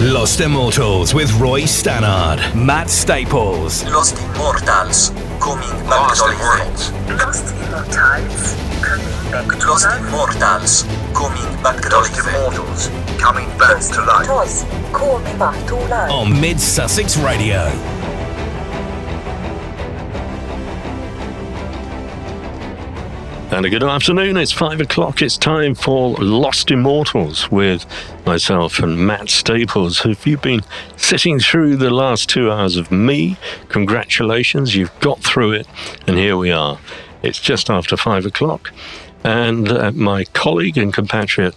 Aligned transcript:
Lost 0.00 0.40
Immortals 0.40 1.12
with 1.12 1.30
Roy 1.38 1.66
Stannard, 1.66 2.40
Matt 2.56 2.88
Staples. 2.88 3.84
Lost 3.84 4.16
Immortals, 4.16 5.10
coming 5.38 5.68
back 5.86 6.14
to 6.16 6.24
life. 6.24 6.90
Lost 7.20 7.52
Immortals, 7.52 8.54
coming 8.80 9.30
back 9.30 9.46
to 9.58 9.66
Lost 9.66 9.84
life. 9.84 10.00
Immortals, 10.00 10.84
coming 11.12 11.62
back 11.62 11.82
to 11.82 11.88
Lost 11.90 12.16
life. 12.16 12.34
Immortals, 12.34 12.88
coming 13.18 13.58
back 13.58 13.78
to 13.82 14.00
life. 14.00 14.24
Immortals, 14.24 14.64
coming 14.94 15.38
back 15.38 15.66
to 15.66 15.74
life. 15.74 16.10
On 16.10 16.40
Mid 16.40 16.58
Sussex 16.58 17.18
Radio. 17.18 17.99
And 23.52 23.66
a 23.66 23.68
good 23.68 23.82
afternoon. 23.82 24.36
It's 24.36 24.52
five 24.52 24.80
o'clock. 24.80 25.20
It's 25.20 25.36
time 25.36 25.74
for 25.74 26.14
Lost 26.18 26.70
Immortals 26.70 27.50
with 27.50 27.84
myself 28.24 28.78
and 28.78 29.04
Matt 29.04 29.28
Staples. 29.28 30.06
If 30.06 30.24
you've 30.24 30.40
been 30.40 30.62
sitting 30.96 31.40
through 31.40 31.76
the 31.76 31.90
last 31.90 32.28
two 32.28 32.48
hours 32.48 32.76
of 32.76 32.92
me? 32.92 33.36
Congratulations, 33.68 34.76
you've 34.76 34.96
got 35.00 35.18
through 35.18 35.50
it, 35.52 35.66
and 36.06 36.16
here 36.16 36.36
we 36.36 36.52
are. 36.52 36.78
It's 37.24 37.40
just 37.40 37.68
after 37.68 37.96
five 37.96 38.24
o'clock, 38.24 38.72
and 39.24 39.68
uh, 39.68 39.90
my 39.96 40.26
colleague 40.26 40.78
and 40.78 40.94
compatriot 40.94 41.56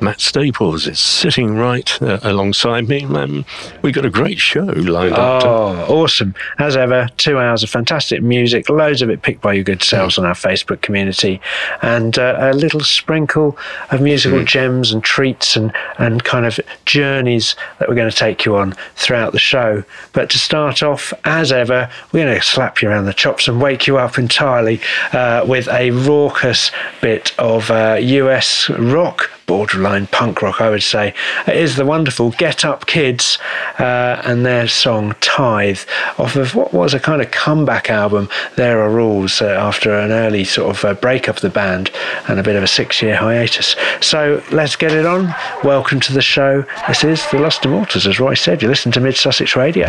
Matt 0.00 0.20
Staples 0.20 0.86
is 0.86 1.00
sitting 1.00 1.56
right 1.56 2.00
uh, 2.00 2.20
alongside 2.22 2.88
me. 2.88 3.04
Um, 3.04 3.44
we've 3.82 3.94
got 3.94 4.04
a 4.04 4.10
great 4.10 4.38
show 4.38 4.60
lined 4.62 5.14
up. 5.14 5.42
to- 5.42 5.48
Oh, 5.48 5.86
awesome. 5.88 6.34
As 6.58 6.76
ever, 6.76 7.08
two 7.16 7.38
hours 7.38 7.62
of 7.64 7.70
fantastic 7.70 8.22
music, 8.22 8.68
loads 8.68 9.02
of 9.02 9.10
it 9.10 9.22
picked 9.22 9.40
by 9.40 9.54
your 9.54 9.64
good 9.64 9.82
selves 9.82 10.16
on 10.16 10.24
our 10.24 10.34
Facebook 10.34 10.82
community, 10.82 11.40
and 11.82 12.16
uh, 12.18 12.36
a 12.38 12.52
little 12.52 12.80
sprinkle 12.80 13.56
of 13.90 14.00
musical 14.00 14.44
gems 14.44 14.92
and 14.92 15.02
treats 15.02 15.56
and, 15.56 15.72
and 15.98 16.22
kind 16.24 16.46
of 16.46 16.60
journeys 16.84 17.56
that 17.78 17.88
we're 17.88 17.94
going 17.96 18.10
to 18.10 18.16
take 18.16 18.44
you 18.44 18.56
on 18.56 18.74
throughout 18.94 19.32
the 19.32 19.38
show. 19.38 19.82
But 20.12 20.30
to 20.30 20.38
start 20.38 20.82
off, 20.82 21.12
as 21.24 21.50
ever, 21.50 21.90
we're 22.12 22.24
going 22.24 22.36
to 22.36 22.42
slap 22.42 22.82
you 22.82 22.88
around 22.88 23.06
the 23.06 23.14
chops 23.14 23.48
and 23.48 23.60
wake 23.60 23.86
you 23.86 23.98
up 23.98 24.16
entirely 24.18 24.80
uh, 25.12 25.44
with 25.46 25.66
a 25.68 25.90
raucous 25.90 26.70
bit 27.00 27.34
of 27.38 27.70
uh, 27.70 27.96
US 28.00 28.70
rock 28.70 29.30
borderline 29.48 30.06
punk 30.06 30.42
rock, 30.42 30.60
I 30.60 30.70
would 30.70 30.82
say. 30.84 31.14
It 31.48 31.56
is 31.56 31.74
the 31.74 31.86
wonderful 31.86 32.30
Get 32.32 32.64
Up 32.64 32.86
Kids 32.86 33.38
uh, 33.80 34.22
and 34.24 34.46
their 34.46 34.68
song 34.68 35.16
Tithe 35.20 35.80
off 36.18 36.36
of 36.36 36.54
what 36.54 36.72
was 36.72 36.94
a 36.94 37.00
kind 37.00 37.20
of 37.20 37.32
comeback 37.32 37.90
album, 37.90 38.28
There 38.56 38.80
Are 38.80 38.90
Rules, 38.90 39.42
uh, 39.42 39.46
after 39.46 39.98
an 39.98 40.12
early 40.12 40.44
sort 40.44 40.76
of 40.76 40.84
uh, 40.84 40.94
breakup 40.94 41.36
of 41.36 41.42
the 41.42 41.50
band 41.50 41.90
and 42.28 42.38
a 42.38 42.42
bit 42.42 42.54
of 42.54 42.62
a 42.62 42.68
six 42.68 43.02
year 43.02 43.16
hiatus. 43.16 43.74
So 44.00 44.40
let's 44.52 44.76
get 44.76 44.92
it 44.92 45.06
on. 45.06 45.34
Welcome 45.64 45.98
to 46.00 46.12
the 46.12 46.22
show. 46.22 46.64
This 46.86 47.02
is 47.02 47.28
The 47.30 47.38
Lost 47.38 47.64
Immortals, 47.64 48.06
as 48.06 48.20
Roy 48.20 48.34
said. 48.34 48.62
You 48.62 48.68
listen 48.68 48.92
to 48.92 49.00
Mid 49.00 49.16
Sussex 49.16 49.56
Radio. 49.56 49.88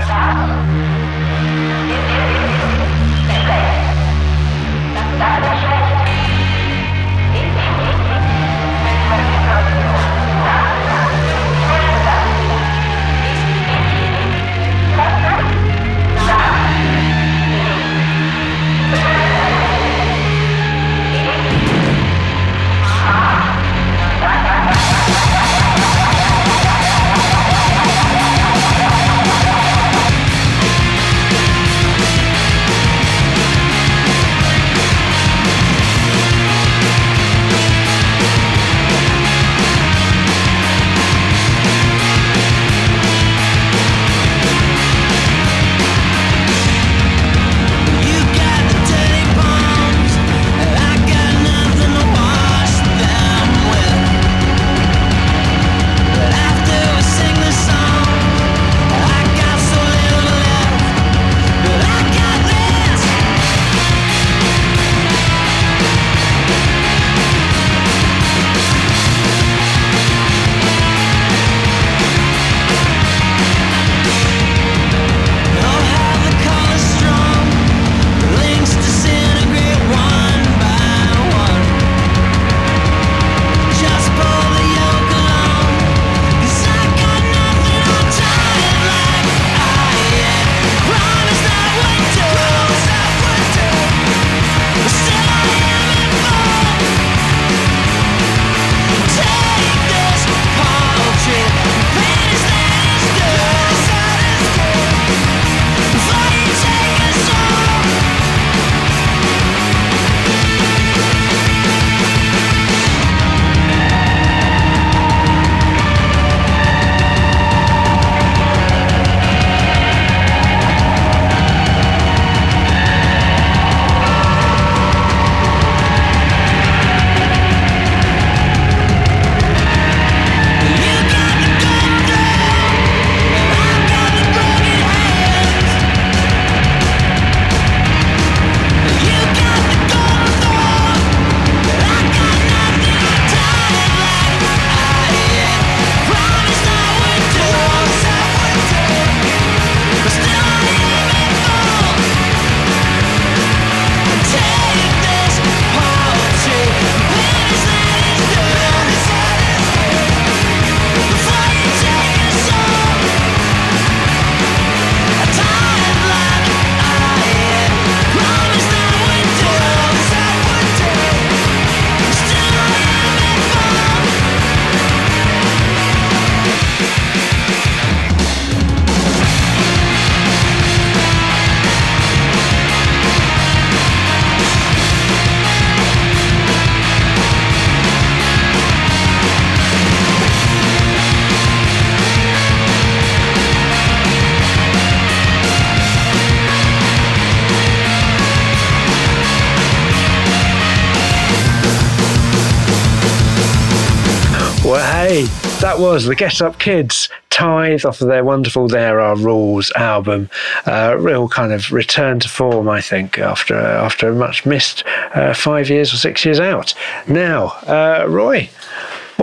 Was 205.79 206.05
the 206.05 206.15
Get 206.15 206.41
Up 206.41 206.59
Kids 206.59 207.07
Tithe 207.29 207.85
off 207.85 208.01
of 208.01 208.09
their 208.09 208.25
wonderful 208.25 208.67
There 208.67 208.99
Are 208.99 209.15
Rules 209.15 209.71
album. 209.77 210.29
Uh, 210.65 210.97
real 210.99 211.29
kind 211.29 211.53
of 211.53 211.71
return 211.71 212.19
to 212.19 212.27
form, 212.27 212.67
I 212.67 212.81
think, 212.81 213.17
after 213.17 213.55
after 213.55 214.09
a 214.09 214.13
much 214.13 214.45
missed 214.45 214.83
uh, 215.13 215.33
five 215.33 215.69
years 215.69 215.93
or 215.93 215.97
six 215.97 216.25
years 216.25 216.39
out. 216.39 216.73
Now, 217.07 217.47
uh, 217.65 218.05
Roy, 218.09 218.49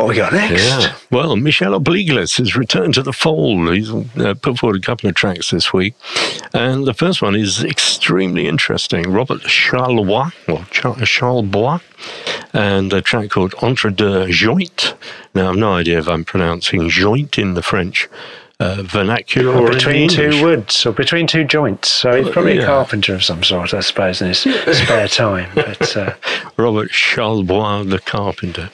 what 0.06 0.14
we 0.14 0.16
got 0.16 0.32
next? 0.32 0.64
Yeah. 0.64 0.94
Well, 1.10 1.34
Michel 1.34 1.78
Obliglis 1.78 2.38
has 2.38 2.54
returned 2.54 2.94
to 2.94 3.02
the 3.02 3.12
fold. 3.12 3.74
He's 3.74 3.90
uh, 3.90 4.34
put 4.40 4.58
forward 4.58 4.76
a 4.76 4.86
couple 4.86 5.08
of 5.08 5.16
tracks 5.16 5.50
this 5.50 5.72
week. 5.72 5.94
And 6.54 6.86
the 6.86 6.94
first 6.94 7.22
one 7.22 7.34
is 7.34 7.64
extremely 7.64 8.46
interesting. 8.46 9.10
Robert 9.10 9.40
Charlebois, 9.42 10.32
or 10.48 10.60
Charlebois, 10.70 11.80
and 12.52 12.92
a 12.92 13.02
track 13.02 13.30
called 13.30 13.54
Entre 13.60 13.90
deux 13.90 14.28
joints. 14.30 14.94
Now, 15.34 15.50
I've 15.50 15.56
no 15.56 15.72
idea 15.72 15.98
if 15.98 16.08
I'm 16.08 16.24
pronouncing 16.24 16.88
joint 16.88 17.36
in 17.36 17.54
the 17.54 17.62
French 17.62 18.08
uh, 18.58 18.82
vernacular 18.84 19.68
between 19.70 20.08
two 20.08 20.42
woods 20.42 20.86
or 20.86 20.92
between 20.92 21.26
two 21.26 21.44
joints. 21.44 21.90
So 21.90 22.22
he's 22.22 22.32
probably 22.32 22.56
Yeah. 22.56 22.62
a 22.62 22.66
carpenter 22.66 23.14
of 23.14 23.22
some 23.22 23.42
sort, 23.42 23.74
I 23.74 23.80
suppose, 23.80 24.22
in 24.22 24.28
his 24.28 24.38
spare 24.38 25.08
time. 25.08 25.50
But 25.54 25.94
uh, 25.96 26.14
Robert 26.56 26.90
Charlebois, 26.90 27.90
the 27.90 27.98
carpenter. 27.98 28.70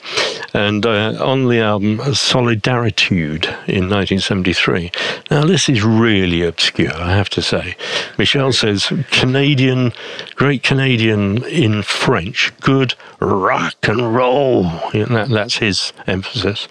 And 0.53 0.85
uh, 0.85 1.17
on 1.19 1.47
the 1.49 1.59
album 1.59 1.99
Solidaritude 2.13 3.45
in 3.67 3.89
1973. 3.89 4.91
Now, 5.31 5.43
this 5.45 5.67
is 5.67 5.83
really 5.83 6.43
obscure, 6.43 6.93
I 6.93 7.11
have 7.15 7.29
to 7.31 7.41
say. 7.41 7.75
Michel 8.17 8.53
says 8.53 8.91
Canadian, 9.11 9.91
great 10.35 10.63
Canadian 10.63 11.43
in 11.45 11.81
French, 11.81 12.53
good 12.61 12.93
rock 13.19 13.75
and 13.83 14.15
roll. 14.15 14.63
That, 14.93 15.27
that's 15.29 15.57
his 15.57 15.91
emphasis. 16.07 16.67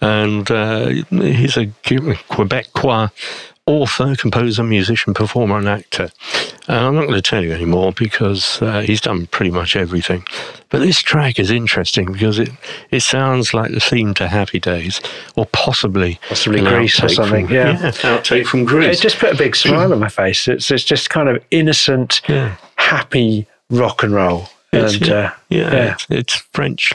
And 0.00 0.50
uh, 0.50 0.86
he's 1.10 1.56
a 1.56 1.66
Quebecois 1.84 3.10
author, 3.66 4.16
composer, 4.16 4.64
musician, 4.64 5.14
performer, 5.14 5.58
and 5.58 5.68
actor. 5.68 6.10
And 6.66 6.78
I'm 6.78 6.94
not 6.94 7.02
going 7.02 7.14
to 7.14 7.22
tell 7.22 7.44
you 7.44 7.52
anymore 7.52 7.92
because 7.92 8.60
uh, 8.62 8.80
he's 8.80 9.00
done 9.00 9.26
pretty 9.26 9.50
much 9.50 9.76
everything. 9.76 10.24
But 10.70 10.80
this 10.80 11.00
track 11.02 11.38
is 11.38 11.50
interesting 11.50 12.10
because 12.12 12.38
it, 12.38 12.50
it 12.90 13.00
sounds 13.00 13.54
like 13.54 13.70
the 13.70 13.78
theme 13.80 14.14
to 14.14 14.28
Happy 14.28 14.58
Days, 14.58 15.00
or 15.36 15.46
possibly 15.52 16.18
Possibly 16.28 16.60
an 16.60 16.64
Grease 16.64 17.02
or 17.02 17.08
something, 17.08 17.46
From, 17.46 17.54
yeah. 17.54 17.76
outtake 17.92 18.46
from 18.46 18.60
it 18.60 18.66
Grease. 18.66 19.00
just 19.00 19.18
put 19.18 19.34
a 19.34 19.36
big 19.36 19.54
smile 19.54 19.92
on 19.92 20.00
my 20.00 20.08
face. 20.08 20.48
It's, 20.48 20.70
it's 20.70 20.84
just 20.84 21.10
kind 21.10 21.28
of 21.28 21.42
innocent, 21.50 22.22
Yeah. 22.28 22.56
happy 22.76 23.46
rock 23.68 24.02
and 24.02 24.12
roll. 24.14 24.48
It's- 24.72 24.94
and 24.94 25.06
yeah, 25.06 25.14
uh, 25.14 25.30
yeah, 25.48 25.72
yeah. 25.74 25.92
It's, 25.92 26.06
it's 26.10 26.34
French 26.54 26.94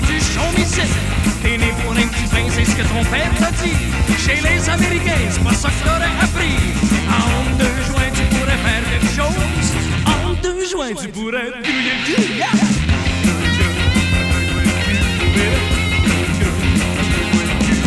ton 3.01 3.09
père 3.09 3.31
t'a 3.39 3.51
dit. 3.63 3.75
Chez 4.17 4.35
les 4.41 4.69
Américains, 4.69 5.29
c'est 5.29 5.43
pas 5.43 5.53
ça 5.53 5.69
que 5.69 5.83
t'aurais 5.83 6.15
appris. 6.21 6.55
En 7.09 7.57
deux 7.57 7.83
joints, 7.87 8.11
tu 8.13 8.23
pourrais 8.35 8.57
faire 8.57 8.83
quelque 8.91 9.13
chose. 9.15 9.67
En 10.05 10.33
deux 10.41 10.65
joints, 10.69 10.93
tu 10.93 11.07
pourrais. 11.09 11.51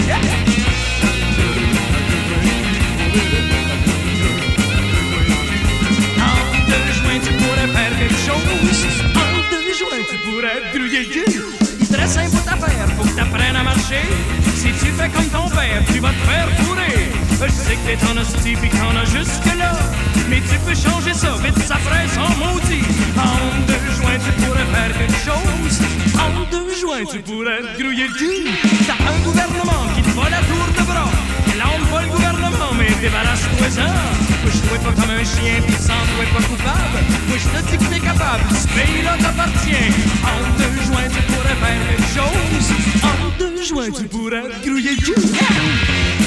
Yeah! 0.06 0.33
Je 17.34 17.50
sais 17.50 17.76
que 17.76 17.86
t'es 17.86 17.98
en 18.06 18.16
hostie 18.16 18.56
pis 18.56 18.68
qu'on 18.70 18.96
a 18.96 19.04
jusque-là. 19.04 19.72
Mais 20.30 20.40
tu 20.40 20.56
peux 20.64 20.74
changer 20.74 21.12
ça, 21.12 21.34
vite 21.42 21.58
ça 21.66 21.76
ferait 21.76 22.08
sans 22.08 22.30
maudit. 22.38 22.84
En 23.18 23.36
deux 23.66 23.86
joints, 23.98 24.18
tu 24.24 24.32
pourrais 24.40 24.64
faire 24.72 24.92
quelque 24.96 25.20
chose. 25.20 25.74
En 26.14 26.30
deux 26.50 26.70
joints, 26.80 27.04
tu 27.10 27.18
pourrais 27.20 27.60
grouiller 27.78 28.06
le 28.06 28.14
cul. 28.14 28.48
T'as 28.86 29.00
un 29.12 29.18
gouvernement 29.24 29.84
qui 29.94 30.02
te 30.02 30.10
va 30.16 30.30
la 30.30 30.42
tour 30.48 30.66
de 30.78 30.82
bras. 30.86 31.10
Lâme 31.58 31.86
pas 31.92 32.02
le 32.02 32.08
gouvernement, 32.08 32.72
mais 32.78 32.90
débarrasse-toi-en. 33.02 33.92
Couche-toi 34.42 34.78
pas 34.84 34.94
comme 35.00 35.10
un 35.10 35.24
chien, 35.24 35.60
pis 35.66 35.74
sens-toi 35.74 36.24
pas 36.32 36.44
coupable. 36.48 37.00
Moi, 37.28 37.36
je 37.36 37.48
te 37.50 37.70
dis 37.70 37.78
que 37.78 37.94
t'es 37.94 38.00
capable, 38.00 38.44
ce 38.54 38.68
pays-là 38.68 39.16
t'appartient. 39.20 39.90
En 40.22 40.38
deux 40.56 40.76
joints, 40.86 41.08
tu 41.10 41.20
pourrais 41.28 41.58
faire 41.60 41.80
quelque 41.90 42.10
chose. 42.14 42.66
En 43.02 43.38
deux 43.38 43.62
joints, 43.62 43.90
tu 43.90 44.04
pourrais 44.04 44.44
grouiller 44.64 44.96
le 44.96 45.02
cul. 45.02 46.23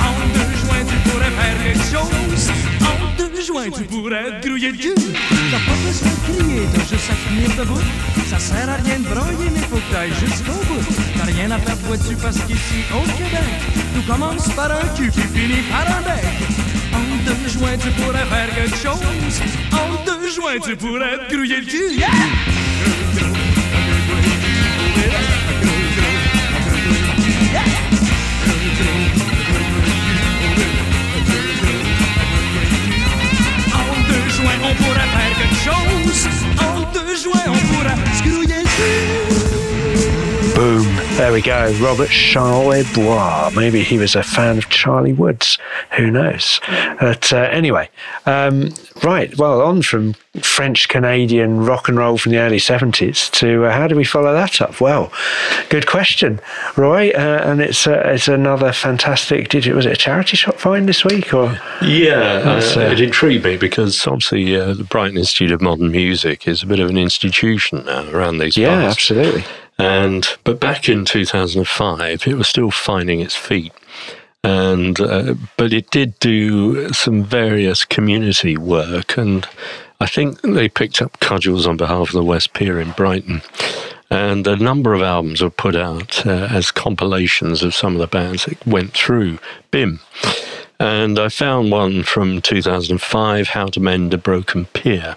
En 0.00 0.28
deux 0.32 0.56
joints, 0.56 0.84
tu 0.86 1.10
pourrais 1.10 1.30
faire 1.30 1.62
quelque 1.64 1.84
chose. 1.84 2.50
En 2.82 3.16
deux 3.16 3.27
joint 3.48 3.70
tu 3.70 3.84
pourrais 3.84 4.40
grouiller 4.44 4.72
Dieu. 4.72 4.94
T'as 4.94 5.58
pas 5.58 5.78
besoin 5.82 6.10
de 6.10 6.42
crier, 6.44 6.62
t'as 6.74 6.80
juste 6.80 7.10
à 7.10 7.16
tenir 7.28 7.56
debout. 7.56 7.80
Ça 8.28 8.38
sert 8.38 8.68
à 8.68 8.74
rien 8.74 8.98
de 8.98 9.04
broyer, 9.04 9.50
mais 9.54 9.60
faut 9.60 9.76
que 9.76 9.92
t'ailles 9.92 10.12
jusqu'au 10.20 10.52
bout. 10.68 10.84
T'as 11.16 11.24
rien 11.24 11.50
à 11.50 11.58
faire, 11.58 11.76
vois-tu, 11.76 12.14
parce 12.16 12.38
qu'ici, 12.40 12.84
au 12.92 13.00
Québec, 13.16 13.48
tout 13.94 14.02
commence 14.10 14.48
par 14.50 14.70
un 14.70 14.86
cul 14.94 15.10
puis 15.10 15.22
finit 15.34 15.62
par 15.70 15.86
un 15.96 16.02
bec. 16.02 16.24
En 16.92 17.24
deux 17.24 17.48
juin, 17.48 17.76
tu 17.78 17.90
pourrais 18.02 18.26
faire 18.26 18.54
quelque 18.54 18.76
chose. 18.76 19.00
En 19.72 20.04
deux 20.04 20.28
juin, 20.28 20.58
tu 20.62 20.76
pourrais 20.76 21.16
te 21.26 21.34
grouiller 21.34 21.60
le 21.60 21.66
cul. 21.66 21.94
Yeah! 21.96 23.57
En 34.48 34.54
deux 34.54 34.56
joints, 34.56 34.70
on 34.70 34.74
pourrait 34.74 35.10
faire 35.14 35.32
quelque 35.38 35.60
chose. 35.62 36.28
En 36.60 36.80
deux 36.92 37.16
joints, 37.16 37.48
on 37.48 37.74
pourrait 37.74 37.96
se 38.16 38.28
grouiller 38.28 38.62
le 38.62 39.50
cul. 39.50 39.57
Boom. 40.58 40.82
There 41.16 41.32
we 41.32 41.40
go. 41.40 41.72
Robert 41.80 42.08
Charlebois. 42.08 43.54
Maybe 43.54 43.84
he 43.84 43.96
was 43.96 44.16
a 44.16 44.24
fan 44.24 44.58
of 44.58 44.68
Charlie 44.68 45.12
Woods. 45.12 45.56
Who 45.96 46.10
knows? 46.10 46.58
But 46.98 47.32
uh, 47.32 47.36
anyway, 47.52 47.88
um, 48.26 48.74
right. 49.04 49.36
Well, 49.38 49.62
on 49.62 49.82
from 49.82 50.14
French 50.42 50.88
Canadian 50.88 51.64
rock 51.64 51.88
and 51.88 51.96
roll 51.96 52.18
from 52.18 52.32
the 52.32 52.38
early 52.38 52.56
70s 52.56 53.30
to 53.34 53.66
uh, 53.66 53.72
how 53.72 53.86
do 53.86 53.94
we 53.94 54.02
follow 54.02 54.32
that 54.32 54.60
up? 54.60 54.80
Well, 54.80 55.12
good 55.68 55.86
question, 55.86 56.40
Roy. 56.76 57.10
Uh, 57.10 57.40
and 57.44 57.60
it's 57.60 57.86
uh, 57.86 58.02
it's 58.06 58.26
another 58.26 58.72
fantastic. 58.72 59.50
Did 59.50 59.64
you, 59.64 59.76
was 59.76 59.86
it 59.86 59.92
a 59.92 59.96
charity 59.96 60.36
shop 60.36 60.56
find 60.56 60.88
this 60.88 61.04
week 61.04 61.32
or? 61.32 61.56
Yeah, 61.82 62.42
uh, 62.44 62.60
uh, 62.76 62.80
it 62.80 63.00
intrigued 63.00 63.44
me 63.44 63.58
because 63.58 64.04
obviously 64.08 64.56
uh, 64.56 64.74
the 64.74 64.82
Brighton 64.82 65.18
Institute 65.18 65.52
of 65.52 65.60
Modern 65.62 65.92
Music 65.92 66.48
is 66.48 66.64
a 66.64 66.66
bit 66.66 66.80
of 66.80 66.90
an 66.90 66.98
institution 66.98 67.84
now 67.84 68.10
around 68.10 68.38
these 68.38 68.56
Yeah, 68.56 68.80
parts. 68.80 68.96
absolutely. 68.96 69.44
And 69.78 70.26
but 70.44 70.60
back 70.60 70.88
in 70.88 71.04
2005, 71.04 72.26
it 72.26 72.34
was 72.34 72.48
still 72.48 72.70
finding 72.70 73.20
its 73.20 73.36
feet. 73.36 73.72
And 74.44 75.00
uh, 75.00 75.34
but 75.56 75.72
it 75.72 75.90
did 75.90 76.18
do 76.20 76.92
some 76.92 77.24
various 77.24 77.84
community 77.84 78.56
work, 78.56 79.16
and 79.16 79.46
I 80.00 80.06
think 80.06 80.40
they 80.42 80.68
picked 80.68 81.02
up 81.02 81.18
cudgels 81.20 81.66
on 81.66 81.76
behalf 81.76 82.08
of 82.08 82.12
the 82.12 82.24
West 82.24 82.52
Pier 82.52 82.80
in 82.80 82.92
Brighton. 82.92 83.42
And 84.10 84.46
a 84.46 84.56
number 84.56 84.94
of 84.94 85.02
albums 85.02 85.42
were 85.42 85.50
put 85.50 85.76
out 85.76 86.24
uh, 86.24 86.48
as 86.50 86.70
compilations 86.70 87.62
of 87.62 87.74
some 87.74 87.94
of 87.94 88.00
the 88.00 88.06
bands 88.06 88.46
that 88.46 88.66
went 88.66 88.92
through 88.94 89.38
BIMM. 89.70 90.00
And 90.80 91.18
I 91.18 91.28
found 91.28 91.70
one 91.70 92.04
from 92.04 92.40
2005, 92.40 93.48
How 93.48 93.66
to 93.66 93.80
Mend 93.80 94.14
a 94.14 94.18
Broken 94.18 94.66
Pier. 94.66 95.16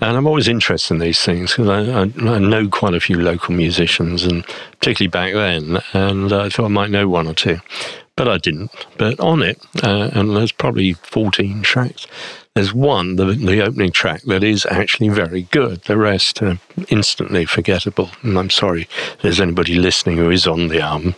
And 0.00 0.16
I'm 0.16 0.26
always 0.26 0.48
interested 0.48 0.94
in 0.94 1.00
these 1.00 1.20
things 1.20 1.52
because 1.52 1.68
I, 1.68 1.80
I, 1.80 2.34
I, 2.34 2.38
know 2.38 2.68
quite 2.68 2.94
a 2.94 3.00
few 3.00 3.18
local 3.20 3.54
musicians, 3.54 4.24
and 4.24 4.44
particularly 4.78 5.08
back 5.08 5.34
then, 5.34 5.80
and 5.92 6.32
I 6.32 6.48
thought 6.48 6.66
I 6.66 6.68
might 6.68 6.90
know 6.90 7.08
one 7.08 7.26
or 7.26 7.34
two, 7.34 7.58
but 8.14 8.28
I 8.28 8.38
didn't. 8.38 8.70
But 8.96 9.18
on 9.18 9.42
it, 9.42 9.60
uh, 9.82 10.10
and 10.12 10.36
there's 10.36 10.52
probably 10.52 10.92
14 10.92 11.62
tracks, 11.62 12.06
there's 12.58 12.74
one, 12.74 13.14
the, 13.14 13.26
the 13.26 13.62
opening 13.62 13.92
track, 13.92 14.22
that 14.22 14.42
is 14.42 14.66
actually 14.66 15.10
very 15.10 15.42
good. 15.42 15.82
The 15.82 15.96
rest 15.96 16.42
are 16.42 16.58
instantly 16.88 17.44
forgettable. 17.44 18.10
And 18.22 18.36
I'm 18.36 18.50
sorry 18.50 18.82
if 18.82 19.18
there's 19.22 19.40
anybody 19.40 19.76
listening 19.76 20.16
who 20.16 20.30
is 20.30 20.44
on 20.44 20.66
the 20.66 20.80
album. 20.80 21.14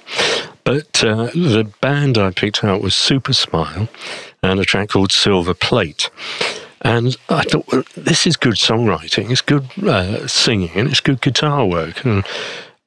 But 0.64 1.02
uh, 1.02 1.30
the 1.32 1.70
band 1.80 2.18
I 2.18 2.30
picked 2.30 2.62
out 2.62 2.82
was 2.82 2.94
Super 2.94 3.32
Smile 3.32 3.88
and 4.42 4.60
a 4.60 4.64
track 4.66 4.90
called 4.90 5.12
Silver 5.12 5.54
Plate. 5.54 6.10
And 6.82 7.16
I 7.28 7.42
thought, 7.42 7.70
well, 7.70 7.82
this 7.94 8.26
is 8.26 8.36
good 8.36 8.54
songwriting, 8.54 9.30
it's 9.30 9.42
good 9.42 9.66
uh, 9.86 10.26
singing, 10.26 10.70
and 10.74 10.88
it's 10.88 11.00
good 11.00 11.20
guitar 11.20 11.66
work. 11.66 12.04
And 12.04 12.24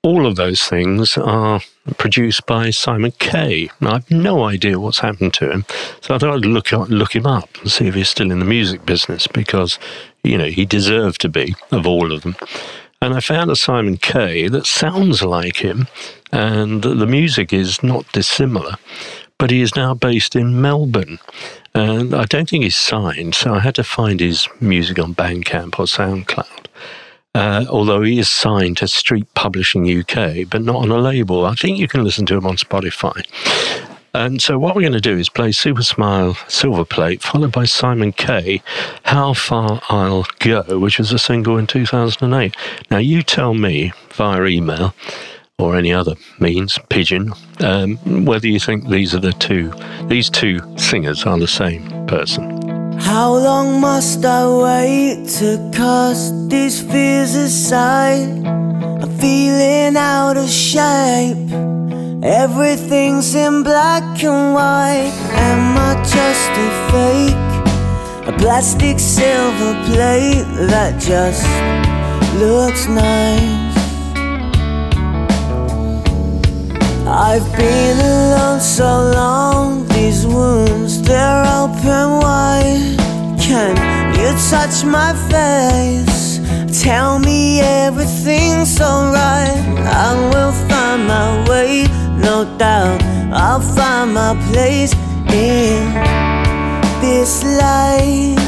all 0.01 0.25
of 0.25 0.35
those 0.35 0.63
things 0.63 1.17
are 1.17 1.61
produced 1.97 2.45
by 2.45 2.71
Simon 2.71 3.11
Kay. 3.19 3.69
I 3.81 3.93
have 3.93 4.11
no 4.11 4.43
idea 4.43 4.79
what's 4.79 4.99
happened 4.99 5.33
to 5.35 5.49
him. 5.49 5.65
So 6.01 6.13
I 6.13 6.17
thought 6.17 6.35
I'd 6.35 6.45
look, 6.45 6.71
look 6.71 7.15
him 7.15 7.25
up 7.25 7.49
and 7.61 7.71
see 7.71 7.87
if 7.87 7.95
he's 7.95 8.09
still 8.09 8.31
in 8.31 8.39
the 8.39 8.45
music 8.45 8.85
business 8.85 9.27
because, 9.27 9.79
you 10.23 10.37
know, 10.37 10.47
he 10.47 10.65
deserved 10.65 11.21
to 11.21 11.29
be 11.29 11.55
of 11.71 11.87
all 11.87 12.11
of 12.11 12.23
them. 12.23 12.35
And 13.01 13.13
I 13.13 13.19
found 13.19 13.51
a 13.51 13.55
Simon 13.55 13.97
Kay 13.97 14.47
that 14.47 14.65
sounds 14.65 15.21
like 15.21 15.57
him, 15.57 15.87
and 16.31 16.81
the 16.81 17.05
music 17.05 17.51
is 17.51 17.83
not 17.83 18.09
dissimilar 18.13 18.75
but 19.43 19.51
he 19.51 19.59
is 19.59 19.75
now 19.75 19.93
based 19.93 20.37
in 20.37 20.61
Melbourne. 20.61 21.19
And 21.75 22.15
I 22.15 22.23
don't 22.23 22.49
think 22.49 22.63
he's 22.63 22.77
signed, 22.77 23.35
so 23.35 23.55
I 23.55 23.59
had 23.59 23.75
to 23.75 23.83
find 23.83 24.21
his 24.21 24.47
music 24.61 24.97
on 24.99 25.13
Bandcamp 25.13 25.77
or 25.77 25.83
SoundCloud. 25.83 26.67
Uh, 27.35 27.65
although 27.69 28.03
he 28.03 28.19
is 28.19 28.29
signed 28.29 28.77
to 28.77 28.87
Street 28.87 29.27
Publishing 29.33 29.83
UK, 29.83 30.49
but 30.49 30.61
not 30.61 30.77
on 30.77 30.91
a 30.91 30.97
label. 30.97 31.45
I 31.45 31.55
think 31.55 31.77
you 31.77 31.89
can 31.89 32.05
listen 32.05 32.25
to 32.27 32.37
him 32.37 32.45
on 32.45 32.55
Spotify. 32.55 33.21
And 34.13 34.41
so 34.41 34.57
what 34.57 34.77
we're 34.77 34.81
going 34.83 34.93
to 34.93 35.01
do 35.01 35.17
is 35.17 35.27
play 35.27 35.51
Super 35.51 35.83
Smile 35.83 36.35
Silver 36.47 36.85
Plate, 36.85 37.21
followed 37.21 37.51
by 37.51 37.65
Simon 37.65 38.13
K. 38.13 38.61
How 39.03 39.33
Far 39.33 39.81
I'll 39.89 40.25
Go, 40.39 40.79
which 40.79 40.99
was 40.99 41.11
a 41.11 41.19
single 41.19 41.57
in 41.57 41.67
2008. 41.67 42.55
Now 42.89 42.97
you 42.99 43.21
tell 43.21 43.55
me 43.55 43.91
via 44.13 44.45
email 44.45 44.95
or 45.59 45.75
any 45.75 45.93
other 45.93 46.15
means, 46.39 46.79
pigeon, 46.89 47.31
um, 47.59 47.97
whether 48.25 48.47
you 48.47 48.59
think 48.59 48.87
these 48.89 49.13
are 49.13 49.19
the 49.19 49.33
two, 49.33 49.71
these 50.07 50.29
two 50.29 50.59
singers 50.77 51.25
are 51.25 51.37
the 51.37 51.47
same 51.47 51.83
person. 52.07 52.97
How 52.99 53.35
long 53.35 53.79
must 53.79 54.25
I 54.25 54.47
wait 54.47 55.27
to 55.39 55.71
cast 55.73 56.49
these 56.49 56.81
fears 56.81 57.35
aside? 57.35 58.45
I'm 58.45 59.17
feeling 59.19 59.95
out 59.95 60.37
of 60.37 60.49
shape. 60.49 61.37
Everything's 62.23 63.35
in 63.35 63.63
black 63.63 64.23
and 64.23 64.55
white. 64.55 65.13
Am 65.33 65.77
I 65.77 65.93
just 66.01 66.51
a 66.65 66.69
fake? 66.91 68.33
A 68.33 68.37
plastic 68.39 68.99
silver 68.99 69.73
plate 69.85 70.45
that 70.67 70.99
just 70.99 71.45
looks 72.39 72.87
nice. 72.87 73.72
I've 77.05 77.51
been 77.57 77.99
alone 77.99 78.61
so 78.61 79.11
long, 79.13 79.85
these 79.87 80.25
wounds 80.25 81.01
they're 81.01 81.45
open 81.45 82.19
wide. 82.21 82.97
Can 83.39 83.75
you 84.15 84.31
touch 84.49 84.85
my 84.85 85.13
face? 85.29 86.39
Tell 86.81 87.19
me 87.19 87.59
everything's 87.59 88.79
alright. 88.79 89.57
I 89.85 90.13
will 90.33 90.53
find 90.69 91.07
my 91.07 91.49
way, 91.49 91.83
no 92.17 92.45
doubt. 92.57 93.03
I'll 93.33 93.59
find 93.59 94.13
my 94.13 94.33
place 94.51 94.93
in 95.29 95.93
this 97.01 97.43
life. 97.43 98.42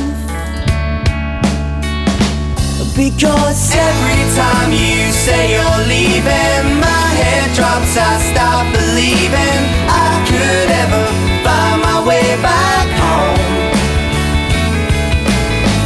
Because 2.95 3.75
every 3.75 4.23
time 4.39 4.71
you 4.71 5.11
say 5.11 5.51
you're 5.51 5.83
leaving, 5.85 6.79
my 6.79 7.07
head 7.19 7.53
drops, 7.53 7.91
I 7.99 8.15
stop 8.31 8.71
believing 8.71 9.59
I 9.91 10.23
could 10.23 10.69
ever 10.71 11.03
find 11.43 11.81
my 11.83 11.99
way 12.07 12.23
back 12.39 12.87
home. 12.95 13.35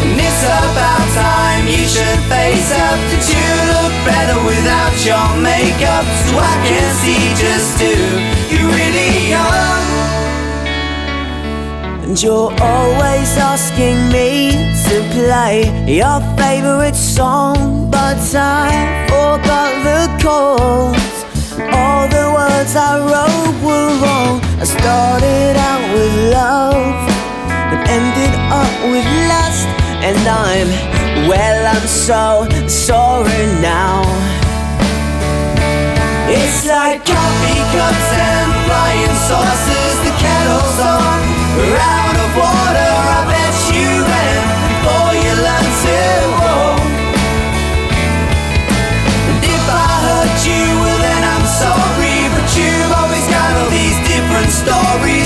And 0.06 0.22
it's 0.22 0.44
about 0.46 1.06
time 1.18 1.66
you 1.66 1.82
should 1.89 2.22
face 2.30 2.70
up. 2.78 3.00
Did 3.10 3.25
you 3.25 3.50
look 3.74 3.94
better 4.06 4.38
without 4.46 4.94
your 5.01 5.34
makeup? 5.42 6.06
So 6.30 6.38
I 6.38 6.56
can 6.62 6.94
see 7.01 7.25
just 7.34 7.74
who 7.82 7.98
you 8.54 8.70
really 8.70 9.34
are. 9.34 9.99
And 12.10 12.20
you're 12.24 12.51
always 12.60 13.38
asking 13.38 14.10
me 14.10 14.50
to 14.89 14.96
play 15.13 15.70
your 15.86 16.20
favorite 16.42 16.96
song, 16.96 17.92
but 17.92 18.18
I 18.34 19.06
forgot 19.06 19.72
the 19.86 20.01
chords. 20.18 21.16
All 21.70 22.10
the 22.10 22.25
words 22.34 22.74
I 22.75 22.98
wrote 22.98 23.58
were 23.62 23.94
wrong. 24.01 24.42
I 24.58 24.66
started 24.66 25.54
out 25.54 25.86
with 25.94 26.34
love, 26.34 26.98
but 27.70 27.82
ended 27.86 28.34
up 28.50 28.74
with 28.89 29.06
lust. 29.30 29.70
And 30.01 30.18
I'm, 30.25 31.30
well, 31.30 31.62
I'm 31.75 31.86
so 31.86 32.50
sorry 32.68 33.46
now. 33.62 34.01
It's 36.25 36.66
like 36.66 37.06
coffee 37.06 37.62
cups 37.70 38.10
and 38.18 38.50
flying 38.66 39.16
saucers, 39.30 39.98
the 40.06 40.13
kettle's 40.18 40.80
on. 40.80 41.20
We're 41.56 41.99
out 42.39 42.50
water, 42.50 42.91
I 43.12 43.19
bet 43.27 43.55
you 43.75 43.89
ran 44.08 44.41
before 44.72 45.12
you 45.24 45.34
learned 45.43 45.75
to 45.84 46.00
walk. 46.39 46.79
And 49.27 49.39
if 49.43 49.65
I 49.67 49.91
hurt 50.08 50.39
you, 50.48 50.63
well 50.84 51.00
then 51.03 51.24
I'm 51.24 51.48
sorry, 51.48 52.17
but 52.34 52.48
you've 52.55 52.91
always 52.96 53.25
got 53.27 53.50
all 53.60 53.69
these 53.69 54.00
different 54.08 54.51
stories, 54.51 55.19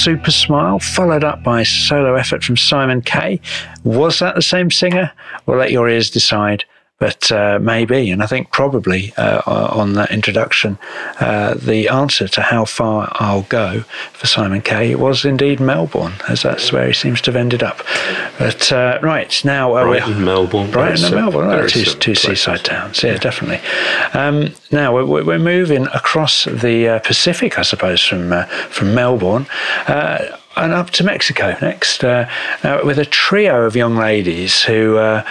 Super 0.00 0.30
Smile, 0.30 0.78
followed 0.78 1.24
up 1.24 1.42
by 1.42 1.60
a 1.60 1.64
solo 1.66 2.14
effort 2.14 2.42
from 2.42 2.56
Simon 2.56 3.02
Kay. 3.02 3.38
Was 3.84 4.20
that 4.20 4.34
the 4.34 4.40
same 4.40 4.70
singer? 4.70 5.12
Well, 5.44 5.58
let 5.58 5.72
your 5.72 5.90
ears 5.90 6.08
decide. 6.08 6.64
But 6.98 7.32
uh, 7.32 7.58
maybe, 7.60 8.10
and 8.10 8.22
I 8.22 8.26
think 8.26 8.50
probably 8.50 9.12
uh, 9.16 9.40
on 9.46 9.94
that 9.94 10.10
introduction, 10.10 10.78
uh, 11.18 11.54
the 11.54 11.88
answer 11.88 12.28
to 12.28 12.42
how 12.42 12.66
far 12.66 13.10
I'll 13.12 13.42
go 13.42 13.80
for 14.12 14.26
Simon 14.26 14.60
Kay 14.60 14.94
was 14.94 15.24
indeed 15.24 15.60
Melbourne, 15.60 16.14
as 16.28 16.42
that's 16.42 16.72
where 16.72 16.86
he 16.86 16.92
seems 16.92 17.22
to 17.22 17.30
have 17.30 17.40
ended 17.40 17.62
up. 17.62 17.82
But 18.40 18.72
uh, 18.72 18.98
right 19.02 19.44
now, 19.44 19.76
uh, 19.76 19.86
we're- 19.86 20.14
Melbourne. 20.14 20.70
Brighton 20.70 21.04
and 21.04 21.14
Melbourne, 21.14 21.48
right, 21.48 21.68
two, 21.68 21.84
two 21.84 22.14
seaside 22.14 22.64
towns. 22.64 23.02
Yeah, 23.02 23.18
definitely. 23.18 23.60
Um, 24.14 24.54
now 24.72 24.94
we're- 24.94 25.22
we're, 25.22 25.38
moving 25.38 25.86
across 25.88 26.44
the 26.46 26.88
uh, 26.88 26.98
Pacific, 27.00 27.58
I 27.58 27.62
suppose, 27.62 28.02
from 28.02 28.32
uh, 28.32 28.44
from 28.70 28.94
Melbourne. 28.94 29.46
Uh, 29.86 30.38
and 30.56 30.72
up 30.72 30.90
to 30.90 31.04
Mexico 31.04 31.56
next, 31.62 32.02
uh, 32.02 32.28
uh, 32.64 32.80
with 32.84 32.98
a 32.98 33.04
trio 33.04 33.62
of 33.62 33.76
young 33.76 33.94
ladies 33.94 34.62
who 34.62 34.96
uh, 34.96 35.24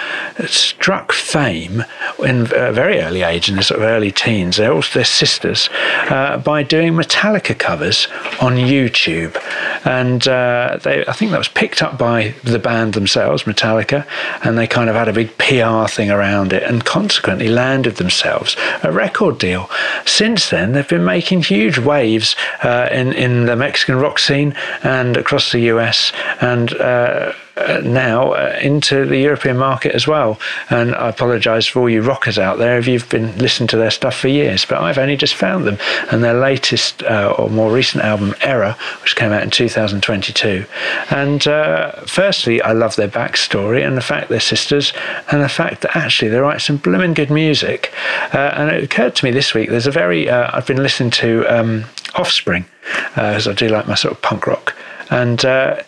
struck 0.48 1.12
fame 1.12 1.84
in 2.24 2.48
a 2.56 2.72
very 2.72 3.00
early 3.02 3.22
age, 3.22 3.50
in 3.50 3.56
their 3.56 3.63
sort 3.63 3.82
of 3.82 3.86
early 3.86 4.12
teens. 4.12 4.58
They're 4.58 4.72
also 4.72 4.93
their 5.00 5.06
sisters 5.06 5.69
uh, 6.10 6.38
by 6.38 6.63
doing 6.63 6.93
Metallica 6.93 7.58
covers 7.58 8.08
on 8.39 8.56
YouTube, 8.56 9.36
and 9.86 10.28
uh, 10.28 10.80
they, 10.84 11.06
I 11.06 11.13
think 11.13 11.32
that 11.32 11.38
was 11.38 11.48
picked 11.48 11.82
up 11.82 11.98
by 11.98 12.34
the 12.44 12.60
band 12.60 12.94
themselves, 12.94 13.44
Metallica, 13.44 14.06
and 14.44 14.58
they 14.58 14.68
kind 14.68 14.89
of 14.89 14.96
had 14.96 15.08
a 15.08 15.13
big 15.13 15.38
PR 15.38 15.88
thing 15.88 16.12
around 16.12 16.54
it, 16.54 16.63
and 16.63 16.86
consequently 16.86 17.50
landed 17.50 17.96
themselves 17.96 18.56
a 18.84 18.92
record 18.92 19.38
deal. 19.39 19.70
Since 20.06 20.50
then, 20.50 20.74
they've 20.74 20.88
been 20.88 21.06
making 21.06 21.44
huge 21.44 21.78
waves 21.78 22.36
uh, 22.63 22.89
in 22.92 23.13
in 23.13 23.46
the 23.46 23.56
Mexican 23.56 23.98
rock 23.98 24.20
scene 24.20 24.56
and 24.84 25.18
across 25.18 25.52
the 25.52 25.62
US, 25.74 26.12
and. 26.42 26.74
Uh, 27.60 27.69
uh, 27.69 27.82
now 27.82 28.32
uh, 28.32 28.58
into 28.62 29.06
the 29.06 29.17
European 29.17 29.58
market 29.58 29.93
as 29.93 30.08
well. 30.08 30.39
And 30.69 30.95
I 30.95 31.10
apologise 31.10 31.67
for 31.67 31.82
all 31.82 31.89
you 31.89 32.02
rockers 32.02 32.38
out 32.38 32.58
there 32.58 32.78
if 32.78 32.88
you've 32.88 33.10
been 33.10 33.38
listening 33.38 33.67
to 33.67 33.78
their 33.78 33.91
stuff 33.91 34.15
for 34.15 34.28
years, 34.28 34.65
but 34.65 34.82
I've 34.82 34.98
only 34.98 35.15
just 35.15 35.36
found 35.36 35.65
them. 35.65 35.78
And 36.12 36.24
their 36.24 36.34
latest 36.34 37.04
uh, 37.04 37.36
or 37.38 37.50
more 37.50 37.72
recent 37.72 38.04
album, 38.04 38.36
Error, 38.41 38.76
which 39.02 39.15
came 39.15 39.32
out 39.32 39.43
in 39.43 39.50
2022. 39.50 40.65
And 41.10 41.48
uh, 41.48 41.91
firstly, 42.06 42.62
I 42.62 42.74
love 42.74 42.95
their 42.95 43.08
backstory 43.08 43.86
and 43.86 43.95
the 43.95 44.02
fact 44.02 44.30
they're 44.30 44.39
sisters, 44.39 44.93
and 45.32 45.41
the 45.41 45.50
fact 45.50 45.82
that 45.82 45.95
actually 45.95 46.30
they 46.30 46.39
write 46.39 46.62
some 46.62 46.78
blooming 46.78 47.13
good 47.13 47.30
music. 47.30 47.93
Uh, 48.34 48.54
and 48.56 48.69
it 48.72 48.84
occurred 48.84 49.15
to 49.15 49.26
me 49.26 49.32
this 49.32 49.54
week 49.54 49.69
there's 49.69 49.88
a 49.88 49.91
very, 49.91 50.30
uh, 50.30 50.50
I've 50.54 50.67
been 50.67 50.82
listening 50.82 51.12
to 51.12 51.45
um, 51.48 51.86
Offspring, 52.15 52.65
as 53.15 53.48
I 53.48 53.54
do 53.54 53.67
like 53.67 53.88
my 53.88 53.95
sort 53.95 54.13
of 54.13 54.22
punk 54.22 54.48
rock. 54.48 54.76
And 55.12 55.43
uh, 55.43 55.82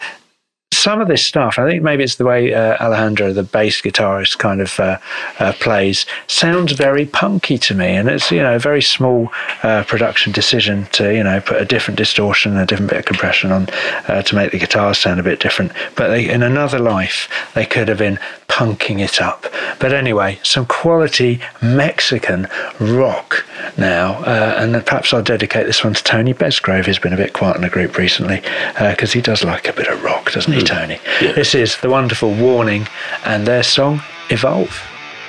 some 0.82 1.00
of 1.00 1.08
this 1.08 1.24
stuff, 1.24 1.60
I 1.60 1.70
think 1.70 1.84
maybe 1.84 2.04
it's 2.04 2.16
the 2.16 2.26
way 2.26 2.54
uh, 2.54 2.76
Alejandro, 2.84 3.34
the 3.34 3.44
bass 3.44 3.82
guitarist, 3.82 4.40
kind 4.40 4.62
of 4.62 4.80
uh, 4.80 4.98
uh, 5.38 5.54
plays, 5.60 6.08
sounds 6.26 6.72
very 6.72 7.06
punky 7.06 7.60
to 7.60 7.76
me. 7.76 7.86
And 7.86 8.10
it's, 8.10 8.32
you 8.32 8.42
know, 8.42 8.56
a 8.56 8.60
very 8.60 8.82
small 8.82 9.32
uh, 9.62 9.84
production 9.84 10.32
decision 10.32 10.88
to, 10.94 11.14
you 11.14 11.24
know, 11.24 11.40
put 11.40 11.62
a 11.62 11.66
different 11.66 12.00
distortion, 12.00 12.58
a 12.58 12.66
different 12.66 12.90
bit 12.90 13.00
of 13.00 13.06
compression 13.06 13.52
on 13.52 13.68
uh, 14.08 14.24
to 14.24 14.36
make 14.36 14.52
the 14.52 14.58
guitars 14.58 14.98
sound 14.98 15.20
a 15.20 15.24
bit 15.24 15.40
different. 15.40 15.72
But 15.96 16.08
they, 16.08 16.28
in 16.28 16.42
another 16.42 16.80
life, 16.80 17.30
they 17.54 17.68
could 17.68 17.88
have 17.88 18.00
been 18.00 18.18
punking 18.48 19.00
it 19.00 19.22
up. 19.22 19.46
But 19.80 19.94
anyway, 19.94 20.40
some 20.42 20.66
quality 20.66 21.42
Mexican 21.62 22.48
rock 22.80 23.46
now. 23.78 24.16
Uh, 24.24 24.56
and 24.58 24.86
perhaps 24.86 25.14
I'll 25.14 25.22
dedicate 25.22 25.68
this 25.68 25.84
one 25.84 25.94
to 25.94 26.04
Tony 26.04 26.34
Besgrove, 26.34 26.88
who's 26.88 27.00
been 27.00 27.14
a 27.14 27.18
bit 27.18 27.34
quiet 27.34 27.56
in 27.56 27.62
the 27.62 27.70
group 27.70 27.98
recently, 27.98 28.42
because 28.80 29.14
he 29.14 29.22
does 29.22 29.44
like 29.44 29.68
a 29.68 29.74
bit 29.74 29.88
of 29.88 30.04
rock, 30.04 30.32
doesn't 30.32 30.52
he, 30.52 30.64
Tony? 30.72 31.00
This 31.20 31.54
is 31.54 31.78
the 31.82 31.90
wonderful 31.90 32.34
Warning 32.34 32.88
and 33.26 33.46
their 33.46 33.62
song 33.62 34.02
Evolve. 34.30 34.82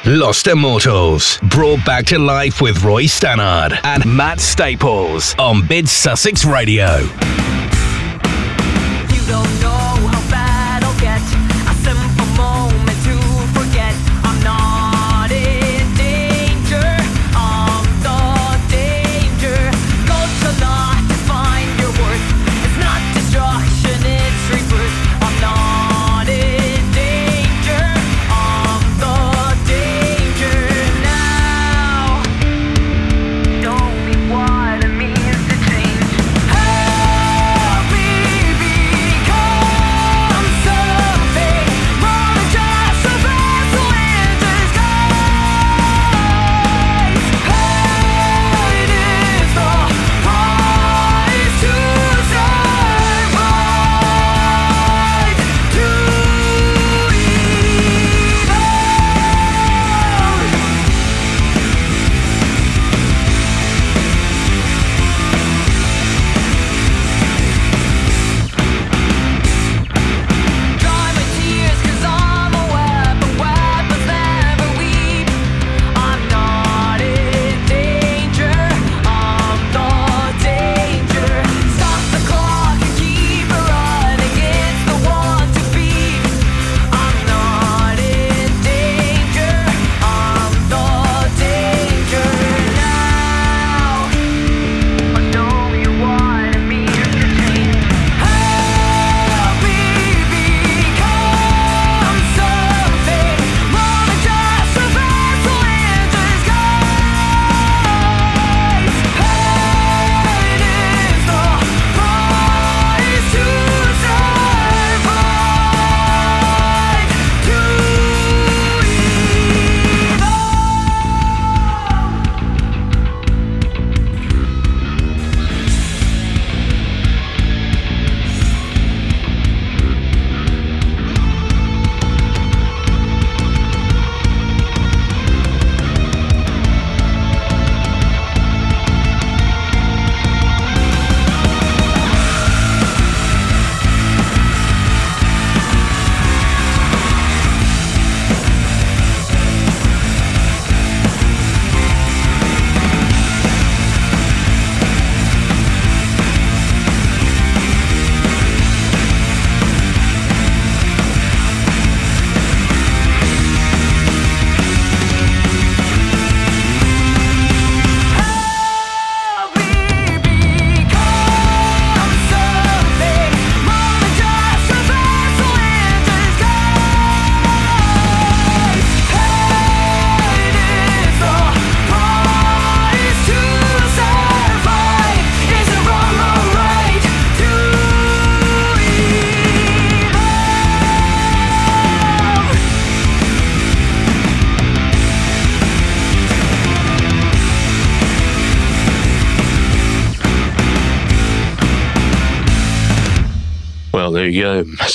Lost 0.06 0.46
Immortals, 0.46 1.38
brought 1.42 1.84
back 1.84 2.06
to 2.06 2.18
life 2.18 2.60
with 2.60 2.84
Roy 2.84 3.06
Stannard 3.06 3.76
and 3.82 4.06
Matt 4.06 4.38
Staples 4.38 5.34
on 5.40 5.66
Mid 5.66 5.88
Sussex 5.88 6.44
Radio. 6.44 7.08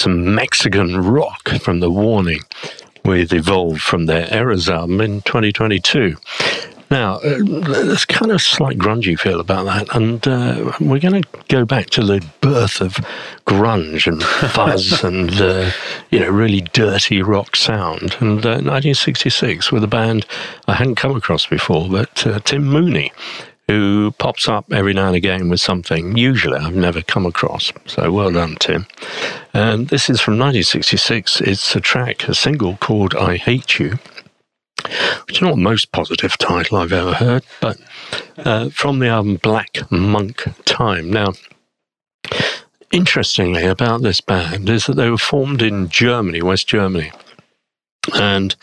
Some 0.08 0.34
Mexican 0.34 1.02
rock 1.02 1.50
from 1.60 1.82
the 1.82 1.92
Warning 1.92 2.40
with 3.04 3.34
Evolve 3.34 3.82
from 3.82 4.06
their 4.06 4.34
Errors 4.34 4.70
album 4.70 5.02
in 5.02 5.22
2022. 5.24 6.16
Now, 6.90 7.16
uh, 7.18 7.40
there's 7.44 8.06
kind 8.06 8.32
of 8.32 8.38
a 8.38 8.40
slight 8.40 8.78
grungy 8.78 9.20
feel 9.20 9.42
about 9.42 9.66
that, 9.66 9.94
and 9.94 10.26
uh, 10.26 10.72
we're 10.80 11.02
going 11.02 11.22
to 11.22 11.28
go 11.50 11.66
back 11.66 11.90
to 11.90 12.06
the 12.06 12.26
birth 12.40 12.80
of 12.80 12.94
grunge 13.46 14.08
and 14.08 14.24
fuzz 14.54 15.04
and 15.04 15.42
uh, 15.42 15.72
you 16.10 16.22
know 16.22 16.30
really 16.30 16.62
dirty 16.62 17.22
rock 17.22 17.58
sound. 17.58 18.16
And 18.22 18.46
1966 18.46 19.74
with 19.74 19.84
a 19.84 19.88
band 19.88 20.26
I 20.70 20.76
hadn't 20.76 20.96
come 20.96 21.18
across 21.18 21.46
before, 21.46 21.90
but 21.90 22.26
uh, 22.26 22.40
Tim 22.40 22.64
Mooney, 22.64 23.12
who 23.68 24.12
pops 24.18 24.48
up 24.48 24.72
every 24.72 24.94
now 24.94 25.08
and 25.08 25.16
again 25.16 25.50
with 25.50 25.60
something 25.60 26.18
usually 26.18 26.58
I've 26.58 26.76
never 26.76 27.02
come 27.02 27.26
across. 27.26 27.74
So 27.86 28.12
well 28.12 28.32
done, 28.32 28.56
Tim. 28.60 28.88
And 29.54 29.90
this 29.90 30.10
is 30.10 30.22
from 30.22 30.36
1966. 30.36 31.42
It's 31.42 31.76
a 31.76 31.82
track, 31.82 32.28
a 32.30 32.34
single 32.34 32.78
called 32.78 33.16
I 33.16 33.38
Hate 33.38 33.80
You 33.80 34.00
which 35.26 35.38
is 35.38 35.42
not 35.42 35.56
the 35.56 35.62
most 35.62 35.92
positive 35.92 36.38
title 36.38 36.78
I've 36.78 36.94
ever 36.94 37.14
heard, 37.14 37.44
but 37.60 37.78
uh, 38.38 38.70
from 38.70 39.00
the 39.00 39.08
album 39.08 39.38
Black 39.38 39.92
Monk 39.92 40.44
Time. 40.66 41.10
Now, 41.10 41.34
interestingly 42.92 43.66
about 43.66 44.02
this 44.02 44.22
band 44.22 44.70
is 44.70 44.86
that 44.86 44.96
they 44.96 45.10
were 45.10 45.18
formed 45.18 45.62
in 45.62 45.90
Germany, 45.90 46.42
West 46.42 46.68
Germany, 46.68 47.12
and 48.14 48.56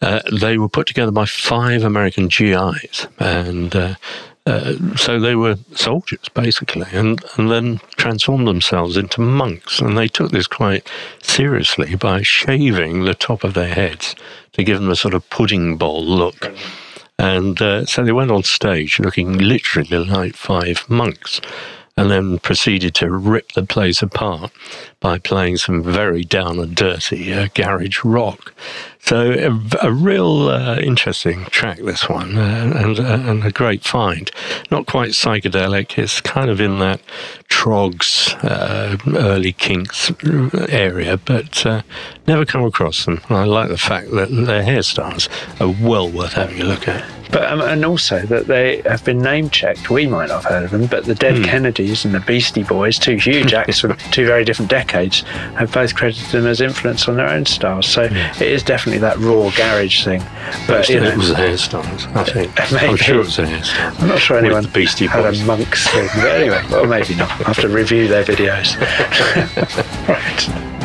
uh, 0.00 0.20
they 0.40 0.56
were 0.58 0.68
put 0.68 0.86
together 0.86 1.12
by 1.12 1.26
five 1.26 1.82
American 1.82 2.28
GIs, 2.28 3.06
and 3.18 3.74
uh, 3.74 3.94
uh, 4.48 4.96
so 4.96 5.20
they 5.20 5.34
were 5.34 5.56
soldiers 5.74 6.28
basically, 6.32 6.86
and, 6.92 7.22
and 7.36 7.50
then 7.50 7.80
transformed 7.96 8.48
themselves 8.48 8.96
into 8.96 9.20
monks. 9.20 9.80
And 9.80 9.96
they 9.96 10.08
took 10.08 10.30
this 10.30 10.46
quite 10.46 10.88
seriously 11.22 11.94
by 11.96 12.22
shaving 12.22 13.04
the 13.04 13.14
top 13.14 13.44
of 13.44 13.52
their 13.54 13.74
heads 13.74 14.14
to 14.52 14.64
give 14.64 14.80
them 14.80 14.90
a 14.90 14.96
sort 14.96 15.14
of 15.14 15.28
pudding 15.28 15.76
bowl 15.76 16.02
look. 16.04 16.54
And 17.18 17.60
uh, 17.60 17.84
so 17.84 18.04
they 18.04 18.12
went 18.12 18.30
on 18.30 18.42
stage 18.42 18.98
looking 18.98 19.36
literally 19.36 19.98
like 19.98 20.34
five 20.34 20.88
monks 20.88 21.40
and 21.98 22.10
then 22.12 22.38
proceeded 22.38 22.94
to 22.94 23.10
rip 23.10 23.52
the 23.52 23.64
place 23.64 24.02
apart 24.02 24.52
by 25.00 25.18
playing 25.18 25.56
some 25.56 25.82
very 25.82 26.22
down 26.22 26.60
and 26.60 26.76
dirty 26.76 27.34
uh, 27.34 27.48
garage 27.54 28.04
rock. 28.04 28.54
So 29.00 29.30
a, 29.32 29.86
a 29.88 29.92
real 29.92 30.48
uh, 30.48 30.78
interesting 30.80 31.44
track, 31.46 31.78
this 31.78 32.08
one, 32.08 32.36
uh, 32.36 32.72
and 32.76 32.98
uh, 33.00 33.30
and 33.30 33.44
a 33.44 33.50
great 33.50 33.82
find. 33.84 34.30
Not 34.70 34.86
quite 34.86 35.10
psychedelic. 35.10 35.96
It's 35.98 36.20
kind 36.20 36.50
of 36.50 36.60
in 36.60 36.78
that 36.80 37.00
Troggs, 37.48 38.34
uh, 38.44 38.98
early 39.16 39.52
Kinks 39.52 40.12
area, 40.68 41.16
but 41.16 41.64
uh, 41.64 41.82
never 42.26 42.44
come 42.44 42.64
across 42.64 43.04
them. 43.06 43.20
I 43.30 43.44
like 43.44 43.68
the 43.70 43.78
fact 43.78 44.10
that 44.10 44.28
their 44.30 44.62
hairstyles 44.62 45.28
are 45.60 45.74
well 45.86 46.08
worth 46.10 46.34
having 46.34 46.60
a 46.60 46.64
look 46.64 46.86
at. 46.88 47.04
But 47.30 47.44
um, 47.52 47.60
and 47.60 47.84
also 47.84 48.20
that 48.20 48.46
they 48.46 48.80
have 48.86 49.04
been 49.04 49.18
name 49.18 49.50
checked. 49.50 49.90
We 49.90 50.06
might 50.06 50.28
not 50.28 50.44
have 50.44 50.50
heard 50.50 50.64
of 50.64 50.70
them, 50.70 50.86
but 50.86 51.04
the 51.04 51.14
Dead 51.14 51.36
Hmm. 51.36 51.44
Kennedys 51.44 52.06
and 52.06 52.14
the 52.14 52.20
Beastie 52.20 52.62
Boys, 52.62 52.98
two 52.98 53.16
huge 53.16 53.52
acts 53.60 53.80
from 53.80 53.96
two 54.12 54.24
very 54.24 54.44
different 54.46 54.70
decades, 54.70 55.20
have 55.56 55.70
both 55.70 55.94
credited 55.94 56.26
them 56.30 56.46
as 56.46 56.62
influence 56.62 57.06
on 57.06 57.16
their 57.16 57.28
own 57.28 57.44
styles. 57.44 57.86
So 57.86 58.04
it 58.04 58.40
is 58.40 58.62
definitely 58.62 58.87
that 58.96 59.18
raw 59.18 59.50
garage 59.54 60.04
thing. 60.04 60.22
But 60.66 60.78
Most 60.78 60.88
you 60.88 61.00
know, 61.00 61.08
it 61.08 61.16
was 61.18 61.28
the 61.28 61.34
hairstyles, 61.34 62.16
I 62.16 62.24
think. 62.32 62.72
I'm 62.90 62.96
sure 62.96 63.16
it 63.16 63.18
was 63.18 63.36
the 63.36 63.42
hairstyles. 63.42 64.00
I'm 64.00 64.08
not 64.08 64.18
sure 64.18 64.36
With 64.36 64.44
anyone 64.46 64.62
the 64.62 64.68
Beastie 64.70 65.06
had 65.06 65.22
Boys. 65.22 65.42
a 65.42 65.44
monk's 65.44 65.86
thing, 65.88 66.08
but 66.16 66.24
anyway, 66.26 66.62
well, 66.70 66.86
maybe 66.86 67.14
not. 67.14 67.30
I 67.32 67.48
have 67.48 67.58
to 67.60 67.68
review 67.68 68.08
their 68.08 68.24
videos. 68.24 68.74
right. 70.08 70.77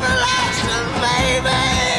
Because 0.00 1.89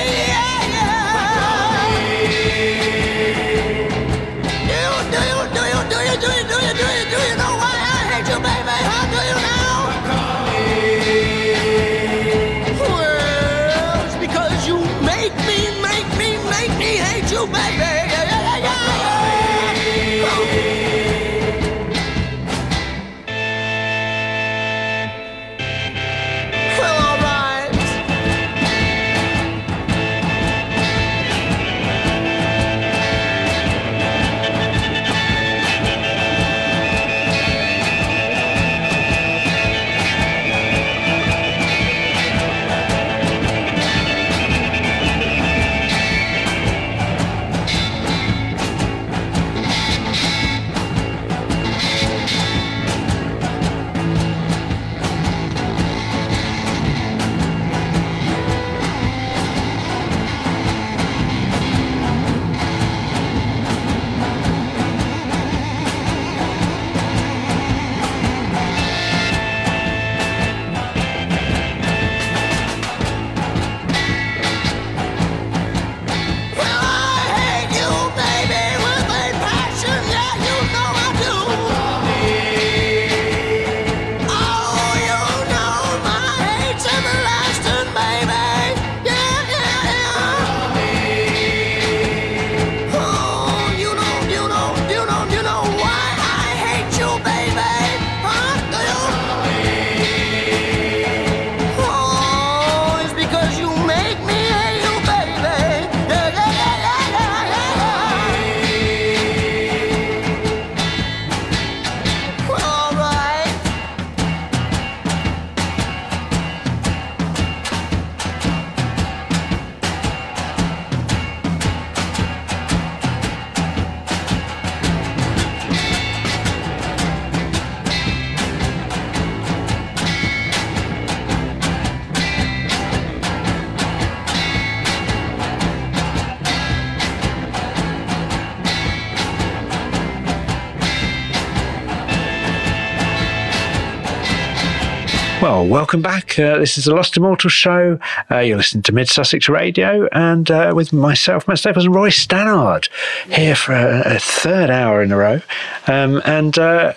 welcome 145.72 146.02
back. 146.02 146.38
Uh, 146.38 146.58
this 146.58 146.78
is 146.78 146.84
the 146.84 146.94
Lost 146.94 147.16
Immortal 147.16 147.50
Show. 147.50 147.98
Uh, 148.30 148.40
you're 148.40 148.58
listening 148.58 148.84
to 148.84 148.92
Mid 148.92 149.08
Sussex 149.08 149.48
Radio, 149.48 150.10
and 150.12 150.52
uh, 150.52 150.74
with 150.76 150.92
myself, 150.92 151.48
Matt 151.48 151.60
Staples, 151.60 151.86
and 151.86 151.96
Roy 151.96 152.10
Stannard 152.10 152.90
here 153.30 153.56
for 153.56 153.72
a, 153.72 154.16
a 154.16 154.20
third 154.20 154.70
hour 154.70 155.02
in 155.02 155.14
a 155.14 155.18
row. 155.18 155.40
Um, 155.88 156.22
and 156.26 156.60
uh, 156.60 156.94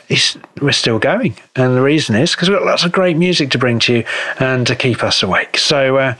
we're 0.60 0.72
still 0.72 0.98
going. 0.98 1.36
And 1.56 1.76
the 1.76 1.82
reason 1.82 2.16
is 2.16 2.32
because 2.32 2.50
we've 2.50 2.58
got 2.58 2.66
lots 2.66 2.84
of 2.84 2.90
great 2.90 3.16
music 3.16 3.52
to 3.52 3.58
bring 3.58 3.78
to 3.80 3.98
you 3.98 4.04
and 4.40 4.66
to 4.66 4.74
keep 4.74 5.04
us 5.04 5.22
awake. 5.22 5.56
So, 5.56 5.98
uh, 5.98 6.14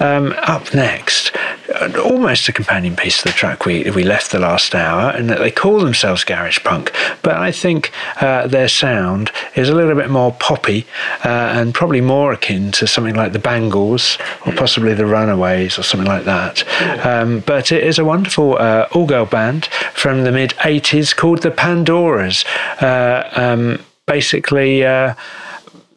um, 0.00 0.32
up 0.38 0.72
next, 0.72 1.36
uh, 1.74 1.92
almost 2.02 2.48
a 2.48 2.54
companion 2.54 2.96
piece 2.96 3.18
to 3.18 3.24
the 3.24 3.32
track 3.32 3.66
we, 3.66 3.90
we 3.90 4.02
left 4.02 4.32
the 4.32 4.38
last 4.38 4.74
hour, 4.74 5.10
and 5.10 5.28
that 5.28 5.40
they 5.40 5.50
call 5.50 5.80
themselves 5.80 6.24
Garage 6.24 6.60
Punk, 6.64 6.90
but 7.20 7.36
I 7.36 7.52
think 7.52 7.92
their 8.18 8.68
sound 8.68 9.30
is 9.56 9.68
a 9.68 9.74
little 9.74 9.94
bit 9.94 10.08
more 10.08 10.32
poppy 10.32 10.86
and 11.22 11.74
probably 11.74 12.00
more 12.00 12.32
akin 12.32 12.72
to 12.72 12.86
something 12.86 13.14
like 13.14 13.32
the 13.32 13.38
Bangles 13.38 14.16
or 14.46 14.54
possibly 14.54 14.94
the 14.94 15.04
Runaways 15.04 15.78
or 15.78 15.82
something 15.82 16.08
like 16.08 16.24
that. 16.24 16.64
Um, 17.04 17.40
but 17.40 17.72
it 17.72 17.84
is 17.84 17.98
a 17.98 18.06
wonderful 18.06 18.56
uh, 18.56 18.88
all 18.92 19.04
girl 19.04 19.26
band 19.26 19.66
from 19.92 20.24
the 20.24 20.32
mid 20.32 20.52
80s 20.52 21.14
called 21.14 21.42
the 21.42 21.50
Pandoras. 21.50 22.46
Uh, 22.80 23.28
um, 23.38 23.84
basically, 24.08 24.84
uh, 24.84 25.14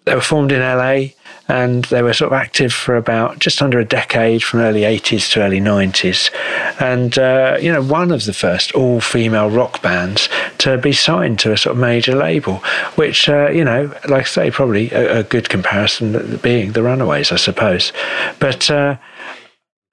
they 0.05 0.13
were 0.13 0.21
formed 0.21 0.51
in 0.51 0.59
LA 0.59 1.13
and 1.47 1.83
they 1.85 2.01
were 2.01 2.13
sort 2.13 2.31
of 2.31 2.39
active 2.39 2.71
for 2.71 2.95
about 2.95 3.39
just 3.39 3.61
under 3.61 3.77
a 3.79 3.85
decade 3.85 4.41
from 4.41 4.61
early 4.61 4.81
80s 4.81 5.31
to 5.33 5.41
early 5.41 5.59
90s 5.59 6.31
and 6.79 7.17
uh, 7.17 7.57
you 7.59 7.71
know 7.71 7.81
one 7.81 8.11
of 8.11 8.25
the 8.25 8.33
first 8.33 8.71
all-female 8.71 9.49
rock 9.49 9.81
bands 9.81 10.29
to 10.59 10.77
be 10.77 10.93
signed 10.93 11.39
to 11.39 11.51
a 11.51 11.57
sort 11.57 11.75
of 11.75 11.81
major 11.81 12.15
label 12.15 12.57
which 12.95 13.27
uh, 13.27 13.49
you 13.49 13.65
know 13.65 13.93
like 14.07 14.23
I 14.23 14.27
say 14.27 14.51
probably 14.51 14.91
a, 14.91 15.19
a, 15.19 15.23
good 15.23 15.49
comparison 15.49 16.37
being 16.37 16.71
the 16.71 16.83
Runaways 16.83 17.31
I 17.31 17.37
suppose. 17.37 17.91
But 18.39 18.71
uh, 18.71 18.95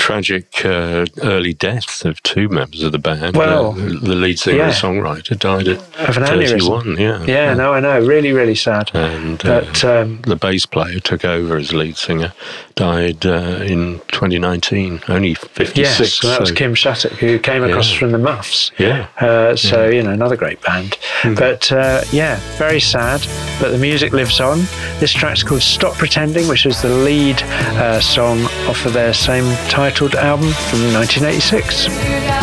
tragic 0.08 0.64
uh, 0.64 1.04
early 1.22 1.52
death 1.52 2.02
of 2.06 2.22
two 2.22 2.48
members 2.48 2.82
of 2.82 2.92
the 2.92 2.98
band. 2.98 3.36
Well, 3.36 3.72
uh, 3.72 3.74
the 3.74 4.14
lead 4.14 4.38
singer 4.38 4.56
yeah. 4.56 4.64
and 4.68 4.72
songwriter 4.72 5.38
died 5.38 5.68
at 5.68 5.76
of 6.08 6.16
an 6.16 6.24
31. 6.24 6.84
Aneurysm. 6.86 6.98
Yeah, 6.98 7.24
yeah, 7.26 7.52
no, 7.52 7.74
I 7.74 7.80
know. 7.80 8.00
Really, 8.00 8.32
really 8.32 8.54
sad. 8.54 8.90
And 8.94 9.44
uh, 9.44 9.60
but 9.60 9.84
um, 9.84 10.22
the 10.22 10.36
bass 10.36 10.64
player 10.64 10.98
took 10.98 11.26
over 11.26 11.58
as 11.58 11.74
lead 11.74 11.98
singer, 11.98 12.32
died 12.74 13.26
uh, 13.26 13.60
in 13.60 13.98
2019, 14.08 15.02
only 15.08 15.34
56. 15.34 15.76
yes, 15.76 16.14
so 16.14 16.28
that 16.28 16.40
was 16.40 16.48
so- 16.48 16.54
Kim 16.54 16.74
Shattuck 16.74 17.12
who 17.12 17.38
came 17.38 17.62
across 17.62 17.92
Yeah. 17.92 17.98
from 17.98 18.12
the 18.12 18.18
Muffs. 18.18 18.70
Yeah. 18.78 19.08
Uh, 19.20 19.56
so 19.56 19.88
you 19.90 20.02
know 20.02 20.12
another 20.12 20.36
great 20.36 20.62
band, 20.62 20.96
Hmm. 21.20 21.34
but 21.34 21.70
uh, 21.70 22.00
yeah, 22.12 22.40
very 22.56 22.80
sad. 22.80 23.20
But 23.60 23.72
the 23.72 23.78
music 23.78 24.14
lives 24.14 24.40
on. 24.40 24.60
This 25.00 25.12
track's 25.12 25.42
called 25.42 25.60
"Stop 25.60 25.94
Pretending," 25.96 26.48
which 26.48 26.64
is 26.64 26.80
the 26.80 26.88
lead 26.88 27.42
uh, 27.76 28.00
song 28.00 28.38
off 28.70 28.86
of 28.86 28.94
their 28.94 29.12
same 29.12 29.44
album 30.14 30.52
from 30.70 30.94
1986. 30.94 32.37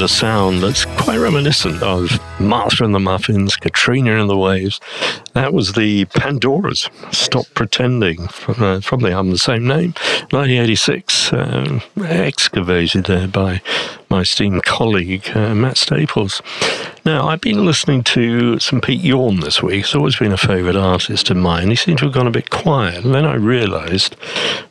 A 0.00 0.08
sound 0.08 0.62
that's 0.62 0.86
quite 0.86 1.18
reminiscent 1.18 1.82
of 1.82 2.18
Martha 2.40 2.84
and 2.84 2.94
the 2.94 2.98
Muffins, 2.98 3.54
Katrina 3.54 3.79
and 3.88 4.30
the 4.30 4.36
Waves. 4.36 4.80
That 5.32 5.52
was 5.52 5.72
the 5.72 6.04
Pandoras, 6.06 6.88
Stop 7.14 7.46
Pretending, 7.54 8.28
from, 8.28 8.62
uh, 8.62 8.80
the 8.80 9.30
the 9.30 9.38
same 9.38 9.66
name, 9.66 9.94
1986, 10.30 11.32
um, 11.32 11.82
excavated 12.02 13.04
there 13.04 13.28
by 13.28 13.62
my 14.10 14.20
esteemed 14.20 14.64
colleague, 14.64 15.30
uh, 15.34 15.54
Matt 15.54 15.76
Staples. 15.76 16.42
Now, 17.04 17.28
I've 17.28 17.40
been 17.40 17.64
listening 17.64 18.02
to 18.04 18.58
some 18.58 18.80
Pete 18.80 19.00
Yorn 19.00 19.40
this 19.40 19.62
week. 19.62 19.86
He's 19.86 19.94
always 19.94 20.16
been 20.16 20.32
a 20.32 20.36
favourite 20.36 20.76
artist 20.76 21.30
of 21.30 21.36
mine. 21.36 21.70
He 21.70 21.76
seemed 21.76 21.98
to 22.00 22.06
have 22.06 22.14
gone 22.14 22.26
a 22.26 22.32
bit 22.32 22.50
quiet. 22.50 23.04
And 23.04 23.14
then 23.14 23.24
I 23.24 23.34
realised 23.34 24.16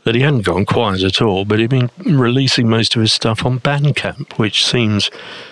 that 0.03 0.13
he 0.13 0.21
hadn't 0.21 0.41
gone 0.41 0.65
quiet 0.65 1.03
at 1.03 1.21
all, 1.21 1.45
but 1.45 1.59
he'd 1.59 1.69
been 1.69 1.89
releasing 2.05 2.69
most 2.69 2.95
of 2.95 3.01
his 3.01 3.13
stuff 3.13 3.45
on 3.45 3.59
Bandcamp, 3.59 4.33
which 4.33 4.65
seems 4.65 5.09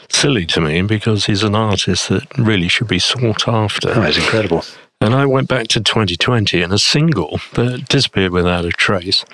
silly 0.09 0.45
to 0.45 0.61
me 0.61 0.81
because 0.81 1.25
he's 1.25 1.43
an 1.43 1.55
artist 1.55 2.09
that 2.09 2.25
really 2.37 2.67
should 2.67 2.87
be 2.87 2.99
sought 2.99 3.46
after. 3.47 3.89
Oh, 3.95 4.03
it's 4.03 4.17
incredible. 4.17 4.63
And 4.99 5.13
I 5.13 5.25
went 5.25 5.47
back 5.47 5.67
to 5.69 5.81
2020 5.81 6.61
and 6.61 6.73
a 6.73 6.79
single 6.79 7.39
that 7.53 7.87
disappeared 7.87 8.31
without 8.31 8.65
a 8.65 8.71
trace 8.71 9.25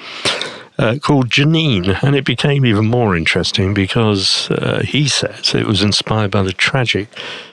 uh, 0.77 0.97
called 1.01 1.29
Janine. 1.29 2.03
And 2.03 2.15
it 2.15 2.25
became 2.25 2.65
even 2.65 2.85
more 2.85 3.15
interesting 3.15 3.73
because 3.73 4.51
uh, 4.51 4.83
he 4.85 5.07
says 5.07 5.55
it 5.55 5.65
was 5.65 5.81
inspired 5.81 6.31
by 6.31 6.43
the 6.43 6.51
tragic 6.51 7.07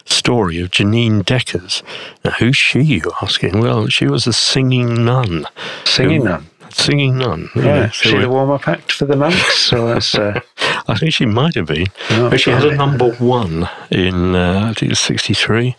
story 0.05 0.61
of 0.61 0.71
Janine 0.73 1.25
Deckers. 1.25 1.85
Now, 2.25 2.33
who's 2.33 2.57
she, 2.57 2.81
you 2.81 3.03
asking? 3.23 3.61
Well, 3.61 3.87
she 3.87 4.07
was 4.07 4.27
a 4.27 4.33
singing 4.33 5.05
nun. 5.05 5.47
Singing 5.85 6.23
who- 6.23 6.29
nun. 6.29 6.50
Singing 6.73 7.19
nun. 7.19 7.49
Yeah, 7.55 7.91
she 7.91 8.15
we- 8.15 8.21
the 8.23 8.29
warm 8.29 8.51
up 8.51 8.67
act 8.69 8.93
for 8.93 9.05
the 9.07 9.17
monks. 9.17 9.57
So 9.57 9.87
that's 9.93 10.15
uh, 10.15 10.41
I 10.89 10.97
think 10.99 11.13
she 11.13 11.27
might 11.27 11.55
have 11.55 11.67
been. 11.67 11.87
Oh, 12.11 12.31
but 12.31 12.41
she 12.41 12.51
had 12.51 12.65
a 12.65 12.75
number 12.75 13.11
one 13.15 13.69
in, 13.91 14.35
uh, 14.35 14.63
I 14.71 14.75
think 14.75 14.83
it 14.85 14.89
was 14.91 15.01
63, 15.01 15.77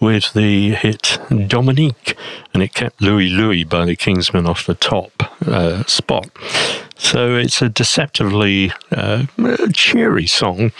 with 0.00 0.32
the 0.32 0.70
hit 0.70 1.18
Dominique, 1.48 2.16
and 2.52 2.62
it 2.62 2.72
kept 2.74 3.00
Louie 3.02 3.28
Louie 3.28 3.64
by 3.64 3.84
the 3.84 3.96
Kingsmen 3.96 4.46
off 4.48 4.66
the 4.66 4.74
top 4.74 5.10
uh, 5.46 5.84
spot. 5.84 6.28
So 6.96 7.36
it's 7.36 7.60
a 7.60 7.68
deceptively 7.68 8.72
uh, 8.90 9.26
cheery 9.72 10.26
song 10.26 10.72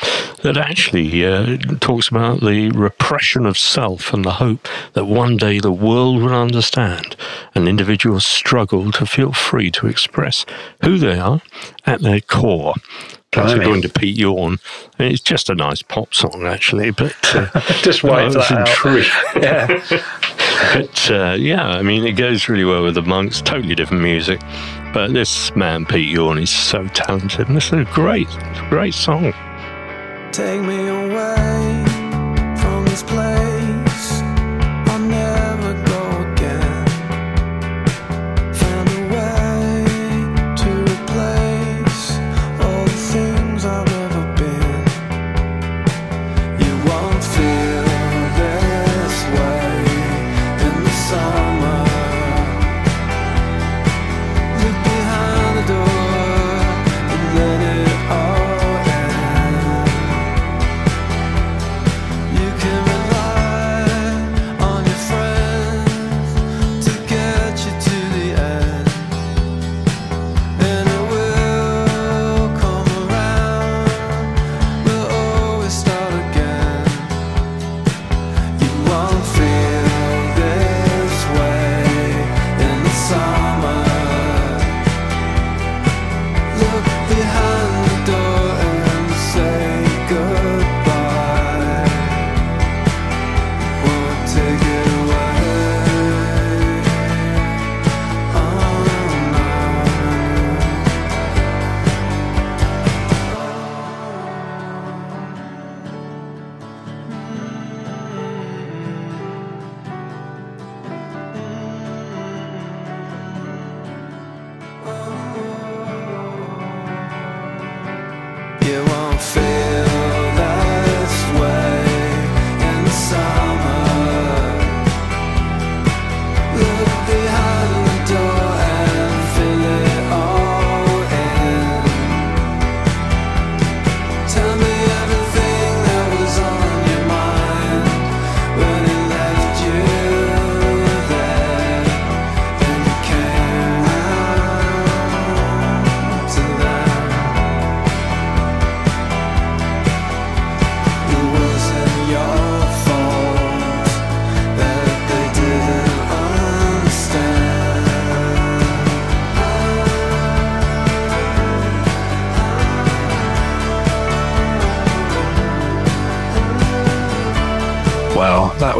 that 0.42 0.56
actually 0.56 1.26
uh, 1.26 1.56
talks 1.80 2.08
about 2.08 2.40
the 2.40 2.70
repression 2.70 3.46
of 3.46 3.58
self 3.58 4.12
and 4.12 4.24
the 4.24 4.32
hope 4.32 4.68
that 4.92 5.06
one 5.06 5.36
day 5.36 5.58
the 5.58 5.72
world 5.72 6.22
will 6.22 6.34
understand 6.34 7.16
an 7.54 7.66
individuals 7.66 8.24
struggle 8.26 8.92
to 8.92 9.06
feel 9.06 9.32
free 9.32 9.70
to 9.72 9.86
express 9.86 10.46
who 10.82 10.98
they 10.98 11.18
are 11.18 11.42
at 11.84 12.00
their 12.02 12.20
core. 12.20 12.74
That's 13.32 13.52
Blimey. 13.52 13.64
according 13.64 13.82
to 13.82 13.88
Pete 13.88 14.16
Yorn. 14.16 14.58
It's 14.98 15.20
just 15.20 15.50
a 15.50 15.56
nice 15.56 15.82
pop 15.82 16.14
song, 16.14 16.46
actually, 16.46 16.92
but 16.92 17.16
uh, 17.34 17.48
just 17.82 18.04
wait 18.04 18.26
was 18.26 18.34
that 18.34 18.68
intrigued. 18.68 19.10
Yeah, 19.42 20.02
But 20.72 21.10
uh, 21.10 21.36
yeah, 21.38 21.66
I 21.66 21.82
mean, 21.82 22.04
it 22.04 22.12
goes 22.12 22.48
really 22.48 22.64
well 22.64 22.82
with 22.82 22.94
the 22.94 23.02
monks. 23.02 23.40
Totally 23.40 23.74
different 23.74 24.02
music, 24.02 24.40
but 24.92 25.12
this 25.12 25.54
man 25.54 25.84
Pete 25.84 26.08
Yorn 26.08 26.38
is 26.38 26.50
so 26.50 26.86
talented, 26.88 27.48
and 27.48 27.56
this 27.56 27.66
is 27.66 27.72
a 27.72 27.84
great, 27.92 28.28
great 28.70 28.94
song. 28.94 29.32
Take 30.32 30.60
me 30.62 30.88
away 30.88 31.84
from 32.56 32.84
this 32.86 33.02
place. 33.02 33.43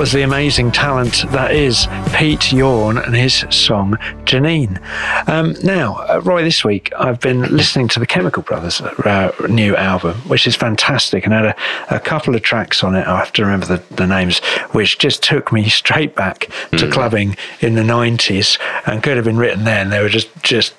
Was 0.05 0.13
the 0.13 0.21
amazing 0.21 0.71
talent 0.71 1.25
that 1.31 1.51
is 1.53 1.87
Pete 2.15 2.53
Yorn 2.53 2.99
and 2.99 3.17
his 3.17 3.47
song 3.49 3.93
Janine. 4.27 4.79
Um, 5.27 5.55
now, 5.65 5.95
uh, 5.95 6.21
Roy, 6.23 6.43
this 6.43 6.63
week 6.63 6.93
I've 6.99 7.21
been 7.21 7.41
listening 7.57 7.89
to 7.89 8.01
the 8.01 8.07
Chemical 8.07 8.43
Brothers' 8.43 8.83
uh, 8.83 9.33
new 9.49 9.75
album, 9.75 10.17
which 10.29 10.47
is 10.47 10.57
fantastic, 10.57 11.25
and 11.25 11.33
had 11.33 11.47
a, 11.47 11.57
a 11.89 12.01
couple 12.01 12.35
of 12.35 12.43
tracks 12.43 12.85
on 12.85 12.95
it. 12.95 13.07
I 13.07 13.17
have 13.17 13.33
to 13.33 13.45
remember 13.45 13.65
the, 13.65 13.95
the 13.95 14.07
names, 14.07 14.41
which 14.73 14.99
just 14.99 15.23
took 15.23 15.53
me 15.53 15.69
straight 15.71 16.15
back 16.15 16.51
to 16.73 16.91
clubbing 16.91 17.35
in 17.61 17.75
the 17.75 17.83
90s 17.83 18.59
and 18.87 19.03
could 19.03 19.17
have 19.17 19.25
been 19.25 19.39
written 19.39 19.65
then. 19.65 19.89
They 19.89 20.03
were 20.03 20.11
just, 20.11 20.29
just 20.43 20.75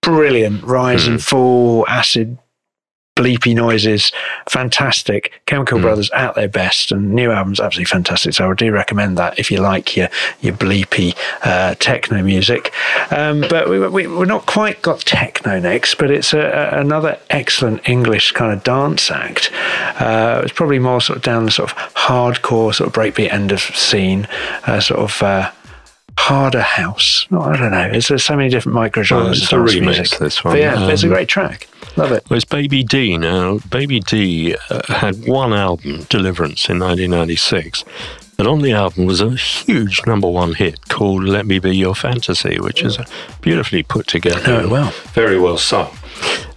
brilliant, 0.00 0.64
rise 0.64 1.06
and 1.06 1.22
fall, 1.22 1.86
acid 1.88 2.38
bleepy 3.16 3.54
noises, 3.54 4.12
fantastic. 4.48 5.32
Chemical 5.46 5.80
Brothers 5.80 6.10
at 6.10 6.34
their 6.34 6.48
best, 6.48 6.92
and 6.92 7.12
new 7.14 7.30
album's 7.32 7.58
absolutely 7.60 7.86
fantastic. 7.90 8.34
So 8.34 8.50
I 8.50 8.54
do 8.54 8.70
recommend 8.70 9.16
that 9.18 9.38
if 9.38 9.50
you 9.50 9.58
like 9.58 9.96
your 9.96 10.08
your 10.40 10.54
bleepy 10.54 11.16
uh, 11.42 11.74
techno 11.76 12.22
music. 12.22 12.72
Um, 13.10 13.40
but 13.40 13.68
we, 13.68 13.78
we, 13.88 14.06
we're 14.06 14.24
not 14.26 14.46
quite 14.46 14.82
got 14.82 15.00
techno 15.00 15.58
next, 15.58 15.96
but 15.96 16.10
it's 16.10 16.32
a, 16.32 16.40
a, 16.40 16.80
another 16.80 17.18
excellent 17.30 17.88
English 17.88 18.32
kind 18.32 18.52
of 18.52 18.62
dance 18.62 19.10
act. 19.10 19.50
Uh, 20.00 20.42
it's 20.44 20.52
probably 20.52 20.78
more 20.78 21.00
sort 21.00 21.16
of 21.16 21.22
down 21.22 21.44
the 21.46 21.50
sort 21.50 21.70
of 21.72 21.76
hardcore, 21.94 22.74
sort 22.74 22.86
of 22.88 22.92
breakbeat 22.92 23.32
end 23.32 23.50
of 23.50 23.60
scene, 23.60 24.28
uh, 24.66 24.78
sort 24.80 25.00
of. 25.00 25.22
Uh, 25.22 25.50
Harder 26.18 26.62
house. 26.62 27.26
No, 27.30 27.42
I 27.42 27.56
don't 27.58 27.70
know. 27.72 27.90
There's, 27.90 28.08
there's 28.08 28.24
so 28.24 28.36
many 28.36 28.48
different 28.48 28.74
microgenres 28.76 29.10
Well, 29.10 29.26
of 29.26 29.32
it's 29.34 29.52
a 29.52 29.56
remix, 29.56 29.80
music. 29.82 30.18
this 30.18 30.36
But 30.40 30.48
one. 30.48 30.56
yeah, 30.58 30.88
it's 30.88 31.02
a 31.02 31.06
Um, 31.06 31.12
great 31.12 31.28
track. 31.28 31.68
Love 31.96 32.12
it. 32.12 32.28
Well, 32.28 32.36
it's 32.36 32.44
Baby 32.44 32.84
D 32.84 33.16
now. 33.16 33.58
Baby 33.70 34.00
D 34.00 34.54
uh, 34.68 34.82
had 34.92 35.26
one 35.26 35.52
album, 35.52 36.06
Deliverance, 36.10 36.68
in 36.68 36.78
1996. 36.78 37.84
And 38.38 38.46
on 38.46 38.60
the 38.60 38.72
album 38.72 39.06
was 39.06 39.22
a 39.22 39.30
huge 39.30 40.04
number 40.06 40.28
one 40.28 40.54
hit 40.54 40.88
called 40.88 41.24
Let 41.24 41.46
Me 41.46 41.58
Be 41.58 41.74
Your 41.74 41.94
Fantasy, 41.94 42.60
which 42.60 42.82
is 42.82 42.98
beautifully 43.40 43.82
put 43.82 44.06
together. 44.06 44.46
Know 44.46 44.60
it 44.60 44.68
well. 44.68 44.90
Very 45.14 45.38
well 45.38 45.56
sung. 45.56 45.90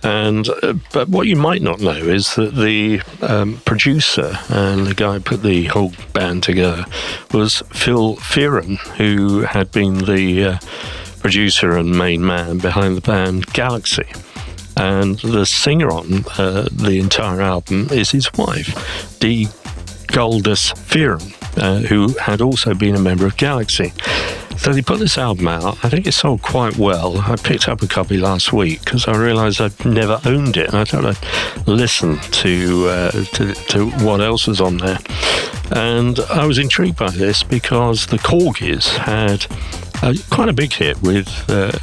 And 0.04 0.50
uh, 0.62 0.74
but 0.92 1.08
what 1.08 1.28
you 1.28 1.38
might 1.38 1.62
not 1.62 1.80
know 1.80 1.92
is 1.92 2.36
that 2.36 2.56
the 2.56 3.02
um, 3.22 3.62
producer 3.66 4.38
and 4.50 4.88
the 4.88 4.94
guy 4.94 5.14
who 5.14 5.20
put 5.22 5.44
the 5.44 5.66
whole 5.66 5.94
band 6.12 6.44
together 6.44 6.86
was 7.34 7.64
Phil 7.72 8.18
Fearon, 8.18 8.78
who 8.98 9.42
had 9.42 9.72
been 9.72 10.00
the 10.00 10.44
uh, 10.44 10.60
producer 11.20 11.78
and 11.78 11.98
main 11.98 12.26
man 12.26 12.58
behind 12.58 12.98
the 12.98 13.02
band 13.02 13.46
Galaxy. 13.48 14.06
And 14.80 15.20
the 15.20 15.46
singer 15.46 15.92
on 15.92 16.24
uh, 16.38 16.70
the 16.72 17.00
entire 17.00 17.42
album 17.42 17.90
is 17.92 18.12
his 18.12 18.32
wife, 18.34 19.20
Dee 19.20 19.50
Galdes 20.08 20.72
Fearon, 20.74 21.34
uh, 21.58 21.80
who 21.88 22.14
had 22.18 22.40
also 22.42 22.74
been 22.74 22.96
a 22.96 23.00
member 23.00 23.26
of 23.26 23.36
Galaxy. 23.36 23.92
So 24.58 24.74
they 24.74 24.82
put 24.82 25.00
this 25.00 25.18
album 25.18 25.48
out. 25.48 25.84
I 25.84 25.90
think 25.90 26.08
it 26.08 26.14
sold 26.14 26.42
quite 26.42 26.78
well. 26.78 27.18
I 27.18 27.36
picked 27.38 27.68
up 27.68 27.82
a 27.82 27.88
copy 27.88 28.18
last 28.18 28.52
week 28.52 28.84
because 28.84 29.08
I 29.08 29.18
realised 29.18 29.62
I'd 29.62 29.86
never 29.86 30.20
owned 30.26 30.58
it, 30.58 30.74
I 30.74 30.84
thought 30.86 31.06
I'd 31.06 31.68
listen 31.68 32.18
to, 32.18 32.88
uh, 32.90 33.12
to 33.12 33.54
to 33.54 33.90
what 34.06 34.22
else 34.22 34.48
was 34.48 34.60
on 34.60 34.78
there. 34.78 35.00
And 35.72 36.20
I 36.30 36.46
was 36.46 36.58
intrigued 36.58 36.98
by 36.98 37.10
this 37.10 37.44
because 37.44 38.08
the 38.08 38.18
Korgis 38.18 38.88
had 38.98 39.46
quite 40.30 40.50
a 40.50 40.54
big 40.54 40.74
hit 40.74 41.02
with. 41.02 41.30
Uh, 41.50 41.78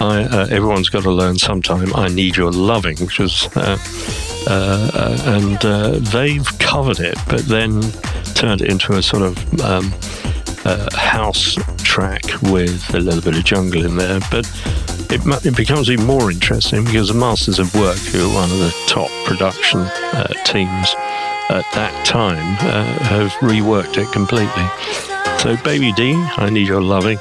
I, 0.00 0.24
uh, 0.24 0.46
everyone's 0.50 0.88
got 0.88 1.02
to 1.02 1.10
learn 1.10 1.36
sometime. 1.38 1.94
I 1.94 2.08
need 2.08 2.36
your 2.36 2.50
loving, 2.50 2.96
which 2.98 3.18
was, 3.18 3.48
uh, 3.54 3.76
uh, 4.46 4.90
uh, 4.94 5.22
and 5.26 5.64
uh, 5.64 5.98
they've 6.10 6.46
covered 6.58 7.00
it, 7.00 7.18
but 7.28 7.40
then 7.42 7.82
turned 8.34 8.62
it 8.62 8.70
into 8.70 8.94
a 8.94 9.02
sort 9.02 9.22
of 9.22 9.60
um, 9.60 9.92
uh, 10.64 10.88
house 10.96 11.56
track 11.78 12.22
with 12.42 12.94
a 12.94 13.00
little 13.00 13.20
bit 13.20 13.36
of 13.36 13.44
jungle 13.44 13.84
in 13.84 13.96
there. 13.96 14.20
But 14.30 14.50
it, 15.10 15.20
it 15.44 15.56
becomes 15.56 15.90
even 15.90 16.06
more 16.06 16.30
interesting 16.30 16.84
because 16.84 17.08
the 17.08 17.14
Masters 17.14 17.58
of 17.58 17.74
Work, 17.74 17.98
who 17.98 18.30
are 18.30 18.34
one 18.34 18.50
of 18.50 18.58
the 18.58 18.74
top 18.86 19.10
production 19.26 19.80
uh, 19.80 20.28
teams 20.44 20.94
at 21.50 21.66
that 21.74 22.06
time, 22.06 22.54
uh, 22.60 22.84
have 23.04 23.32
reworked 23.40 23.98
it 23.98 24.10
completely. 24.12 24.66
So, 25.40 25.56
Baby 25.62 25.92
D, 25.92 26.14
I 26.14 26.48
Need 26.48 26.68
Your 26.68 26.82
Loving. 26.82 27.18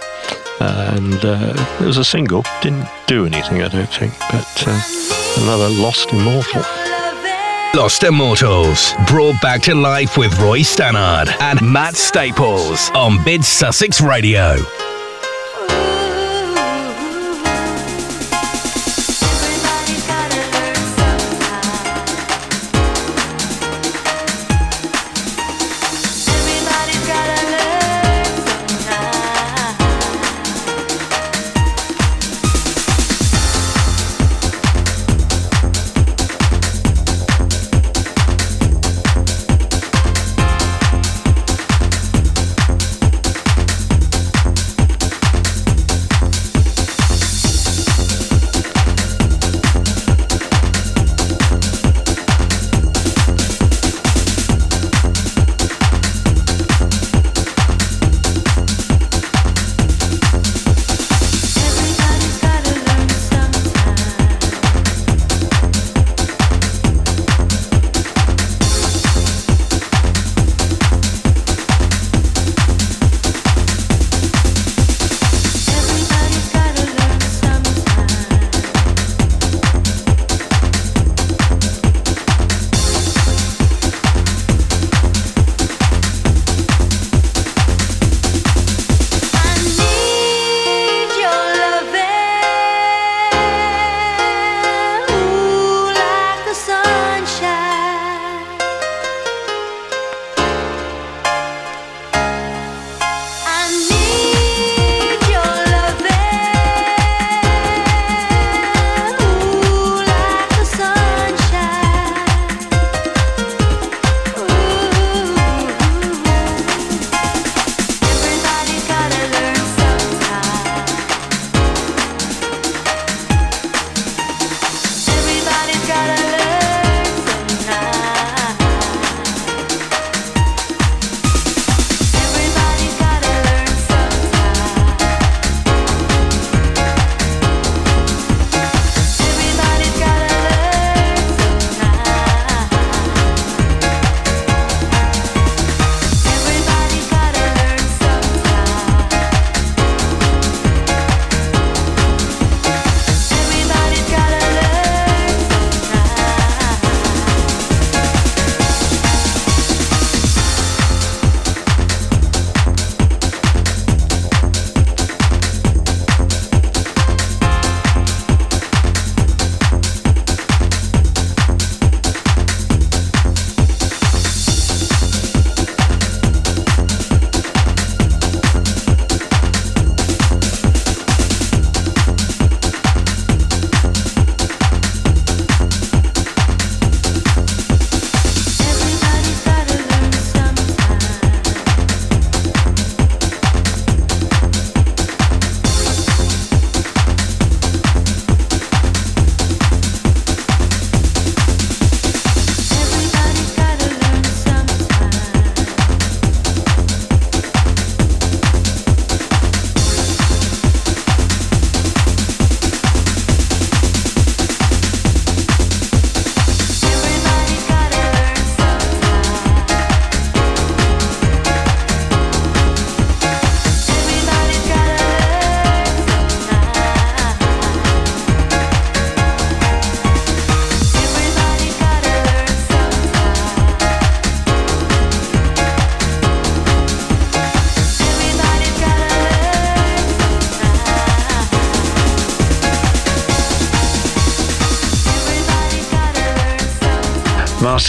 And 0.59 1.23
uh, 1.23 1.53
it 1.79 1.85
was 1.85 1.97
a 1.97 2.03
single, 2.03 2.43
didn't 2.61 2.87
do 3.07 3.25
anything, 3.25 3.61
I 3.61 3.69
don't 3.69 3.89
think, 3.89 4.13
but 4.31 4.63
uh, 4.67 5.41
another 5.41 5.69
lost 5.69 6.11
immortal. 6.11 6.63
Lost 7.75 8.03
Immortals, 8.03 8.93
brought 9.07 9.39
back 9.43 9.61
to 9.63 9.75
life 9.75 10.17
with 10.17 10.37
Roy 10.39 10.61
Stannard 10.61 11.29
and 11.39 11.61
Matt 11.61 11.95
Staples 11.95 12.89
on 12.95 13.23
Mid 13.23 13.45
Sussex 13.45 14.01
Radio. 14.01 14.55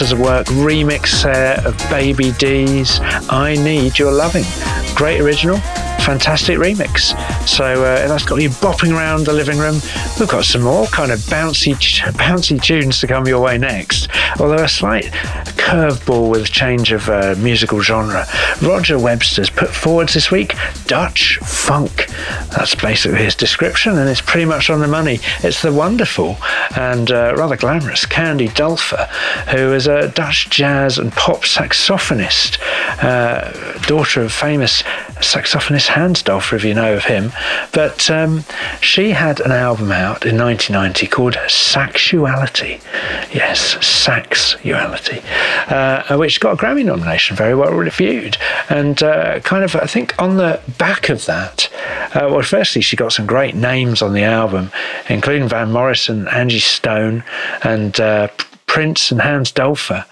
Masters 0.01 0.19
of 0.19 0.25
Work 0.25 0.47
remix 0.47 1.27
uh, 1.27 1.69
of 1.69 1.77
Baby 1.91 2.33
D's 2.39 3.01
I 3.29 3.55
Need 3.63 3.99
Your 3.99 4.11
Loving. 4.11 4.45
Great 4.95 5.21
original, 5.21 5.59
fantastic 6.01 6.57
remix. 6.57 7.15
So 7.47 7.85
uh, 7.85 8.09
that's 8.09 8.25
got 8.25 8.41
you 8.41 8.49
bopping 8.49 8.97
around 8.97 9.27
the 9.27 9.35
living 9.35 9.59
room. 9.59 9.75
We've 10.19 10.27
got 10.27 10.47
some 10.47 10.63
more 10.63 10.87
kind 10.87 11.13
of 11.13 11.19
bouncy, 11.19 11.75
bouncy 12.15 12.63
tunes 12.63 12.99
to 13.01 13.09
come 13.09 13.27
your 13.27 13.43
way 13.43 13.59
next. 13.59 14.09
Although 14.39 14.65
a 14.65 14.69
slight 14.69 15.05
curveball 15.61 16.31
with 16.31 16.51
change 16.51 16.93
of 16.93 17.07
uh, 17.11 17.35
musical 17.39 17.83
genre. 17.83 18.27
Roger 18.63 18.99
Webster's 18.99 19.51
put 19.51 19.69
forwards 19.69 20.15
this 20.15 20.31
week 20.31 20.55
Dutch 20.87 21.39
funk. 21.43 22.07
That's 22.51 22.75
basically 22.75 23.23
his 23.23 23.35
description, 23.35 23.99
and 23.99 24.09
it's 24.09 24.23
pretty 24.23 24.47
much 24.47 24.71
on 24.71 24.81
the 24.81 24.89
money. 24.89 25.21
It's 25.43 25.61
the 25.61 25.73
wonderful 25.73 26.39
and 26.77 27.11
uh, 27.11 27.35
rather 27.37 27.57
glamorous 27.57 28.07
Candy 28.07 28.49
Dulfer, 28.49 29.09
who 29.49 29.73
is 29.73 29.87
a 29.87 30.09
Dutch 30.09 30.51
jazz 30.51 30.99
and 30.99 31.13
pop 31.13 31.43
saxophonist, 31.43 32.59
uh, 33.03 33.79
daughter 33.87 34.23
of 34.23 34.33
famous 34.33 34.83
saxophonist 35.21 35.89
Hans 35.89 36.23
Dulfer, 36.23 36.57
if 36.57 36.65
you 36.65 36.75
know 36.75 36.95
of 36.95 37.05
him. 37.05 37.33
But 37.73 38.11
um, 38.11 38.45
she 38.81 39.11
had 39.11 39.41
an 39.41 39.53
album 39.53 39.93
out 39.93 40.25
in 40.27 40.37
1990 40.39 41.07
called 41.07 41.35
Saxuality. 41.47 42.81
Yes, 43.33 43.77
Saxuality, 43.77 45.23
uh, 45.71 46.17
which 46.19 46.41
got 46.41 46.55
a 46.55 46.57
Grammy 46.57 46.85
nomination, 46.85 47.37
very 47.37 47.55
well 47.55 47.73
reviewed. 47.73 48.37
And 48.69 49.03
uh, 49.03 49.41
kind 49.41 49.65
of, 49.65 49.77
I 49.77 49.87
think, 49.87 50.21
on 50.21 50.37
the 50.37 50.61
back 50.79 51.09
of 51.09 51.27
that, 51.27 51.70
uh, 52.15 52.29
well, 52.31 52.43
firstly, 52.43 52.83
she 52.83 52.97
got 52.97 53.13
some 53.13 53.27
great 53.27 53.55
names 53.55 54.03
on 54.03 54.13
the 54.13 54.25
album, 54.25 54.71
including 55.09 55.49
Van 55.49 55.71
Morrison, 55.71 56.29
Angie 56.29 56.59
Stone, 56.59 57.23
and 57.63 57.99
uh, 58.01 58.29
Prince 58.71 59.11
and 59.11 59.21
Hans 59.21 59.51
Dulfer, 59.51 60.05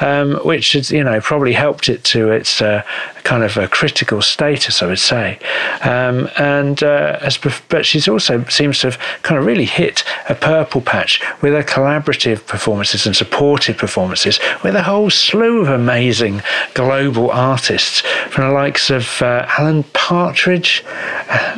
um, 0.00 0.36
which 0.36 0.72
has, 0.72 0.90
you 0.90 1.04
know, 1.04 1.20
probably 1.20 1.52
helped 1.52 1.90
it 1.90 2.02
to 2.04 2.30
its 2.30 2.62
uh, 2.62 2.82
kind 3.24 3.42
of 3.42 3.58
a 3.58 3.68
critical 3.68 4.22
status, 4.22 4.82
I 4.82 4.86
would 4.86 4.98
say. 4.98 5.38
Um, 5.82 6.30
and 6.38 6.82
uh, 6.82 7.18
as, 7.20 7.38
but 7.68 7.84
she's 7.84 8.08
also 8.08 8.42
seems 8.44 8.78
to 8.78 8.86
have 8.86 8.98
kind 9.22 9.38
of 9.38 9.44
really 9.44 9.66
hit 9.66 10.02
a 10.30 10.34
purple 10.34 10.80
patch 10.80 11.20
with 11.42 11.52
her 11.52 11.62
collaborative 11.62 12.46
performances 12.46 13.04
and 13.04 13.14
supportive 13.14 13.76
performances 13.76 14.40
with 14.64 14.74
a 14.74 14.84
whole 14.84 15.10
slew 15.10 15.60
of 15.60 15.68
amazing 15.68 16.40
global 16.72 17.30
artists 17.30 18.02
from 18.36 18.48
the 18.48 18.52
likes 18.52 18.90
of 18.90 19.22
uh, 19.22 19.46
Alan 19.56 19.82
Partridge 19.94 20.84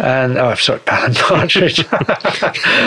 and 0.01 0.39
oh, 0.39 0.51
I'm 0.51 0.57
sorry, 0.57 0.81
Alan 0.87 1.15
Partridge. 1.15 1.85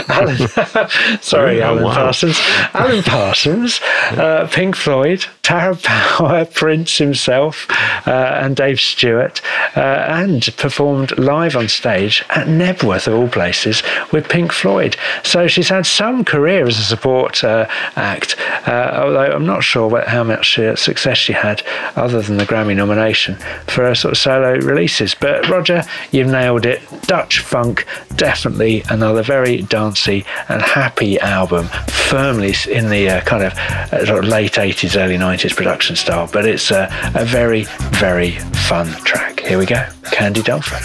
Alan, 0.09 0.37
sorry, 1.21 1.61
Oh, 1.61 1.67
Alan 1.67 1.83
wow. 1.83 1.93
Parsons. 1.93 2.39
Alan 2.73 3.03
Parsons, 3.03 3.79
uh, 4.11 4.47
Pink 4.51 4.75
Floyd, 4.75 5.25
Tower 5.43 5.71
of 5.71 5.83
Power, 5.83 6.45
Prince 6.45 6.97
himself, 6.97 7.67
uh, 8.07 8.39
and 8.41 8.55
Dave 8.55 8.79
Stewart, 8.79 9.41
uh, 9.75 9.79
and 9.79 10.47
performed 10.57 11.17
live 11.17 11.55
on 11.55 11.67
stage 11.67 12.23
at 12.29 12.47
Knebworth, 12.47 13.07
of 13.07 13.13
all 13.13 13.27
places, 13.27 13.83
with 14.11 14.29
Pink 14.29 14.51
Floyd. 14.51 14.95
So 15.23 15.47
she's 15.47 15.69
had 15.69 15.85
some 15.85 16.23
career 16.23 16.65
as 16.65 16.79
a 16.79 16.83
support 16.83 17.43
uh, 17.43 17.67
act, 17.95 18.35
uh, 18.67 19.01
although 19.03 19.31
I'm 19.33 19.45
not 19.45 19.63
sure 19.63 19.87
what, 19.87 20.07
how 20.07 20.23
much 20.23 20.57
uh, 20.57 20.75
success 20.75 21.17
she 21.17 21.33
had 21.33 21.63
other 21.95 22.21
than 22.21 22.37
the 22.37 22.45
Grammy 22.45 22.75
nomination 22.75 23.35
for 23.67 23.80
her 23.85 23.95
sort 23.95 24.13
of 24.13 24.17
solo 24.17 24.53
releases. 24.55 25.15
But 25.15 25.47
Roger, 25.49 25.83
you've 26.11 26.27
nailed 26.27 26.65
it. 26.65 26.81
Dutch 27.03 27.39
funk, 27.39 27.85
definitely 28.15 28.83
another 28.89 29.23
very 29.23 29.61
dancey 29.61 30.25
and 30.49 30.61
happy 30.61 31.19
album, 31.19 31.67
firmly 31.87 32.53
in 32.69 32.89
the 32.89 33.09
uh, 33.09 33.21
kind 33.21 33.43
of, 33.43 33.53
uh, 33.57 34.19
late 34.19 34.53
80s, 34.53 34.99
early 34.99 35.17
90s 35.17 35.55
production 35.55 35.95
style. 35.95 36.29
But 36.31 36.45
it's 36.45 36.71
uh, 36.71 36.89
a 37.15 37.25
very, 37.25 37.63
very 37.99 38.31
fun 38.67 38.87
track. 39.03 39.39
Here 39.41 39.57
we 39.57 39.65
go 39.65 39.85
Candy 40.11 40.41
Dulfer. 40.41 40.79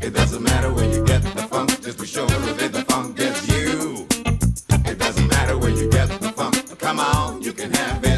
It 0.00 0.14
doesn't 0.14 0.42
matter 0.42 0.72
where 0.72 0.90
you 0.92 1.04
get 1.04 1.22
the 1.22 1.42
funk, 1.42 1.82
just 1.82 1.98
be 2.00 2.06
sure 2.06 2.26
that 2.26 2.72
the 2.72 2.84
funk 2.84 3.16
gets 3.16 3.46
you. 3.48 4.06
It 4.90 4.98
doesn't 4.98 5.28
matter 5.28 5.58
where 5.58 5.70
you 5.70 5.90
get 5.90 6.08
the 6.20 6.32
funk, 6.32 6.78
come 6.78 7.00
on, 7.00 7.42
you 7.42 7.52
can 7.52 7.70
have 7.72 8.04
it 8.04 8.09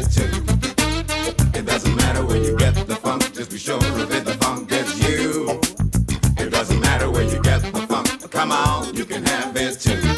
can 9.53 9.75
too. 9.75 10.12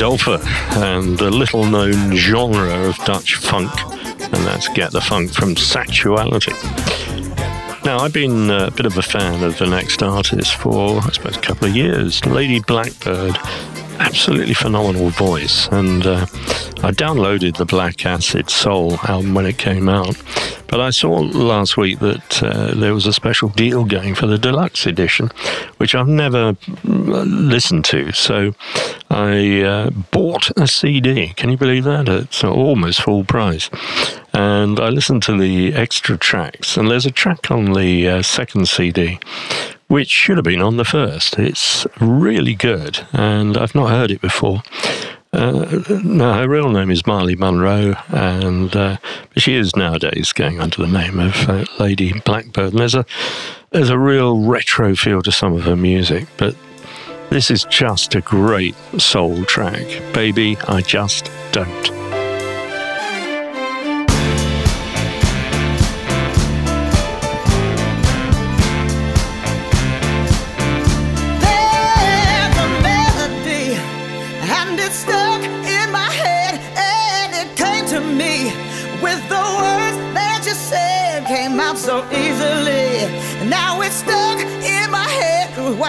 Dulfer 0.00 0.40
and 0.82 1.20
a 1.20 1.28
little 1.28 1.66
known 1.66 2.16
genre 2.16 2.88
of 2.88 2.96
Dutch 3.04 3.34
funk, 3.34 3.70
and 4.18 4.46
that's 4.46 4.66
Get 4.70 4.92
the 4.92 5.00
Funk 5.02 5.30
from 5.30 5.54
Saxuality. 5.56 6.54
Now, 7.84 7.98
I've 7.98 8.14
been 8.14 8.48
a 8.48 8.70
bit 8.70 8.86
of 8.86 8.96
a 8.96 9.02
fan 9.02 9.44
of 9.44 9.58
the 9.58 9.66
next 9.66 10.02
artist 10.02 10.54
for, 10.54 11.02
I 11.02 11.10
suppose, 11.10 11.36
a 11.36 11.40
couple 11.40 11.68
of 11.68 11.76
years. 11.76 12.24
Lady 12.24 12.60
Blackbird, 12.60 13.36
absolutely 13.98 14.54
phenomenal 14.54 15.10
voice. 15.10 15.68
And 15.68 16.06
uh, 16.06 16.22
I 16.82 16.92
downloaded 16.92 17.58
the 17.58 17.66
Black 17.66 18.06
Acid 18.06 18.48
Soul 18.48 18.98
album 19.02 19.34
when 19.34 19.44
it 19.44 19.58
came 19.58 19.90
out. 19.90 20.16
But 20.68 20.80
I 20.80 20.90
saw 20.90 21.10
last 21.18 21.76
week 21.76 21.98
that 21.98 22.42
uh, 22.42 22.74
there 22.74 22.94
was 22.94 23.04
a 23.04 23.12
special 23.12 23.50
deal 23.50 23.84
going 23.84 24.14
for 24.14 24.26
the 24.26 24.38
deluxe 24.38 24.86
edition, 24.86 25.30
which 25.76 25.94
I've 25.94 26.08
never 26.08 26.54
mm, 26.54 27.50
listened 27.50 27.84
to. 27.86 28.12
So 28.12 28.54
I 29.10 29.62
uh, 29.62 29.90
bought 29.90 30.50
a 30.56 30.68
CD. 30.68 31.34
Can 31.34 31.50
you 31.50 31.56
believe 31.56 31.84
that? 31.84 32.08
It's 32.08 32.44
almost 32.44 33.02
full 33.02 33.24
price. 33.24 33.68
And 34.32 34.78
I 34.78 34.88
listened 34.88 35.22
to 35.24 35.36
the 35.36 35.74
extra 35.74 36.16
tracks, 36.16 36.76
and 36.76 36.90
there's 36.90 37.06
a 37.06 37.10
track 37.10 37.50
on 37.50 37.72
the 37.72 38.08
uh, 38.08 38.22
second 38.22 38.68
CD 38.68 39.18
which 39.90 40.08
should 40.08 40.36
have 40.36 40.44
been 40.44 40.62
on 40.62 40.76
the 40.76 40.84
first. 40.84 41.36
It's 41.36 41.84
really 42.00 42.54
good, 42.54 43.04
and 43.12 43.58
I've 43.58 43.74
not 43.74 43.90
heard 43.90 44.12
it 44.12 44.20
before. 44.20 44.62
Uh, 45.32 45.82
now, 46.04 46.34
her 46.34 46.48
real 46.48 46.70
name 46.70 46.92
is 46.92 47.06
Marley 47.08 47.34
Munroe, 47.34 47.96
and 48.08 48.74
uh, 48.76 48.98
she 49.36 49.56
is 49.56 49.74
nowadays 49.74 50.32
going 50.32 50.60
under 50.60 50.76
the 50.76 50.86
name 50.86 51.18
of 51.18 51.48
uh, 51.48 51.64
Lady 51.80 52.12
Blackbird. 52.20 52.70
And 52.70 52.78
there's 52.78 52.94
a 52.94 53.04
there's 53.70 53.90
a 53.90 53.98
real 53.98 54.38
retro 54.38 54.94
feel 54.94 55.22
to 55.22 55.32
some 55.32 55.54
of 55.54 55.64
her 55.64 55.76
music, 55.76 56.28
but 56.36 56.54
this 57.30 57.50
is 57.50 57.64
just 57.64 58.14
a 58.14 58.20
great 58.20 58.74
soul 58.98 59.44
track. 59.44 59.86
Baby, 60.12 60.58
I 60.68 60.82
just 60.82 61.30
don't. 61.52 61.99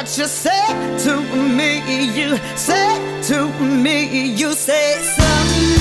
What 0.02 0.18
you 0.18 0.26
said 0.26 0.98
to 1.02 1.22
me, 1.38 1.78
you 2.20 2.36
said 2.56 3.22
to 3.26 3.48
me, 3.62 4.26
you 4.34 4.54
say 4.54 5.00
sometimes 5.04 5.81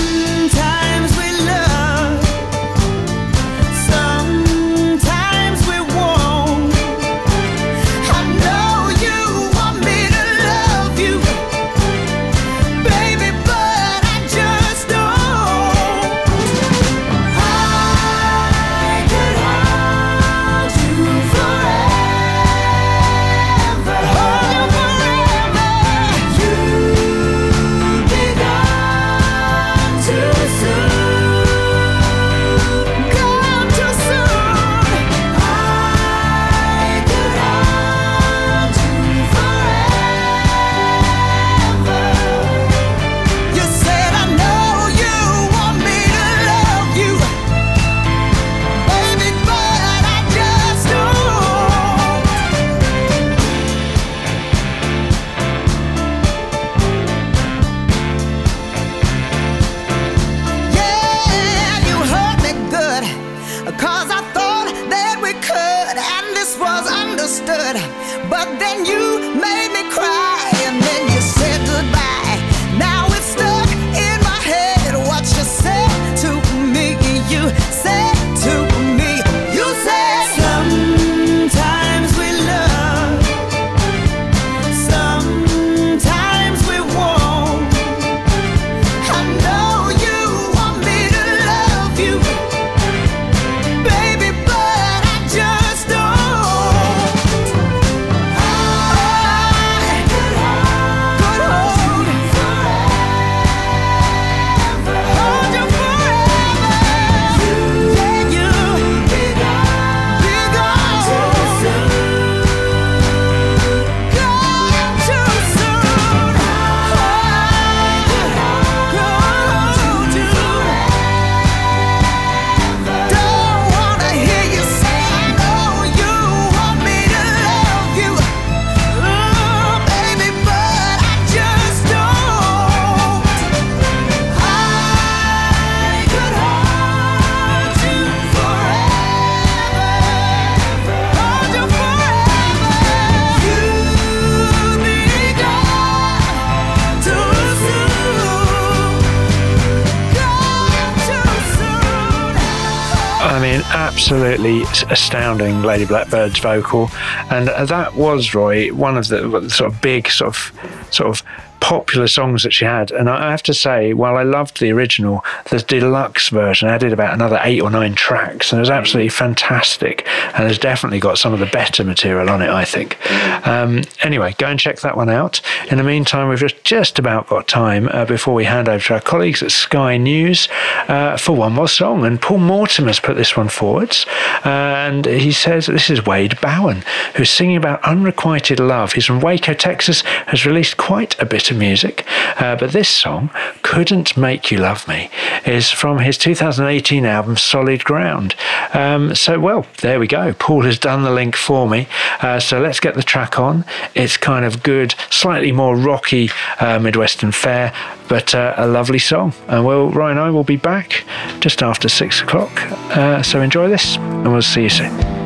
absolutely 154.11 154.63
astounding, 154.91 155.63
Lady 155.63 155.87
Blackbird's 155.87 156.41
vocal, 156.41 156.91
and 157.31 157.49
uh, 157.49 157.65
that 157.65 157.95
was 157.95 158.35
Roy 158.35 158.75
one 158.75 158.99
of 158.99 159.07
the 159.07 159.49
sort 159.49 159.73
of 159.73 159.81
big 159.81 160.09
sort 160.09 160.35
of 160.35 160.53
sort 160.91 161.11
of 161.11 161.23
popular 161.71 162.09
songs 162.09 162.43
that 162.43 162.53
she 162.53 162.65
had. 162.65 162.91
And 162.91 163.09
I 163.09 163.31
have 163.31 163.45
to 163.45 163.55
say, 163.55 163.93
while 163.93 164.17
I 164.17 164.25
loved 164.25 164.59
the 164.59 164.73
original, 164.73 165.25
the 165.51 165.61
deluxe 165.61 166.29
version 166.29 166.69
added 166.69 166.93
about 166.93 167.15
another 167.15 167.39
eight 167.45 167.61
or 167.61 167.71
nine 167.71 167.95
tracks, 167.95 168.51
and 168.51 168.59
it 168.59 168.63
was 168.63 168.71
absolutely 168.71 169.09
fantastic. 169.09 170.05
And 170.35 170.49
has 170.49 170.59
definitely 170.59 170.99
got 170.99 171.17
some 171.17 171.33
of 171.33 171.39
the 171.39 171.47
better 171.47 171.85
material 171.85 172.29
on 172.29 172.43
it, 172.43 172.51
I 172.51 172.65
think. 172.65 172.99
Um, 173.47 173.83
anyway, 174.03 174.35
go 174.37 174.49
and 174.49 174.59
check 174.59 174.81
that 174.81 174.97
one 174.97 175.09
out. 175.09 175.41
In 175.71 175.79
the 175.79 175.85
meantime, 175.85 176.29
we've 176.29 176.41
just 176.41 176.65
just 176.65 176.99
about 176.99 177.29
got 177.29 177.47
time 177.47 177.89
uh, 177.93 178.05
before 178.05 178.35
we 178.35 178.47
hand 178.47 178.69
over 178.69 178.83
to 178.87 178.95
our 178.95 179.01
colleagues 179.01 179.41
at 179.41 179.53
Sky 179.53 179.97
News 179.97 180.49
uh, 180.89 181.17
for 181.17 181.37
one 181.37 181.53
more 181.53 181.69
song. 181.69 182.05
And 182.05 182.21
Paul 182.21 182.39
Mortimer's 182.39 182.99
put 182.99 183.17
this 183.17 183.37
one 183.37 183.49
forwards, 183.49 184.07
uh, 184.45 184.49
and 184.49 185.07
he 185.07 185.31
says 185.31 185.67
this 185.67 185.89
is 185.89 186.05
Wade 186.05 186.41
Bowen 186.41 186.83
who's 187.15 187.31
singing 187.31 187.57
about 187.57 187.85
unrequited 187.85 188.59
love. 188.59 188.95
He's 188.95 189.07
from 189.07 189.21
Waco, 189.21 189.55
Texas, 189.55 190.03
has 190.27 190.45
released 190.45 190.77
quite 190.77 191.17
a 191.21 191.27
bit 191.27 191.53
of 191.53 191.60
music. 191.61 192.05
Uh, 192.41 192.57
but 192.57 192.73
this 192.73 192.89
song, 192.89 193.31
Couldn't 193.63 194.17
Make 194.17 194.51
You 194.51 194.59
Love 194.59 194.89
Me, 194.89 195.09
is 195.47 195.71
from 195.71 195.99
his 195.99 196.19
2018 196.19 197.05
album 197.05 197.37
Solid 197.37 197.85
Ground. 197.85 198.35
Um, 198.75 199.15
so, 199.15 199.39
well, 199.39 199.67
there 199.79 200.01
we 200.01 200.09
go. 200.09 200.33
Paul 200.35 200.63
has 200.65 200.79
done 200.79 201.05
the 201.05 201.11
link 201.13 201.37
for 201.37 201.69
me. 201.69 201.87
Uh, 202.21 202.41
so 202.41 202.61
let's 202.61 202.81
get 202.81 202.95
the 202.95 203.03
track 203.03 203.39
on. 203.39 203.65
It's 203.95 204.17
kind 204.17 204.45
of 204.45 204.63
good, 204.65 204.95
slightly 205.11 205.53
more 205.53 205.77
rocky 205.77 206.31
uh, 206.59 206.81
Midwestern 206.81 207.31
fare, 207.31 207.73
but 208.09 208.35
uh, 208.35 208.55
a 208.57 208.67
lovely 208.67 208.99
song. 208.99 209.33
And 209.47 209.65
well, 209.65 209.91
Ryan 209.91 210.11
and 210.11 210.21
I 210.21 210.31
will 210.31 210.45
be 210.45 210.57
back 210.57 211.05
just 211.39 211.63
after 211.63 211.89
six 211.89 212.21
o'clock. 212.21 212.51
Uh, 212.97 213.23
so 213.23 213.41
enjoy 213.41 213.69
this, 213.69 213.97
and 213.97 214.33
we'll 214.33 214.43
see 214.43 214.63
you 214.65 214.69
soon. 214.69 215.20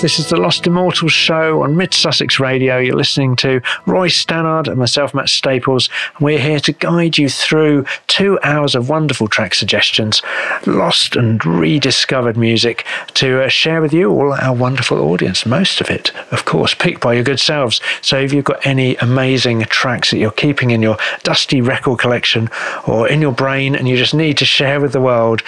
This 0.00 0.18
is 0.18 0.30
the 0.30 0.38
Lost 0.38 0.66
Immortals 0.66 1.12
show 1.12 1.62
on 1.62 1.76
Mid 1.76 1.92
Sussex 1.92 2.40
Radio. 2.40 2.78
You're 2.78 2.96
listening 2.96 3.36
to 3.36 3.60
Roy 3.84 4.08
Stannard 4.08 4.66
and 4.66 4.78
myself, 4.78 5.12
Matt 5.12 5.28
Staples. 5.28 5.90
We're 6.18 6.38
here 6.38 6.60
to 6.60 6.72
guide 6.72 7.18
you 7.18 7.28
through 7.28 7.84
two 8.06 8.38
hours 8.42 8.74
of 8.74 8.88
wonderful 8.88 9.28
track 9.28 9.52
suggestions, 9.52 10.22
lost 10.64 11.16
and 11.16 11.44
rediscovered 11.44 12.38
music 12.38 12.86
to 13.12 13.42
uh, 13.42 13.48
share 13.48 13.82
with 13.82 13.92
you, 13.92 14.10
all 14.10 14.32
our 14.32 14.54
wonderful 14.54 14.98
audience. 15.00 15.44
Most 15.44 15.82
of 15.82 15.90
it, 15.90 16.12
of 16.32 16.46
course, 16.46 16.72
picked 16.72 17.02
by 17.02 17.12
your 17.12 17.24
good 17.24 17.38
selves. 17.38 17.82
So 18.00 18.18
if 18.18 18.32
you've 18.32 18.46
got 18.46 18.64
any 18.66 18.96
amazing 18.96 19.64
tracks 19.64 20.12
that 20.12 20.18
you're 20.18 20.30
keeping 20.30 20.70
in 20.70 20.80
your 20.80 20.96
dusty 21.24 21.60
record 21.60 21.98
collection 21.98 22.48
or 22.86 23.06
in 23.06 23.20
your 23.20 23.32
brain 23.32 23.74
and 23.74 23.86
you 23.86 23.98
just 23.98 24.14
need 24.14 24.38
to 24.38 24.46
share 24.46 24.80
with 24.80 24.94
the 24.94 25.00
world, 25.02 25.42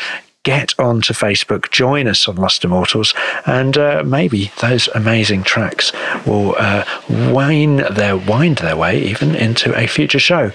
get 0.44 0.74
onto 0.78 1.14
Facebook, 1.14 1.70
join 1.70 2.08
us 2.08 2.26
on 2.26 2.34
Lost 2.34 2.64
Immortals, 2.64 3.14
and 3.46 3.78
uh, 3.78 4.02
maybe 4.04 4.50
those 4.60 4.88
amazing 4.88 5.44
tracks 5.44 5.92
will 6.26 6.56
uh, 6.58 6.84
wane 7.08 7.76
their 7.76 8.16
wind 8.16 8.58
their 8.58 8.76
way 8.76 9.00
even 9.00 9.36
into 9.36 9.72
a 9.78 9.86
future 9.86 10.18
show. 10.18 10.50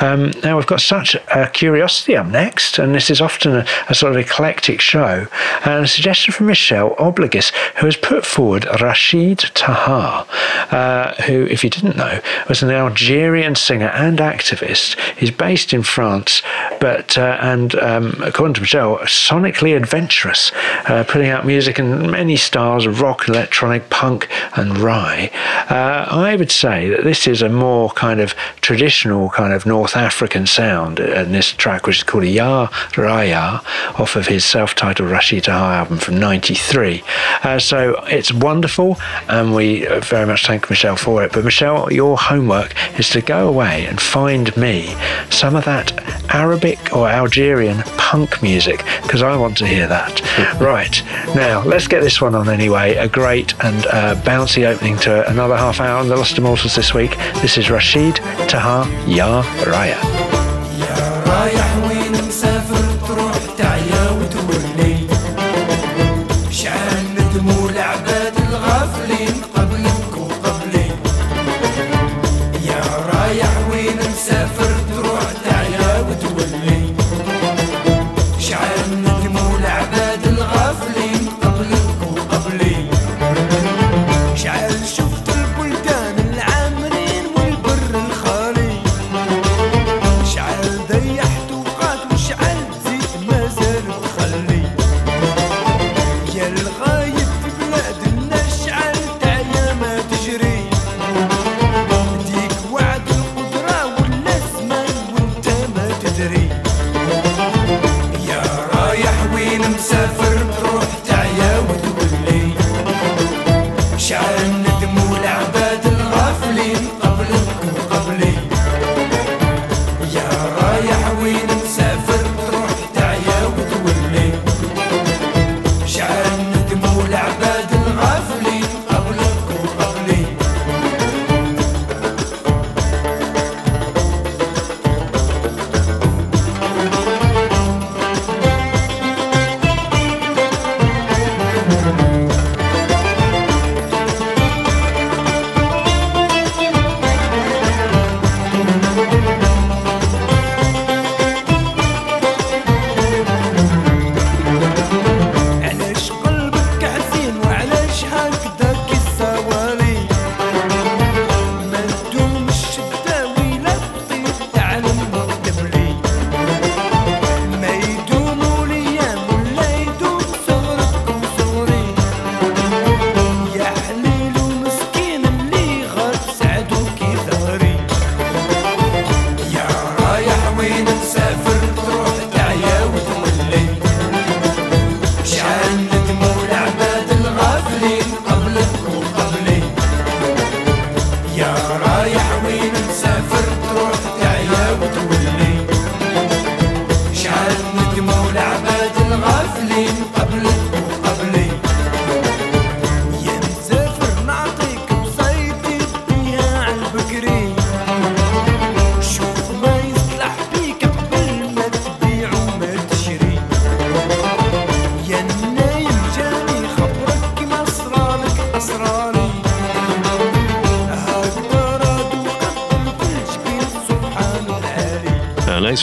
Um, 0.00 0.32
now 0.42 0.56
we've 0.56 0.66
got 0.66 0.80
such 0.80 1.14
a 1.14 1.50
curiosity 1.50 2.16
up 2.16 2.26
next, 2.28 2.78
and 2.78 2.94
this 2.94 3.10
is 3.10 3.20
often 3.20 3.56
a, 3.56 3.66
a 3.90 3.94
sort 3.94 4.12
of 4.12 4.18
eclectic 4.18 4.80
show. 4.80 5.26
And 5.66 5.84
a 5.84 5.88
suggestion 5.88 6.32
from 6.32 6.46
Michelle 6.46 6.94
Obligus, 6.96 7.52
who 7.76 7.86
has 7.86 7.96
put 7.96 8.24
forward 8.24 8.62
Rachid 8.62 9.50
Taha, 9.52 10.26
uh, 10.74 11.22
who, 11.24 11.44
if 11.46 11.62
you 11.62 11.68
didn't 11.68 11.96
know, 11.96 12.20
was 12.48 12.62
an 12.62 12.70
Algerian 12.70 13.54
singer 13.54 13.88
and 13.88 14.18
activist. 14.18 14.98
He's 15.18 15.30
based 15.30 15.74
in 15.74 15.82
France, 15.82 16.40
but 16.80 17.18
uh, 17.18 17.36
and 17.42 17.74
um, 17.76 18.22
according 18.22 18.54
to 18.54 18.60
Michelle, 18.62 19.04
sonically 19.28 19.76
adventurous, 19.76 20.52
uh, 20.88 21.04
putting 21.08 21.28
out 21.28 21.44
music 21.44 21.78
in 21.78 22.10
many 22.10 22.36
styles 22.36 22.86
of 22.86 23.00
rock, 23.00 23.28
electronic, 23.28 23.88
punk, 23.90 24.28
and 24.56 24.72
raï. 24.72 25.32
Uh, 25.70 26.06
I 26.10 26.36
would 26.36 26.52
say 26.52 26.88
that 26.90 27.02
this 27.04 27.26
is 27.26 27.42
a 27.42 27.48
more 27.48 27.90
kind 27.90 28.20
of 28.20 28.34
traditional 28.60 29.30
kind 29.30 29.52
of 29.52 29.66
North 29.66 29.96
African 29.96 30.46
sound 30.46 31.00
and 31.00 31.34
this 31.34 31.52
track, 31.52 31.86
which 31.86 31.98
is 31.98 32.02
called 32.02 32.24
Ya 32.24 32.68
Rayah, 32.92 33.64
off 33.98 34.16
of 34.16 34.26
his 34.28 34.44
self-titled 34.44 35.08
Rachid 35.08 35.44
Taha 35.44 35.76
album 35.76 35.98
from 35.98 36.18
'93. 36.18 37.02
Uh, 37.42 37.58
so 37.58 38.02
it's 38.06 38.32
wonderful, 38.32 38.96
and 39.28 39.54
we 39.54 39.86
very 40.00 40.26
much 40.26 40.46
thank 40.46 40.70
Michelle 40.70 40.96
for 40.96 41.24
it. 41.24 41.32
But 41.32 41.44
Michelle, 41.44 41.92
your 41.92 42.16
homework 42.16 42.74
is 42.98 43.10
to 43.10 43.20
go 43.20 43.48
away 43.48 43.86
and 43.86 44.00
find 44.00 44.56
me 44.56 44.94
some 45.30 45.56
of 45.56 45.64
that 45.64 45.92
Arabic 46.34 46.78
or 46.94 47.08
Algerian 47.08 47.82
punk 47.98 48.42
music 48.42 48.84
because 49.16 49.34
I 49.34 49.36
want 49.38 49.56
to 49.58 49.66
hear 49.66 49.86
that. 49.86 50.20
right, 50.60 51.02
now 51.34 51.62
let's 51.64 51.88
get 51.88 52.02
this 52.02 52.20
one 52.20 52.34
on 52.34 52.50
anyway. 52.50 52.96
A 52.96 53.08
great 53.08 53.54
and 53.64 53.86
uh, 53.86 54.14
bouncy 54.16 54.66
opening 54.66 54.98
to 54.98 55.26
another 55.30 55.56
half 55.56 55.80
hour 55.80 55.98
on 55.98 56.08
the 56.08 56.16
Lost 56.16 56.36
Immortals 56.36 56.74
this 56.74 56.92
week. 56.92 57.16
This 57.40 57.56
is 57.56 57.68
Rachid 57.68 58.16
Taha 58.46 58.84
Ya 59.10 59.42
Rayah. 59.64 60.36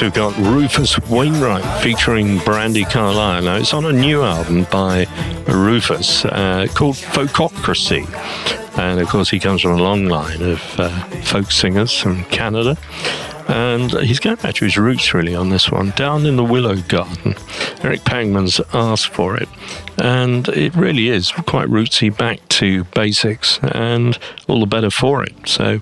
We've 0.04 0.14
got 0.14 0.36
Rufus 0.38 1.00
Wainwright 1.08 1.82
featuring 1.82 2.40
Brandi 2.40 2.84
Carlile. 2.84 3.44
Now, 3.44 3.56
it's 3.56 3.74
on 3.74 3.86
a 3.86 3.94
new 3.94 4.22
album 4.22 4.68
by 4.70 5.06
Rufus 5.48 6.26
uh, 6.26 6.68
called 6.74 6.96
Folkocracy. 6.96 8.06
And 8.78 9.00
of 9.00 9.08
course, 9.08 9.30
he 9.30 9.40
comes 9.40 9.62
from 9.62 9.80
a 9.80 9.82
long 9.82 10.08
line 10.08 10.42
of 10.42 10.62
uh, 10.78 10.90
folk 11.22 11.50
singers 11.52 11.98
from 11.98 12.26
Canada. 12.26 12.76
And 13.48 13.94
he's 14.02 14.20
going 14.20 14.36
back 14.36 14.56
to 14.56 14.66
his 14.66 14.76
roots 14.76 15.14
really 15.14 15.36
on 15.36 15.48
this 15.48 15.72
one. 15.72 15.92
Down 15.92 16.26
in 16.26 16.36
the 16.36 16.44
Willow 16.44 16.76
Garden, 16.82 17.36
Eric 17.82 18.04
Pangman's 18.04 18.60
asked 18.74 19.08
for 19.08 19.38
it. 19.38 19.48
And 20.00 20.50
it 20.50 20.76
really 20.76 21.08
is 21.08 21.32
quite 21.32 21.70
rootsy 21.70 22.16
back 22.16 22.46
to 22.50 22.84
basics 22.94 23.58
and 23.60 24.20
all 24.50 24.60
the 24.60 24.66
better 24.66 24.92
for 24.92 25.24
it. 25.24 25.34
So 25.48 25.80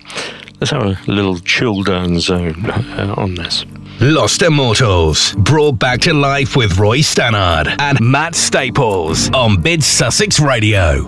let's 0.59 0.69
have 0.69 0.84
a 0.84 0.99
little 1.11 1.39
chill 1.39 1.82
down 1.82 2.19
zone 2.19 2.69
uh, 2.69 3.15
on 3.17 3.34
this. 3.34 3.65
Lost 4.03 4.41
Immortals, 4.41 5.33
brought 5.33 5.77
back 5.77 6.01
to 6.01 6.13
life 6.13 6.55
with 6.55 6.79
Roy 6.79 7.01
Stannard 7.01 7.67
and 7.77 7.99
Matt 8.01 8.33
Staples 8.33 9.29
on 9.29 9.61
Mid 9.61 9.83
Sussex 9.83 10.39
Radio. 10.39 11.03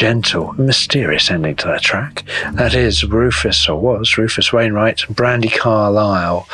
Gentle, 0.00 0.54
mysterious 0.54 1.30
ending 1.30 1.56
to 1.56 1.66
that 1.66 1.82
track. 1.82 2.24
That 2.52 2.72
is 2.74 3.04
Rufus, 3.04 3.68
or 3.68 3.78
was 3.78 4.16
Rufus 4.16 4.50
Wainwright 4.50 5.04
and 5.06 5.14
Brandi 5.14 5.54
Carlile 5.54 6.48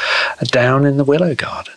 down 0.46 0.84
in 0.84 0.96
the 0.96 1.04
Willow 1.04 1.36
Garden. 1.36 1.72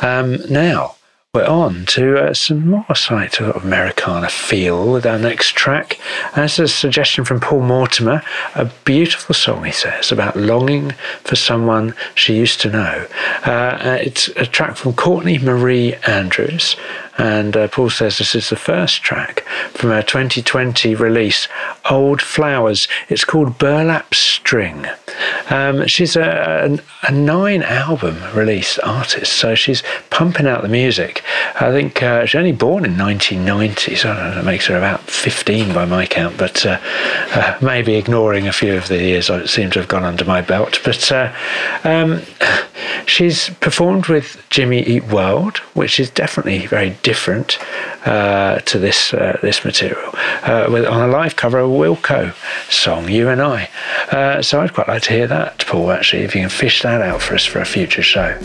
Um, 0.00 0.38
now, 0.50 0.96
we're 1.34 1.46
on 1.46 1.86
to 1.86 2.18
uh, 2.18 2.34
some 2.34 2.68
more 2.68 2.94
slight 2.94 3.32
sort 3.32 3.56
of 3.56 3.64
Americana 3.64 4.28
feel 4.28 4.92
with 4.92 5.06
our 5.06 5.18
next 5.18 5.54
track. 5.54 5.98
As 6.36 6.58
a 6.58 6.68
suggestion 6.68 7.24
from 7.24 7.40
Paul 7.40 7.62
Mortimer, 7.62 8.22
a 8.54 8.66
beautiful 8.84 9.34
song, 9.34 9.64
he 9.64 9.72
says, 9.72 10.12
about 10.12 10.36
longing 10.36 10.90
for 11.24 11.34
someone 11.34 11.94
she 12.14 12.36
used 12.36 12.60
to 12.60 12.70
know. 12.70 13.06
Uh, 13.46 13.50
uh, 13.50 13.98
it's 14.02 14.28
a 14.28 14.44
track 14.44 14.76
from 14.76 14.92
Courtney 14.92 15.38
Marie 15.38 15.94
Andrews. 16.06 16.76
And 17.18 17.56
uh, 17.56 17.68
Paul 17.68 17.90
says 17.90 18.18
this 18.18 18.34
is 18.34 18.50
the 18.50 18.56
first 18.56 19.02
track 19.02 19.40
from 19.72 19.90
her 19.90 20.02
2020 20.02 20.94
release, 20.94 21.46
Old 21.90 22.22
Flowers. 22.22 22.88
It's 23.08 23.24
called 23.24 23.58
Burlap 23.58 24.14
String. 24.14 24.86
Um, 25.50 25.86
she's 25.86 26.16
a, 26.16 26.80
a, 27.02 27.08
a 27.08 27.12
nine 27.12 27.62
album 27.62 28.16
release 28.34 28.78
artist, 28.78 29.34
so 29.34 29.54
she's 29.54 29.82
pumping 30.08 30.46
out 30.46 30.62
the 30.62 30.68
music. 30.68 31.21
I 31.60 31.70
think 31.70 32.02
uh, 32.02 32.26
she's 32.26 32.38
only 32.38 32.52
born 32.52 32.84
in 32.84 32.96
1990, 32.98 33.94
so 33.96 34.14
that 34.14 34.44
makes 34.44 34.66
her 34.66 34.76
about 34.76 35.00
15 35.00 35.72
by 35.72 35.84
my 35.84 36.06
count, 36.06 36.36
but 36.36 36.64
uh, 36.64 36.80
uh, 37.34 37.58
maybe 37.60 37.94
ignoring 37.94 38.48
a 38.48 38.52
few 38.52 38.74
of 38.74 38.88
the 38.88 38.98
years 38.98 39.30
I 39.30 39.44
seem 39.46 39.70
to 39.72 39.78
have 39.80 39.88
gone 39.88 40.04
under 40.04 40.24
my 40.24 40.40
belt. 40.40 40.80
But 40.84 41.12
uh, 41.12 41.32
um, 41.84 42.22
she's 43.06 43.50
performed 43.60 44.06
with 44.06 44.44
Jimmy 44.50 44.82
Eat 44.82 45.04
World, 45.04 45.58
which 45.74 46.00
is 46.00 46.10
definitely 46.10 46.66
very 46.66 46.96
different 47.02 47.58
uh, 48.06 48.58
to 48.60 48.78
this 48.78 49.14
uh, 49.14 49.38
this 49.42 49.64
material, 49.64 50.12
with, 50.68 50.86
on 50.86 51.08
a 51.08 51.12
live 51.12 51.36
cover 51.36 51.58
of 51.58 51.70
Wilco 51.70 52.34
song, 52.70 53.08
You 53.08 53.28
and 53.28 53.40
I. 53.40 53.68
So 54.42 54.60
I'd 54.60 54.74
quite 54.74 54.88
like 54.88 55.02
to 55.02 55.12
hear 55.12 55.26
that, 55.28 55.64
Paul, 55.66 55.92
actually, 55.92 56.22
if 56.22 56.34
you 56.34 56.40
can 56.40 56.50
fish 56.50 56.82
that 56.82 57.00
out 57.00 57.22
for 57.22 57.34
us 57.34 57.44
for 57.44 57.60
a 57.60 57.64
future 57.64 58.02
show. 58.02 58.38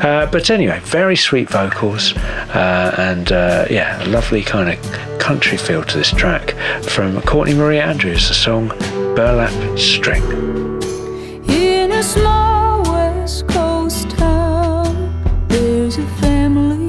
But 0.00 0.50
anyway, 0.50 0.80
very 0.80 1.16
sweet 1.16 1.48
vocals, 1.48 2.14
uh, 2.54 2.94
and 2.98 3.30
yeah, 3.70 4.02
a 4.04 4.06
lovely 4.06 4.42
kind 4.42 4.70
of 4.70 5.18
country 5.18 5.56
feel 5.56 5.82
to 5.82 5.96
this 5.96 6.10
track 6.10 6.54
from 6.82 7.20
Courtney 7.22 7.54
Marie 7.54 7.78
Andrews, 7.78 8.28
the 8.28 8.34
song 8.34 8.68
Burlap 9.16 9.78
String. 9.78 10.22
In 11.48 11.92
a 11.92 12.02
small 12.02 12.82
West 12.82 13.48
Coast 13.48 14.10
town, 14.10 15.46
there's 15.48 15.98
a 15.98 16.06
family 16.20 16.86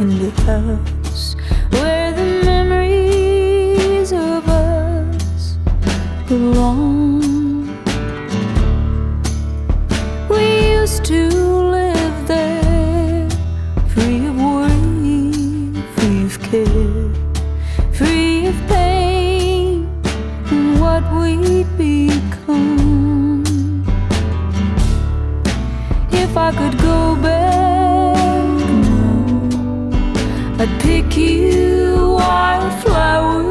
in 0.00 0.18
the 0.18 0.30
house 0.42 0.89
I 26.50 26.52
could 26.52 26.78
go 26.80 27.14
back 27.14 28.58
now, 28.90 29.38
I'd 30.58 30.80
pick 30.80 31.16
you 31.16 32.16
wildflowers. 32.18 33.49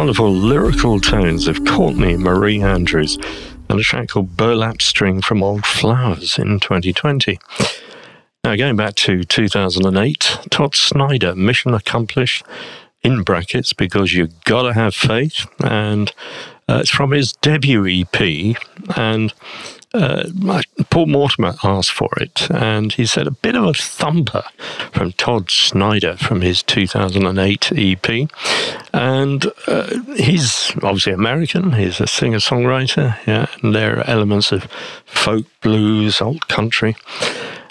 Wonderful 0.00 0.32
lyrical 0.32 0.98
tones 0.98 1.46
of 1.46 1.62
Courtney 1.66 2.16
Marie 2.16 2.62
Andrews 2.62 3.18
and 3.68 3.78
a 3.78 3.82
track 3.82 4.08
called 4.08 4.34
Burlap 4.34 4.80
String 4.80 5.20
from 5.20 5.42
Old 5.42 5.66
Flowers 5.66 6.38
in 6.38 6.58
2020. 6.58 7.38
Now, 8.42 8.56
going 8.56 8.76
back 8.76 8.94
to 8.94 9.24
2008, 9.24 10.38
Todd 10.48 10.74
Snider, 10.74 11.36
mission 11.36 11.74
accomplished 11.74 12.46
in 13.02 13.22
brackets 13.24 13.74
because 13.74 14.14
you 14.14 14.28
gotta 14.46 14.72
have 14.72 14.94
faith, 14.94 15.46
and 15.62 16.10
uh, 16.66 16.78
it's 16.80 16.88
from 16.88 17.10
his 17.10 17.34
debut 17.34 17.86
EP. 17.86 18.56
And 18.96 19.34
uh, 19.92 20.28
Paul 20.90 21.06
Mortimer 21.06 21.54
asked 21.64 21.90
for 21.90 22.10
it, 22.20 22.50
and 22.50 22.92
he 22.92 23.06
said 23.06 23.26
a 23.26 23.32
bit 23.32 23.56
of 23.56 23.64
a 23.64 23.72
thumper 23.72 24.44
from 24.92 25.12
Todd 25.12 25.50
Snider 25.50 26.16
from 26.16 26.40
his 26.42 26.62
2008 26.62 27.72
EP. 27.72 28.30
And 28.92 29.46
uh, 29.66 29.98
he's 30.16 30.72
obviously 30.82 31.12
American, 31.12 31.72
he's 31.72 32.00
a 32.00 32.06
singer 32.06 32.38
songwriter, 32.38 33.16
yeah, 33.26 33.46
and 33.62 33.74
there 33.74 33.98
are 33.98 34.08
elements 34.08 34.52
of 34.52 34.68
folk, 35.04 35.46
blues, 35.60 36.20
old 36.20 36.48
country. 36.48 36.96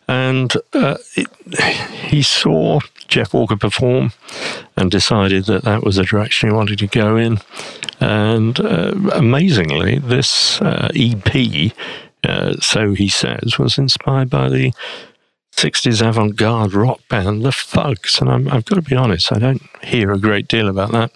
And 0.07 0.51
uh, 0.73 0.97
it, 1.15 1.27
he 2.07 2.23
saw 2.23 2.79
Jeff 3.07 3.33
Walker 3.33 3.57
perform 3.57 4.11
and 4.75 4.89
decided 4.89 5.45
that 5.45 5.63
that 5.63 5.83
was 5.83 5.97
the 5.97 6.03
direction 6.03 6.49
he 6.49 6.55
wanted 6.55 6.79
to 6.79 6.87
go 6.87 7.15
in. 7.15 7.39
And 7.99 8.59
uh, 8.59 8.93
amazingly, 9.13 9.99
this 9.99 10.61
uh, 10.61 10.89
EP, 10.95 11.71
uh, 12.23 12.53
so 12.59 12.93
he 12.93 13.07
says, 13.07 13.57
was 13.57 13.77
inspired 13.77 14.29
by 14.29 14.49
the 14.49 14.73
60s 15.55 16.05
avant 16.07 16.35
garde 16.35 16.73
rock 16.73 17.01
band, 17.09 17.43
The 17.43 17.51
Fugs. 17.51 18.21
And 18.21 18.29
I'm, 18.29 18.47
I've 18.47 18.65
got 18.65 18.75
to 18.75 18.81
be 18.81 18.95
honest, 18.95 19.31
I 19.31 19.39
don't 19.39 19.61
hear 19.83 20.11
a 20.11 20.19
great 20.19 20.47
deal 20.47 20.69
about 20.69 20.91
that. 20.91 21.11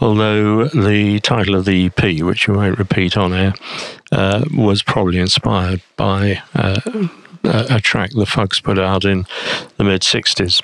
Although 0.00 0.68
the 0.68 1.20
title 1.20 1.54
of 1.54 1.64
the 1.64 1.86
EP, 1.86 2.22
which 2.22 2.48
we 2.48 2.56
won't 2.56 2.78
repeat 2.78 3.16
on 3.16 3.32
air, 3.32 3.54
uh, 4.12 4.44
was 4.54 4.82
probably 4.82 5.18
inspired 5.18 5.82
by 5.96 6.42
uh, 7.44 7.66
a, 7.70 7.80
track 7.80 8.10
the 8.10 8.26
Fugs 8.26 8.60
put 8.62 8.78
out 8.78 9.04
in 9.04 9.26
the 9.76 9.84
mid 9.84 10.02
60s. 10.02 10.62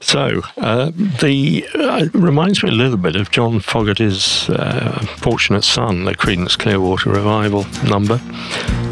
So, 0.00 0.42
uh, 0.58 0.92
the 0.94 1.66
uh, 1.74 2.08
reminds 2.12 2.62
me 2.62 2.68
a 2.68 2.72
little 2.72 2.98
bit 2.98 3.16
of 3.16 3.30
John 3.30 3.60
Fogerty's 3.60 4.50
uh, 4.50 5.04
Fortunate 5.16 5.64
Son, 5.64 6.04
the 6.04 6.14
Creedence 6.14 6.58
Clearwater 6.58 7.10
Revival 7.10 7.64
number. 7.88 8.20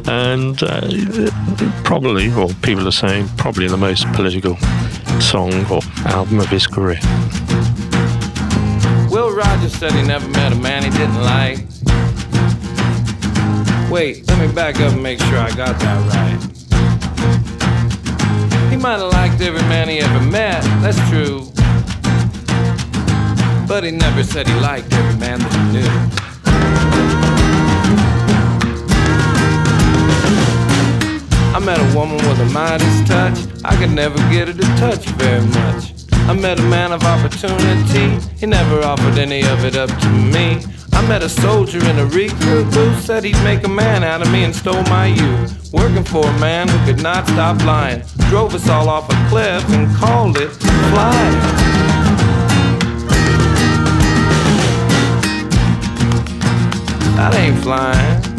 And 0.06 0.62
uh, 0.62 0.88
probably, 1.84 2.32
or 2.32 2.48
people 2.62 2.88
are 2.88 2.92
saying, 2.92 3.28
probably 3.36 3.68
the 3.68 3.76
most 3.76 4.10
political 4.14 4.56
song 5.20 5.52
or 5.70 5.80
album 6.06 6.40
of 6.40 6.48
his 6.48 6.66
career. 6.66 6.98
Will 9.10 9.34
Rogers 9.34 9.74
said 9.74 9.92
he 9.92 10.02
never 10.02 10.26
met 10.28 10.52
a 10.52 10.56
man 10.56 10.82
he 10.82 10.90
didn't 10.90 11.22
like. 11.22 11.58
Wait, 13.90 14.26
let 14.28 14.40
me 14.40 14.52
back 14.54 14.76
up 14.76 14.94
and 14.94 15.02
make 15.02 15.20
sure 15.20 15.36
I 15.36 15.54
got 15.54 15.78
that 15.78 16.08
right. 16.14 16.61
He 18.72 18.78
might 18.78 19.00
have 19.00 19.12
liked 19.12 19.38
every 19.42 19.60
man 19.68 19.86
he 19.90 19.98
ever 19.98 20.20
met, 20.30 20.62
that's 20.80 20.96
true. 21.10 21.46
But 23.68 23.84
he 23.84 23.90
never 23.90 24.24
said 24.24 24.48
he 24.48 24.54
liked 24.60 24.90
every 24.94 25.20
man 25.20 25.40
that 25.40 25.52
he 25.52 25.62
knew. 25.72 25.90
I 31.54 31.58
met 31.58 31.78
a 31.78 31.94
woman 31.94 32.16
with 32.16 32.40
a 32.40 32.46
Midas 32.46 33.06
touch. 33.06 33.38
I 33.62 33.76
could 33.76 33.90
never 33.90 34.16
get 34.30 34.48
her 34.48 34.54
to 34.54 34.66
touch 34.78 35.04
very 35.20 35.44
much. 35.48 36.01
I 36.28 36.34
met 36.34 36.60
a 36.60 36.62
man 36.62 36.92
of 36.92 37.02
opportunity. 37.02 38.18
He 38.38 38.46
never 38.46 38.80
offered 38.82 39.18
any 39.18 39.42
of 39.44 39.64
it 39.64 39.76
up 39.76 39.90
to 39.90 40.08
me. 40.08 40.62
I 40.92 41.06
met 41.08 41.22
a 41.22 41.28
soldier 41.28 41.78
in 41.78 41.98
a 41.98 42.06
recruit 42.06 42.64
who 42.74 42.94
said 43.00 43.24
he'd 43.24 43.42
make 43.42 43.64
a 43.64 43.68
man 43.68 44.04
out 44.04 44.22
of 44.22 44.30
me 44.30 44.44
and 44.44 44.54
stole 44.54 44.82
my 44.84 45.06
youth. 45.06 45.72
Working 45.72 46.04
for 46.04 46.24
a 46.24 46.38
man 46.38 46.68
who 46.68 46.78
could 46.86 47.02
not 47.02 47.26
stop 47.26 47.62
lying. 47.64 48.02
Drove 48.30 48.54
us 48.54 48.68
all 48.68 48.88
off 48.88 49.10
a 49.10 49.28
cliff 49.28 49.68
and 49.70 49.94
called 49.96 50.36
it 50.38 50.50
flying. 50.50 51.38
That 57.16 57.34
ain't 57.34 57.58
flying. 57.62 58.31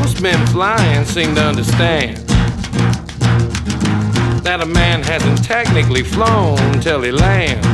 Most 0.00 0.22
men 0.22 0.46
flying 0.46 1.04
seem 1.04 1.34
to 1.34 1.42
understand 1.42 2.16
that 4.46 4.60
a 4.62 4.66
man 4.66 5.02
hasn't 5.02 5.44
technically 5.44 6.02
flown 6.02 6.56
till 6.80 7.02
he 7.02 7.12
lands. 7.12 7.66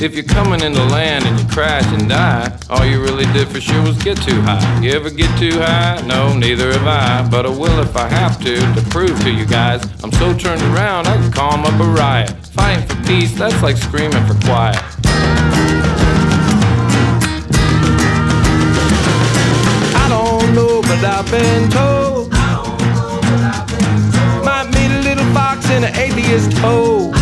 If 0.00 0.14
you're 0.14 0.22
coming 0.22 0.60
in 0.60 0.66
into 0.68 0.84
land 0.84 1.26
and 1.26 1.40
you 1.40 1.46
crash 1.48 1.84
and 1.86 2.08
die, 2.08 2.56
all 2.70 2.86
you 2.86 3.02
really 3.02 3.24
did 3.32 3.48
for 3.48 3.60
sure 3.60 3.82
was 3.82 3.98
get 3.98 4.16
too 4.22 4.40
high. 4.42 4.80
You 4.80 4.92
ever 4.92 5.10
get 5.10 5.36
too 5.40 5.58
high? 5.58 6.00
No, 6.06 6.38
neither 6.38 6.72
have 6.72 6.86
I, 6.86 7.28
but 7.28 7.46
I 7.46 7.48
will 7.48 7.80
if 7.80 7.96
I 7.96 8.08
have 8.08 8.40
to 8.44 8.54
to 8.54 8.90
prove 8.90 9.20
to 9.22 9.30
you 9.30 9.46
guys 9.46 9.82
I'm 10.04 10.12
so 10.12 10.32
turned 10.32 10.62
around 10.72 11.08
I 11.08 11.16
can 11.16 11.32
calm 11.32 11.64
up 11.64 11.80
a 11.80 11.88
riot. 11.90 12.30
Fighting 12.54 12.86
for 12.86 13.02
peace, 13.08 13.36
that's 13.36 13.60
like 13.60 13.76
screaming 13.76 14.24
for 14.24 14.38
quiet. 14.46 16.09
Don't 20.90 21.02
know, 21.02 21.02
but 21.02 21.04
I've 21.04 21.30
been 21.30 21.70
told. 21.70 22.30
Might 24.44 24.68
meet 24.74 24.90
a 24.90 25.02
little 25.02 25.24
fox 25.32 25.70
in 25.70 25.84
an 25.84 25.94
atheist 25.94 26.56
hole. 26.58 27.12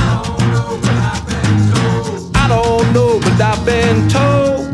I 2.34 2.46
don't 2.48 2.92
know, 2.92 3.20
but 3.20 3.40
I've 3.40 3.64
been 3.64 4.08
to 4.10 4.18
I've 4.20 4.40
been 4.40 4.50
told. 4.50 4.66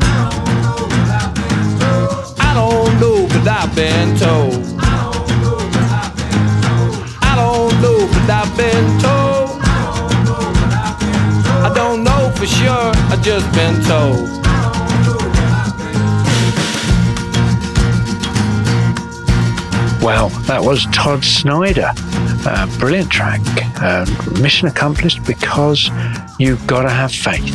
I 2.41 2.55
don't 2.55 3.01
know, 3.01 3.27
but 3.29 3.49
I've 3.49 3.75
been 3.75 4.17
told. 4.19 4.65
I 7.23 7.35
don't 7.37 7.81
know, 7.83 8.07
but 8.13 8.31
I've 8.31 8.57
been 8.57 8.87
told. 9.01 9.61
I 11.63 11.73
don't 11.75 12.05
know 12.05 12.33
for 12.37 12.47
sure, 12.47 12.93
I 13.11 13.17
just 13.23 13.53
been 13.55 13.83
told. 13.83 14.44
Well, 20.05 20.29
that 20.47 20.63
was 20.63 20.85
Todd 20.93 21.25
Snider. 21.25 21.91
Uh, 21.97 22.79
brilliant 22.79 23.11
track. 23.11 23.41
Uh, 23.81 24.05
mission 24.39 24.69
accomplished 24.69 25.25
because 25.25 25.91
you've 26.39 26.65
got 26.67 26.83
to 26.83 26.91
have 26.91 27.11
faith. 27.11 27.55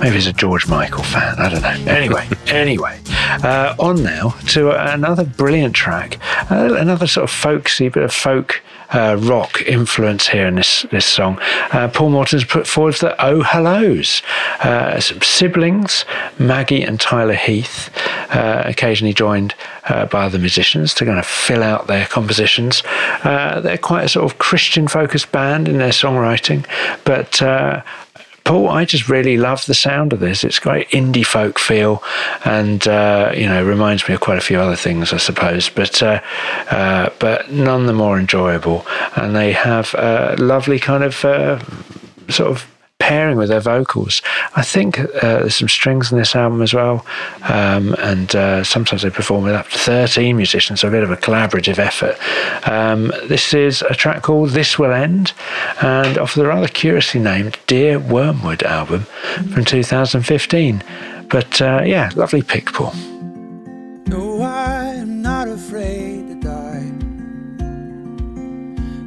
Maybe 0.00 0.16
he's 0.16 0.26
a 0.26 0.32
George 0.32 0.66
Michael 0.66 1.04
fan. 1.04 1.38
I 1.38 1.48
don't 1.48 1.62
know. 1.62 1.92
Anyway, 1.92 2.28
anyway, 2.48 3.00
uh, 3.44 3.76
on 3.78 4.02
now 4.02 4.30
to 4.48 4.72
another 4.72 5.24
brilliant 5.24 5.76
track. 5.76 6.18
Uh, 6.50 6.74
another 6.74 7.06
sort 7.06 7.22
of 7.22 7.30
folksy 7.30 7.88
bit 7.88 8.02
of 8.02 8.12
folk 8.12 8.64
uh, 8.90 9.16
rock 9.20 9.62
influence 9.62 10.28
here 10.28 10.46
in 10.46 10.56
this 10.56 10.82
this 10.90 11.06
song. 11.06 11.38
Uh, 11.72 11.88
Paul 11.88 12.10
Morton's 12.10 12.44
put 12.44 12.66
forward 12.66 12.94
the 12.94 13.14
Oh 13.24 13.42
Hellos, 13.42 14.22
uh, 14.60 15.00
some 15.00 15.22
siblings, 15.22 16.04
Maggie 16.38 16.82
and 16.82 17.00
Tyler 17.00 17.34
Heath, 17.34 17.90
uh, 18.30 18.62
occasionally 18.64 19.14
joined 19.14 19.54
uh, 19.88 20.06
by 20.06 20.24
other 20.24 20.38
musicians 20.38 20.94
to 20.94 21.04
kind 21.04 21.18
of 21.18 21.26
fill 21.26 21.62
out 21.62 21.86
their 21.86 22.06
compositions. 22.06 22.82
Uh, 23.24 23.60
they're 23.60 23.78
quite 23.78 24.04
a 24.04 24.08
sort 24.08 24.30
of 24.30 24.38
Christian 24.38 24.88
focused 24.88 25.32
band 25.32 25.68
in 25.68 25.78
their 25.78 25.90
songwriting, 25.90 26.66
but 27.04 27.42
Paul, 28.46 28.68
I 28.68 28.84
just 28.84 29.08
really 29.08 29.36
love 29.36 29.66
the 29.66 29.74
sound 29.74 30.12
of 30.12 30.20
this. 30.20 30.44
It's 30.44 30.60
got 30.60 30.86
indie 30.90 31.26
folk 31.26 31.58
feel, 31.58 32.00
and 32.44 32.86
uh, 32.86 33.32
you 33.34 33.46
know, 33.46 33.64
reminds 33.64 34.06
me 34.08 34.14
of 34.14 34.20
quite 34.20 34.38
a 34.38 34.40
few 34.40 34.60
other 34.60 34.76
things, 34.76 35.12
I 35.12 35.16
suppose. 35.16 35.68
But 35.68 36.00
uh, 36.00 36.20
uh, 36.70 37.10
but 37.18 37.50
none 37.50 37.86
the 37.86 37.92
more 37.92 38.18
enjoyable, 38.20 38.86
and 39.16 39.34
they 39.34 39.50
have 39.50 39.94
a 39.94 40.36
lovely 40.38 40.78
kind 40.78 41.02
of 41.02 41.24
uh, 41.24 41.58
sort 42.28 42.52
of 42.52 42.75
pairing 43.06 43.38
with 43.38 43.48
their 43.48 43.60
vocals. 43.60 44.20
I 44.56 44.62
think 44.62 44.98
uh, 44.98 45.04
there's 45.22 45.54
some 45.54 45.68
strings 45.68 46.10
in 46.10 46.18
this 46.18 46.34
album 46.34 46.60
as 46.60 46.74
well, 46.74 47.06
um, 47.48 47.94
and 48.00 48.34
uh, 48.34 48.64
sometimes 48.64 49.02
they 49.02 49.10
perform 49.10 49.44
with 49.44 49.54
up 49.54 49.68
to 49.68 49.78
13 49.78 50.36
musicians, 50.36 50.80
so 50.80 50.88
a 50.88 50.90
bit 50.90 51.04
of 51.04 51.12
a 51.12 51.16
collaborative 51.16 51.78
effort. 51.78 52.16
Um, 52.68 53.12
this 53.28 53.54
is 53.54 53.82
a 53.82 53.94
track 53.94 54.22
called 54.22 54.50
This 54.50 54.76
Will 54.76 54.90
End, 54.90 55.34
and 55.82 56.18
off 56.18 56.34
the 56.34 56.46
rather 56.46 56.66
curiously 56.66 57.20
named 57.20 57.56
Dear 57.68 58.00
Wormwood 58.00 58.64
album 58.64 59.02
from 59.52 59.64
2015. 59.64 60.82
But 61.28 61.62
uh, 61.62 61.82
yeah, 61.84 62.10
lovely 62.16 62.42
pick, 62.42 62.72
Paul. 62.72 62.92
No, 64.08 64.42
I 64.42 64.94
am 64.94 65.22
not 65.22 65.46
afraid 65.46 66.26
to 66.28 66.34
die. 66.40 66.90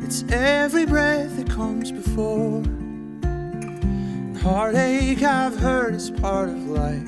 It's 0.06 0.24
every 0.32 0.86
breath 0.86 1.36
that 1.36 1.50
comes 1.50 1.92
before. 1.92 2.64
Heartache, 4.42 5.22
I've 5.22 5.58
heard, 5.60 5.94
is 5.96 6.10
part 6.12 6.48
of 6.48 6.56
life. 6.70 7.06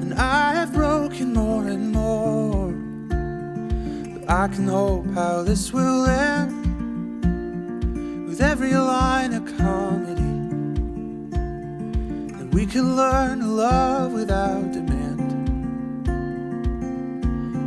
And 0.00 0.14
I 0.14 0.54
have 0.54 0.72
broken 0.72 1.32
more 1.32 1.66
and 1.66 1.90
more. 1.90 2.70
But 4.20 4.30
I 4.30 4.46
can 4.46 4.68
hope 4.68 5.10
how 5.12 5.42
this 5.42 5.72
will 5.72 6.06
end 6.06 6.54
with 8.28 8.40
every 8.40 8.74
line 8.74 9.34
of 9.34 9.44
comedy. 9.58 10.22
And 12.38 12.54
we 12.54 12.64
can 12.64 12.94
learn 12.94 13.40
to 13.40 13.46
love 13.46 14.12
without 14.12 14.70
demand, 14.70 16.06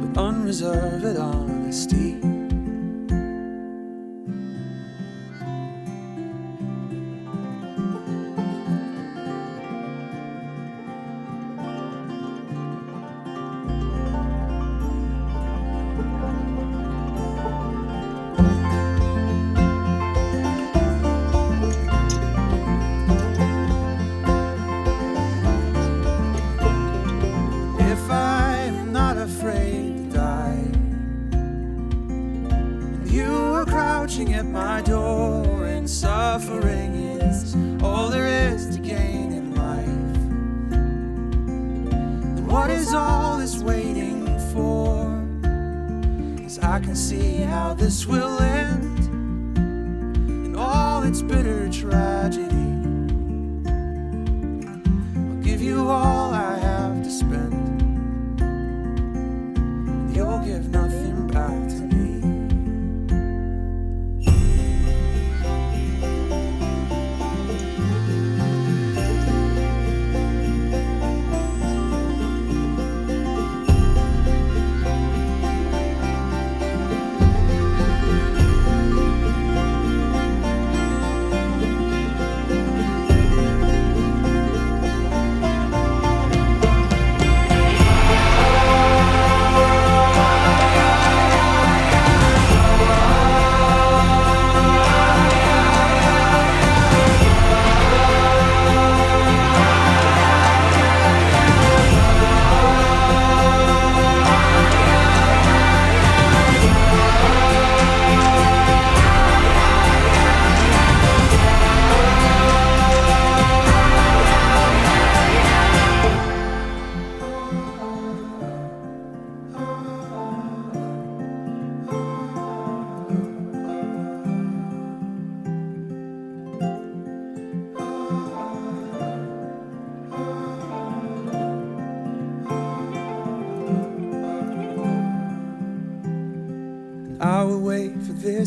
with 0.04 0.18
unreserved 0.18 1.18
honesty. 1.18 2.39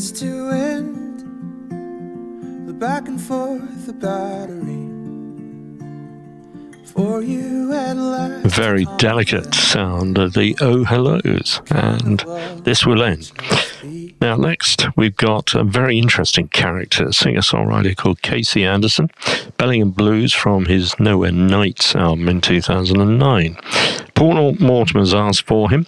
This 0.03 0.19
to 0.19 0.49
end. 0.49 1.19
The 2.67 2.73
back 2.73 3.07
and 3.07 3.21
forth, 3.21 3.85
the 3.85 3.93
battery. 3.93 4.89
For 6.87 7.21
you 7.21 7.71
at 7.73 7.95
last. 7.95 8.53
Very 8.55 8.85
delicate 8.97 9.55
sound 9.55 10.17
of 10.17 10.33
the 10.33 10.57
Oh 10.59 10.83
Hellos, 10.83 11.61
and 11.71 12.19
this 12.65 12.85
will 12.85 13.01
end. 13.01 13.31
Now, 14.23 14.37
next, 14.37 14.87
we've 14.95 15.17
got 15.17 15.53
a 15.53 15.65
very 15.65 15.99
interesting 15.99 16.47
character, 16.47 17.11
singer 17.11 17.41
songwriter 17.41 17.93
called 17.93 18.21
Casey 18.21 18.63
Anderson, 18.63 19.09
Bellingham 19.57 19.91
Blues 19.91 20.31
from 20.31 20.63
his 20.63 20.97
Nowhere 20.97 21.33
Nights 21.33 21.93
album 21.93 22.29
in 22.29 22.39
2009. 22.39 23.57
Paul 24.15 24.53
Mortimer's 24.53 25.13
asked 25.13 25.45
for 25.45 25.69
him, 25.69 25.87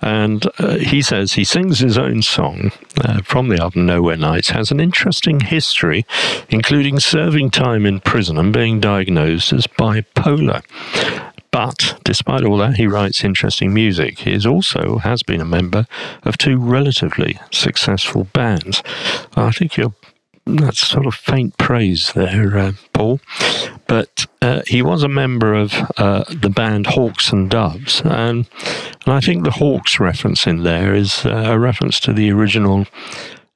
and 0.00 0.46
uh, 0.60 0.76
he 0.76 1.02
says 1.02 1.32
he 1.32 1.42
sings 1.42 1.80
his 1.80 1.98
own 1.98 2.22
song 2.22 2.70
uh, 3.00 3.22
from 3.22 3.48
the 3.48 3.60
album 3.60 3.86
Nowhere 3.86 4.18
Nights, 4.18 4.50
has 4.50 4.70
an 4.70 4.78
interesting 4.78 5.40
history, 5.40 6.06
including 6.50 7.00
serving 7.00 7.50
time 7.50 7.86
in 7.86 7.98
prison 7.98 8.38
and 8.38 8.52
being 8.52 8.78
diagnosed 8.78 9.52
as 9.52 9.66
bipolar. 9.66 10.62
But 11.54 12.00
despite 12.02 12.42
all 12.42 12.56
that, 12.56 12.78
he 12.78 12.88
writes 12.88 13.22
interesting 13.22 13.72
music. 13.72 14.18
He 14.18 14.32
is 14.32 14.44
also 14.44 14.98
has 14.98 15.22
been 15.22 15.40
a 15.40 15.44
member 15.44 15.86
of 16.24 16.36
two 16.36 16.58
relatively 16.58 17.38
successful 17.52 18.24
bands. 18.32 18.82
I 19.36 19.52
think 19.52 19.76
you're 19.76 19.94
that's 20.46 20.84
sort 20.86 21.06
of 21.06 21.14
faint 21.14 21.56
praise 21.56 22.12
there, 22.12 22.58
uh, 22.58 22.72
Paul. 22.92 23.20
But 23.86 24.26
uh, 24.42 24.62
he 24.66 24.82
was 24.82 25.04
a 25.04 25.08
member 25.08 25.54
of 25.54 25.72
uh, 25.96 26.24
the 26.28 26.50
band 26.50 26.88
Hawks 26.88 27.30
and 27.30 27.48
Doves, 27.48 28.02
and 28.04 28.48
and 29.06 29.14
I 29.14 29.20
think 29.20 29.44
the 29.44 29.52
Hawks 29.52 30.00
reference 30.00 30.48
in 30.48 30.64
there 30.64 30.92
is 30.92 31.24
uh, 31.24 31.44
a 31.46 31.58
reference 31.58 32.00
to 32.00 32.12
the 32.12 32.32
original. 32.32 32.86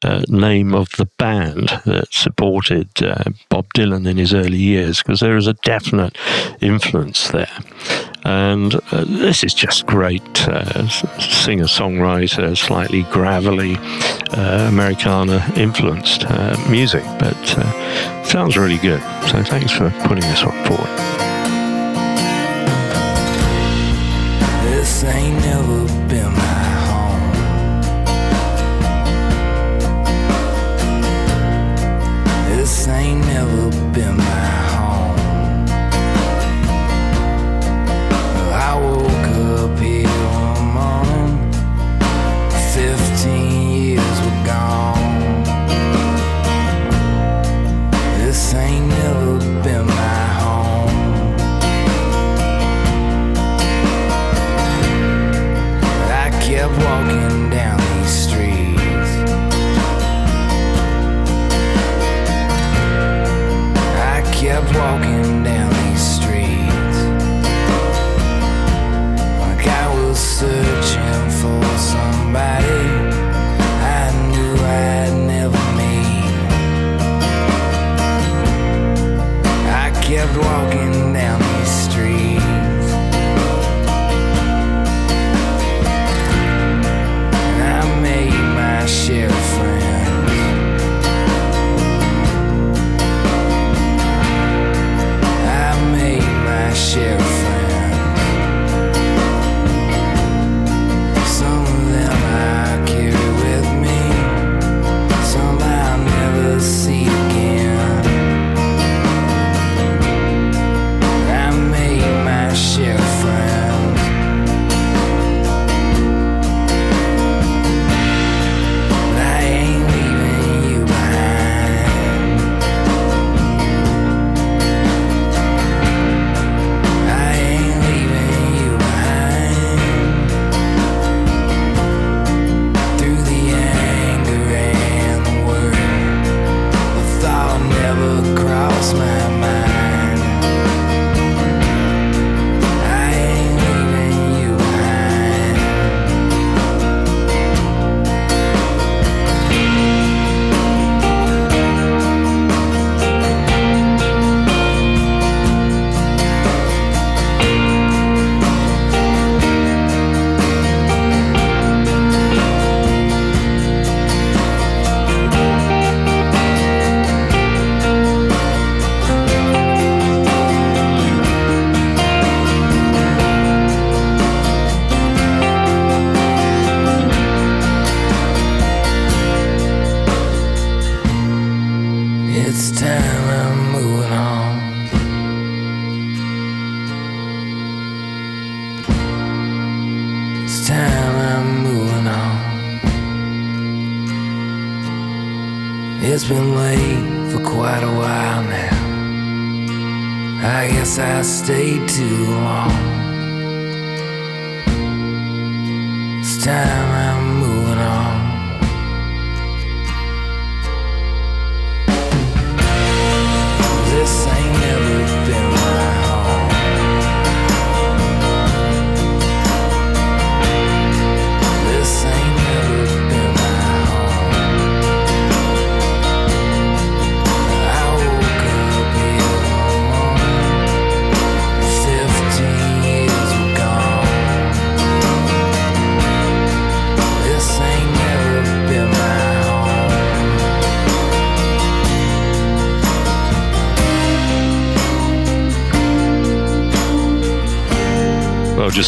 Uh, 0.04 0.22
name 0.28 0.74
of 0.74 0.88
the 0.96 1.06
band 1.18 1.70
that 1.84 2.06
supported 2.12 2.88
uh, 3.02 3.24
Bob 3.48 3.66
Dylan 3.74 4.06
in 4.06 4.16
his 4.16 4.32
early 4.32 4.56
years, 4.56 5.02
because 5.02 5.18
there 5.18 5.36
is 5.36 5.48
a 5.48 5.54
definite 5.54 6.16
influence 6.60 7.30
there. 7.30 7.50
And 8.24 8.76
uh, 8.92 9.04
this 9.08 9.42
is 9.42 9.54
just 9.54 9.86
great 9.86 10.48
uh, 10.48 10.86
singer 11.18 11.64
songwriter, 11.64 12.56
slightly 12.56 13.02
gravelly 13.10 13.76
uh, 14.30 14.68
Americana 14.68 15.44
influenced 15.56 16.26
uh, 16.28 16.56
music, 16.70 17.02
but 17.18 17.36
sounds 18.24 18.56
really 18.56 18.78
good. 18.78 19.02
So 19.26 19.42
thanks 19.42 19.72
for 19.72 19.90
putting 20.06 20.22
this 20.30 20.44
one 20.44 20.64
forward. 20.64 20.94
This 24.64 25.02
ain't 25.02 25.44
never 25.44 25.97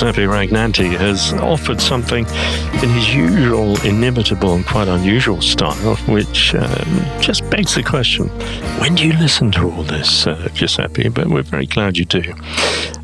Giuseppe 0.00 0.22
Ragnanti 0.22 0.96
has 0.96 1.34
offered 1.34 1.78
something 1.78 2.24
in 2.82 2.88
his 2.88 3.14
usual 3.14 3.78
inimitable 3.82 4.54
and 4.54 4.64
quite 4.64 4.88
unusual 4.88 5.42
style, 5.42 5.96
which 6.06 6.54
um, 6.54 7.20
just 7.20 7.48
begs 7.50 7.74
the 7.74 7.82
question 7.82 8.28
when 8.80 8.94
do 8.94 9.06
you 9.06 9.12
listen 9.18 9.52
to 9.52 9.70
all 9.70 9.82
this, 9.82 10.26
uh, 10.26 10.48
Giuseppe? 10.54 11.10
But 11.10 11.26
we're 11.26 11.42
very 11.42 11.66
glad 11.66 11.98
you 11.98 12.06
do. 12.06 12.32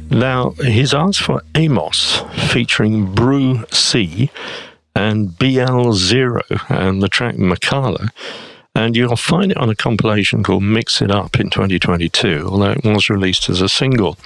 Now, 0.08 0.52
he's 0.52 0.94
asked 0.94 1.20
for 1.20 1.42
Amos 1.54 2.22
featuring 2.48 3.12
Brew 3.14 3.66
C 3.70 4.30
and 4.94 5.38
BL 5.38 5.92
Zero 5.92 6.40
and 6.70 7.02
the 7.02 7.10
track 7.10 7.34
Makala. 7.34 8.08
And 8.76 8.94
you'll 8.94 9.16
find 9.16 9.50
it 9.50 9.56
on 9.56 9.70
a 9.70 9.74
compilation 9.74 10.42
called 10.42 10.62
Mix 10.62 11.00
It 11.00 11.10
Up 11.10 11.40
in 11.40 11.48
2022, 11.48 12.46
although 12.46 12.72
it 12.72 12.84
was 12.84 13.08
released 13.08 13.48
as 13.48 13.62
a 13.62 13.70
single. 13.70 14.18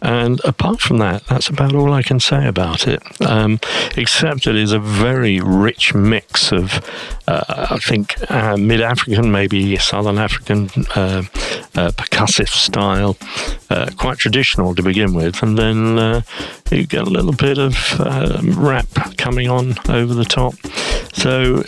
And 0.00 0.40
apart 0.44 0.80
from 0.80 0.98
that, 0.98 1.26
that's 1.26 1.48
about 1.48 1.74
all 1.74 1.92
I 1.92 2.02
can 2.02 2.20
say 2.20 2.46
about 2.46 2.86
it, 2.86 3.02
um, 3.20 3.58
except 3.96 4.46
it 4.46 4.54
is 4.54 4.70
a 4.70 4.78
very 4.78 5.40
rich 5.40 5.94
mix 5.94 6.52
of, 6.52 6.80
uh, 7.26 7.66
I 7.70 7.78
think, 7.78 8.14
uh, 8.30 8.56
mid 8.56 8.80
African, 8.80 9.32
maybe 9.32 9.76
Southern 9.78 10.18
African 10.18 10.70
uh, 10.94 11.24
uh, 11.74 11.90
percussive 11.90 12.48
style, 12.48 13.16
uh, 13.70 13.90
quite 13.96 14.18
traditional 14.18 14.74
to 14.76 14.82
begin 14.82 15.14
with, 15.14 15.42
and 15.42 15.58
then 15.58 15.98
uh, 15.98 16.22
you 16.70 16.86
get 16.86 17.02
a 17.02 17.10
little 17.10 17.32
bit 17.32 17.58
of 17.58 17.76
uh, 17.98 18.40
rap 18.44 18.86
coming 19.16 19.48
on 19.48 19.74
over 19.88 20.14
the 20.14 20.24
top. 20.24 20.54
So, 21.12 21.62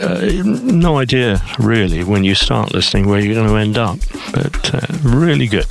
no 0.45 0.99
idea 0.99 1.43
really 1.59 2.05
when 2.05 2.20
you 2.25 2.35
start 2.35 2.73
listening 2.73 3.07
where 3.09 3.21
you're 3.21 3.35
going 3.35 3.49
to 3.49 3.57
end 3.57 3.79
up, 3.79 3.99
but 4.33 4.75
uh, 4.75 4.81
really 5.03 5.47
good. 5.47 5.67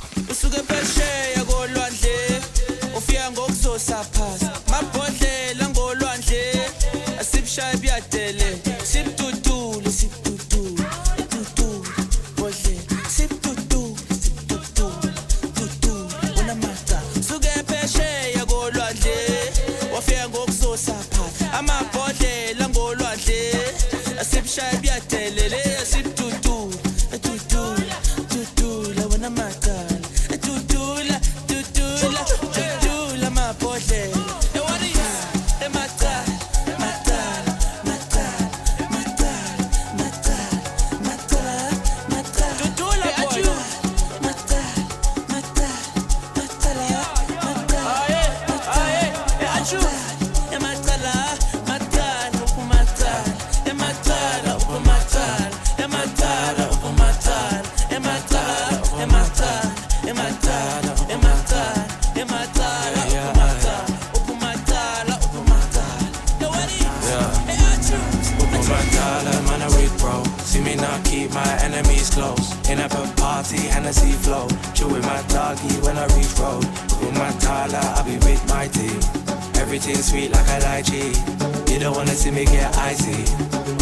Everything 79.80 80.02
sweet 80.02 80.30
like 80.30 80.46
a 80.46 80.60
lychee. 80.60 81.72
You 81.72 81.80
don't 81.80 81.96
wanna 81.96 82.10
see 82.12 82.30
me 82.30 82.44
get 82.44 82.76
icy. 82.76 83.24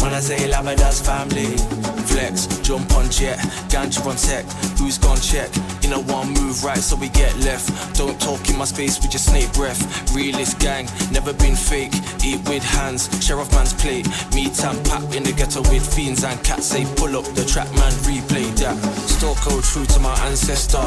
When 0.01 0.13
I 0.13 0.21
say 0.21 0.47
love 0.47 0.63
Labadas 0.63 1.05
family, 1.05 1.57
flex, 2.05 2.47
jump 2.61 2.89
on 2.95 3.09
jet, 3.09 3.37
ganj 3.67 3.99
on 4.05 4.15
tech. 4.15 4.45
Who's 4.77 4.97
gone 4.97 5.19
check? 5.19 5.49
You 5.89 5.95
know 5.95 6.13
one 6.13 6.29
move 6.33 6.63
right, 6.63 6.77
so 6.77 6.95
we 6.95 7.09
get 7.09 7.35
left. 7.39 7.97
Don't 7.97 8.21
talk 8.21 8.47
in 8.47 8.55
my 8.59 8.65
space 8.65 9.01
with 9.01 9.11
your 9.11 9.19
snake 9.19 9.51
breath. 9.53 9.81
Realist 10.13 10.59
gang, 10.59 10.85
never 11.11 11.33
been 11.33 11.55
fake. 11.55 11.95
Eat 12.23 12.47
with 12.47 12.61
hands, 12.61 13.09
share 13.25 13.39
off 13.39 13.51
man's 13.53 13.73
plate. 13.73 14.05
Meet 14.35 14.63
and 14.63 14.77
pap 14.85 15.01
in 15.15 15.23
the 15.23 15.33
ghetto 15.33 15.61
with 15.73 15.81
fiends 15.81 16.23
and 16.23 16.37
cats. 16.43 16.67
Say 16.67 16.85
pull 16.95 17.17
up 17.17 17.25
the 17.33 17.43
track, 17.43 17.65
man, 17.73 17.91
replay 18.05 18.53
that. 18.61 18.77
Still 19.09 19.33
code 19.41 19.63
true 19.63 19.85
to 19.85 19.99
my 19.99 20.13
ancestor. 20.29 20.77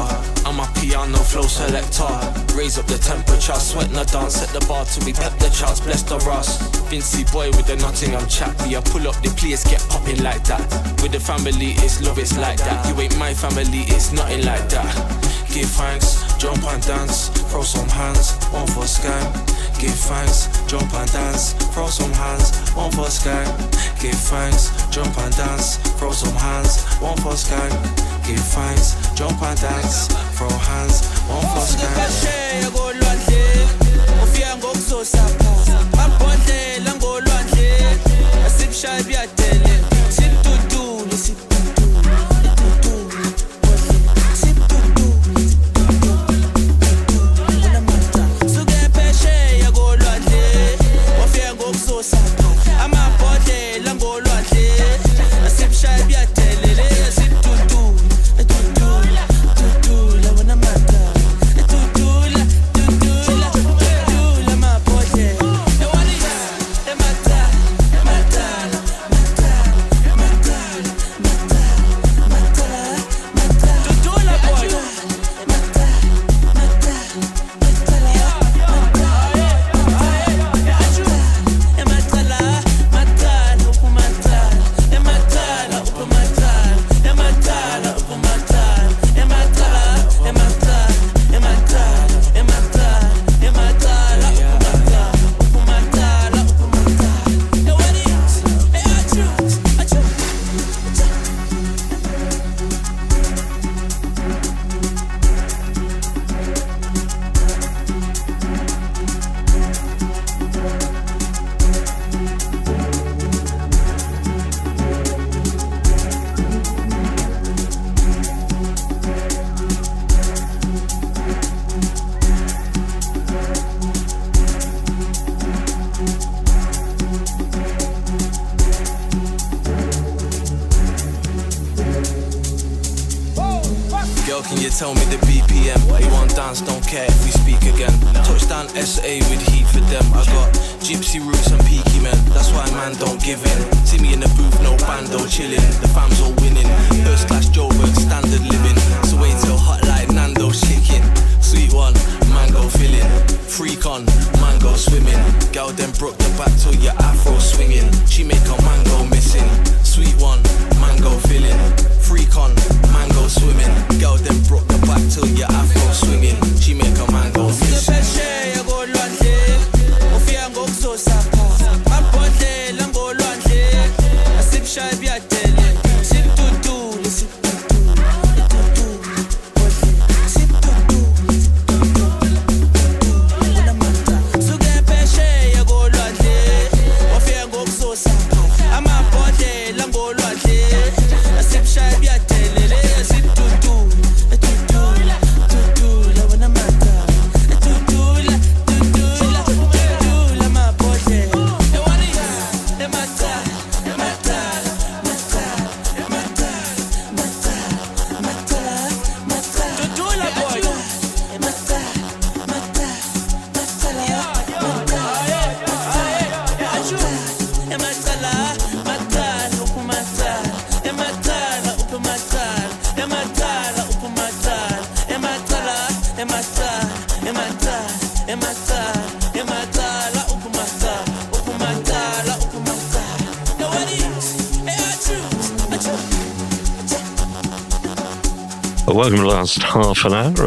I'm 0.47 0.61
a 0.63 0.71
piano 0.79 1.17
flow 1.17 1.51
selector. 1.51 2.07
Raise 2.55 2.79
up 2.79 2.85
the 2.85 2.97
temperature, 2.97 3.59
sweat 3.59 3.87
in 3.87 3.95
the 3.99 4.05
dance, 4.05 4.35
set 4.35 4.55
the 4.55 4.65
bar 4.67 4.85
till 4.85 5.03
we 5.03 5.11
pep 5.11 5.37
the 5.37 5.49
charts. 5.49 5.81
Blessed 5.81 6.07
the 6.07 6.15
us. 6.31 6.63
Vincy 6.87 7.27
boy 7.33 7.51
with 7.51 7.67
the 7.67 7.75
Nottingham 7.75 8.25
chat. 8.29 8.55
We 8.63 8.75
a 8.75 8.81
pull 8.81 9.05
up 9.09 9.19
the 9.19 9.35
place, 9.35 9.65
get 9.65 9.83
popping 9.89 10.23
like 10.23 10.45
that. 10.45 10.63
With 11.03 11.11
the 11.11 11.19
family, 11.19 11.75
it's 11.83 12.01
love, 12.01 12.19
it's 12.19 12.37
like 12.37 12.59
that. 12.59 12.87
You 12.87 13.01
ain't 13.01 13.17
my 13.17 13.33
family, 13.33 13.83
it's 13.91 14.13
nothing 14.13 14.45
like 14.45 14.69
that. 14.69 14.92
Give 15.53 15.69
thanks, 15.69 16.23
jump 16.37 16.63
and 16.63 16.81
dance, 16.85 17.29
throw 17.49 17.63
some 17.63 17.87
hands, 17.89 18.33
one 18.51 18.67
for 18.67 18.85
scam. 18.85 19.25
Give 19.79 19.93
thanks, 19.93 20.47
jump 20.67 20.93
and 20.93 21.11
dance, 21.11 21.53
throw 21.73 21.87
some 21.87 22.11
hands, 22.13 22.51
one 22.73 22.91
for 22.91 23.05
scam. 23.09 23.45
Give 24.01 24.15
thanks, 24.15 24.71
jump 24.89 25.17
and 25.17 25.35
dance, 25.35 25.77
throw 25.99 26.11
some 26.11 26.35
hands, 26.35 26.83
one 26.99 27.17
for 27.17 27.33
scam. 27.35 27.69
Give 28.25 28.39
thanks, 28.39 28.95
jump 29.15 29.41
and 29.41 29.59
dance, 29.61 30.07
throw 30.37 30.49
hands, 30.49 31.05
one 31.29 31.41
for 31.53 31.61
usuke 31.61 31.79
scam. 31.79 31.93
phesheya 31.97 32.69
kolwandle 32.69 33.67
ufika 34.23 34.57
ngokuzosa 34.57 35.17
phasi 35.17 35.71
mabhodlela 35.97 36.95
ngolwandle 36.95 37.97
asibushaye 38.45 39.03
buyadele 39.03 39.42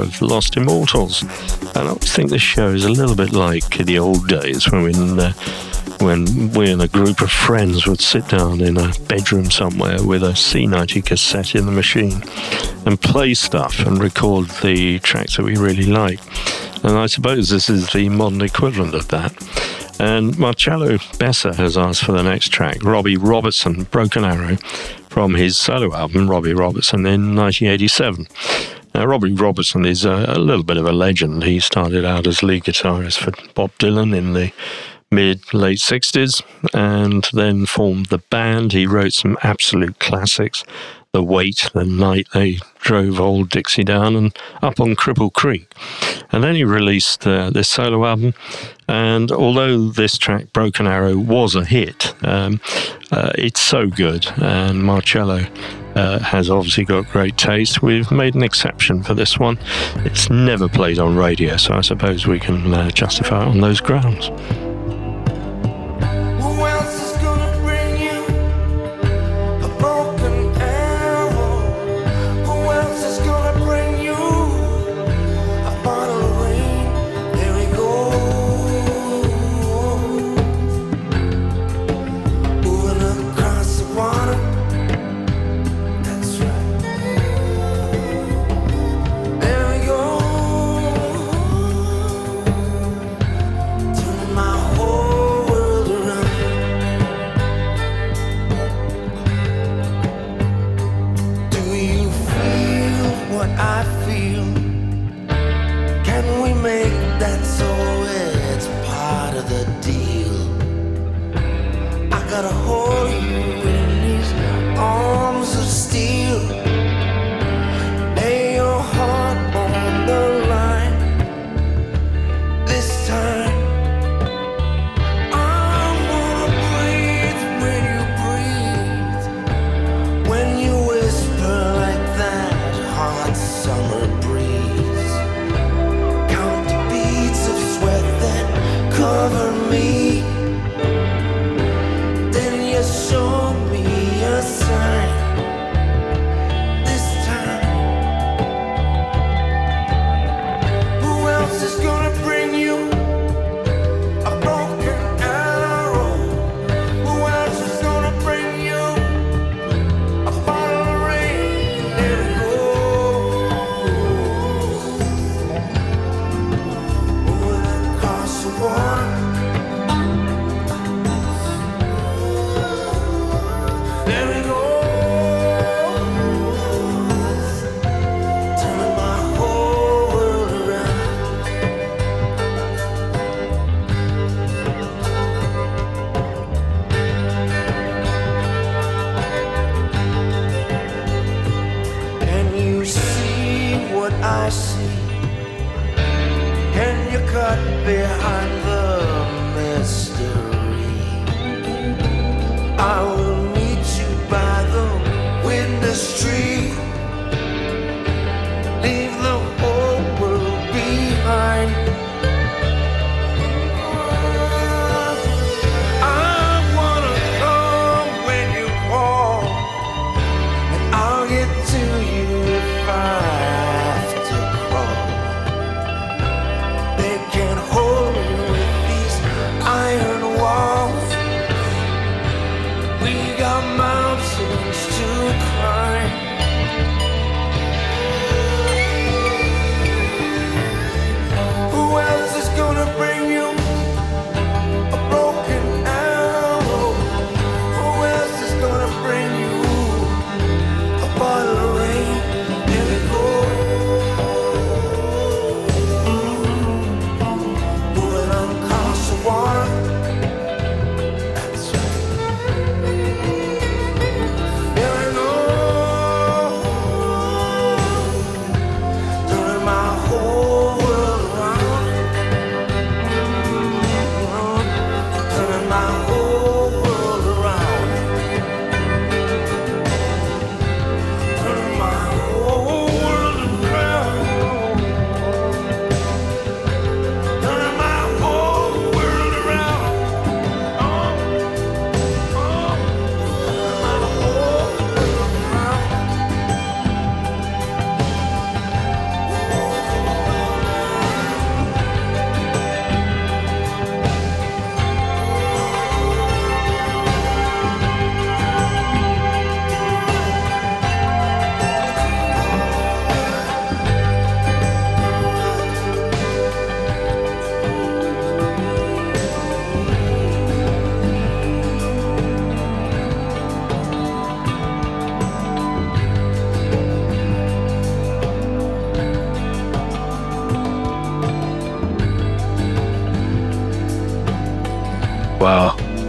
of 0.07 0.23
Lost 0.23 0.57
Immortals. 0.57 1.23
And 1.75 1.89
I 1.89 1.95
think 1.95 2.31
this 2.31 2.43
show 2.43 2.69
is 2.69 2.85
a 2.85 2.91
little 2.91 3.17
bit 3.17 3.33
like 3.33 3.79
the 3.79 3.99
old 3.99 4.29
days 4.29 4.71
when 4.71 4.83
we, 4.85 4.93
uh, 4.95 5.33
when 6.01 6.53
we 6.53 6.71
and 6.71 6.83
a 6.83 6.89
group 6.89 7.21
of 7.21 7.31
friends 7.31 7.87
would 7.87 8.01
sit 8.01 8.27
down 8.29 8.61
in 8.61 8.77
a 8.77 8.93
bedroom 9.09 9.51
somewhere 9.51 10.03
with 10.03 10.23
a 10.23 10.33
C90 10.33 11.05
cassette 11.05 11.55
in 11.55 11.67
the 11.67 11.73
machine 11.73 12.23
and 12.87 13.01
play 13.01 13.35
stuff 13.35 13.81
and 13.81 13.99
record 13.99 14.49
the 14.63 14.99
tracks 15.01 15.37
that 15.37 15.45
we 15.45 15.57
really 15.57 15.87
like. 15.87 16.21
And 16.85 16.97
I 16.97 17.07
suppose 17.07 17.49
this 17.49 17.69
is 17.69 17.93
the 17.93 18.09
modern 18.09 18.43
equivalent 18.43 18.95
of 18.95 19.09
that. 19.09 19.33
And 19.99 20.39
Marcello 20.39 20.99
Bessa 21.19 21.55
has 21.57 21.79
asked 21.79 22.05
for 22.05 22.13
the 22.13 22.23
next 22.23 22.51
track, 22.51 22.83
Robbie 22.83 23.17
Robertson, 23.17 23.85
Broken 23.85 24.25
Arrow, 24.25 24.57
from 25.17 25.33
his 25.33 25.57
solo 25.57 25.97
album, 25.97 26.29
Robbie 26.29 26.53
Robertson, 26.53 27.07
in 27.07 27.35
1987. 27.35 28.29
Now, 28.97 29.05
Robbie 29.05 29.35
Robertson 29.35 29.85
is 29.85 30.07
a, 30.07 30.25
a 30.27 30.39
little 30.39 30.63
bit 30.63 30.79
of 30.79 30.87
a 30.87 30.93
legend. 30.93 31.45
He 31.45 31.61
started 31.61 32.07
out 32.07 32.27
as 32.27 32.43
lead 32.43 32.65
guitarist 32.65 33.19
for 33.19 33.31
Bob 33.53 33.73
Dylan 33.73 34.17
in 34.17 34.33
the 34.33 34.53
mid 35.11 35.53
late 35.53 35.81
60s 35.81 36.43
and 36.73 37.29
then 37.35 37.67
formed 37.67 38.07
the 38.07 38.23
band. 38.31 38.73
He 38.73 38.87
wrote 38.87 39.13
some 39.13 39.37
absolute 39.43 39.99
classics 39.99 40.65
The 41.13 41.23
Weight, 41.23 41.69
The 41.75 41.85
Night 41.85 42.29
They 42.33 42.59
Drove 42.81 43.21
Old 43.21 43.51
Dixie 43.51 43.85
Down, 43.85 44.17
and 44.17 44.35
Up 44.63 44.81
on 44.81 44.97
Cripple 44.97 45.31
Creek. 45.31 45.71
And 46.33 46.43
then 46.43 46.55
he 46.55 46.65
released 46.65 47.27
uh, 47.27 47.51
this 47.51 47.69
solo 47.69 48.07
album. 48.07 48.33
And 48.89 49.31
although 49.31 49.91
this 49.91 50.17
track, 50.17 50.55
Broken 50.55 50.87
Arrow, 50.87 51.19
was 51.19 51.55
a 51.55 51.67
hit, 51.67 52.15
um, 52.25 52.63
uh, 53.13 53.33
it's 53.35 53.61
so 53.61 53.89
good. 53.89 54.27
And 54.39 54.83
Marcello 54.83 55.45
uh, 55.97 56.19
has 56.21 56.51
obviously 56.51 56.85
got 56.85 57.09
great 57.09 57.37
taste. 57.37 57.83
We've 57.83 58.11
made 58.11 58.35
an 58.35 58.43
exception 58.43 59.03
for 59.03 59.15
this 59.15 59.39
one. 59.39 59.59
It's 60.05 60.31
never 60.31 60.69
played 60.69 60.99
on 60.99 61.17
radio, 61.17 61.57
so 61.57 61.75
I 61.75 61.81
suppose 61.81 62.27
we 62.27 62.39
can 62.39 62.73
uh, 62.73 62.91
justify 62.91 63.43
it 63.43 63.49
on 63.49 63.61
those 63.61 63.81
grounds. 63.81 64.31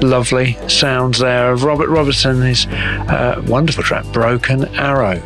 Lovely 0.07 0.57
sounds 0.69 1.19
there 1.19 1.51
of 1.51 1.63
Robert 1.63 1.89
Robertson, 1.89 2.41
his 2.41 2.65
uh, 2.65 3.43
wonderful 3.45 3.83
track, 3.83 4.05
Broken 4.13 4.65
Arrow. 4.75 5.19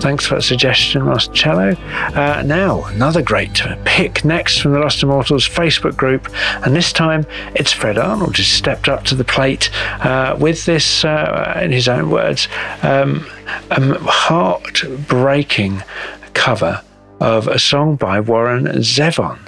Thanks 0.00 0.26
for 0.26 0.36
that 0.36 0.42
suggestion, 0.42 1.04
Marcello. 1.04 1.74
Uh, 2.14 2.42
now, 2.44 2.84
another 2.84 3.22
great 3.22 3.62
pick 3.84 4.24
next 4.24 4.58
from 4.60 4.72
the 4.72 4.78
Lost 4.78 5.02
Immortals 5.02 5.48
Facebook 5.48 5.96
group, 5.96 6.28
and 6.64 6.76
this 6.76 6.92
time 6.92 7.26
it's 7.54 7.72
Fred 7.72 7.96
Arnold 7.96 8.36
who's 8.36 8.46
stepped 8.46 8.88
up 8.88 9.04
to 9.04 9.14
the 9.14 9.24
plate 9.24 9.70
uh, 10.04 10.36
with 10.38 10.66
this, 10.66 11.04
uh, 11.04 11.58
in 11.62 11.72
his 11.72 11.88
own 11.88 12.10
words, 12.10 12.48
um, 12.82 13.26
a 13.70 13.98
heartbreaking 13.98 15.82
cover 16.34 16.82
of 17.20 17.48
a 17.48 17.58
song 17.58 17.96
by 17.96 18.20
Warren 18.20 18.66
Zevon. 18.82 19.38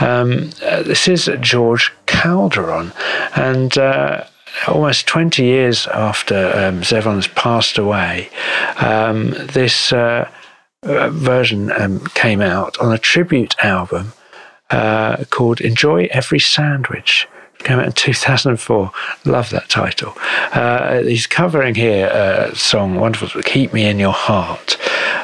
Um, 0.00 0.50
uh, 0.64 0.82
this 0.82 1.08
is 1.08 1.28
George 1.40 1.92
Calderon, 2.06 2.92
and 3.34 3.76
uh, 3.76 4.24
almost 4.66 5.06
20 5.06 5.42
years 5.44 5.86
after 5.88 6.52
um, 6.54 6.82
Zevon's 6.82 7.28
passed 7.28 7.78
away, 7.78 8.30
um, 8.80 9.30
this 9.30 9.92
uh, 9.92 10.30
uh, 10.82 11.10
version 11.10 11.72
um, 11.72 12.00
came 12.14 12.40
out 12.40 12.78
on 12.78 12.92
a 12.92 12.98
tribute 12.98 13.56
album 13.64 14.12
uh, 14.70 15.24
called 15.30 15.60
Enjoy 15.60 16.08
Every 16.10 16.38
Sandwich. 16.38 17.26
Came 17.58 17.78
out 17.78 17.86
in 17.86 17.92
2004. 17.92 18.92
Love 19.24 19.50
that 19.50 19.68
title. 19.68 20.14
Uh, 20.52 21.02
he's 21.02 21.26
covering 21.26 21.74
here 21.74 22.06
a 22.06 22.54
song, 22.54 22.96
wonderful, 22.96 23.42
Keep 23.42 23.72
Me 23.72 23.86
in 23.86 23.98
Your 23.98 24.12
Heart. 24.12 24.78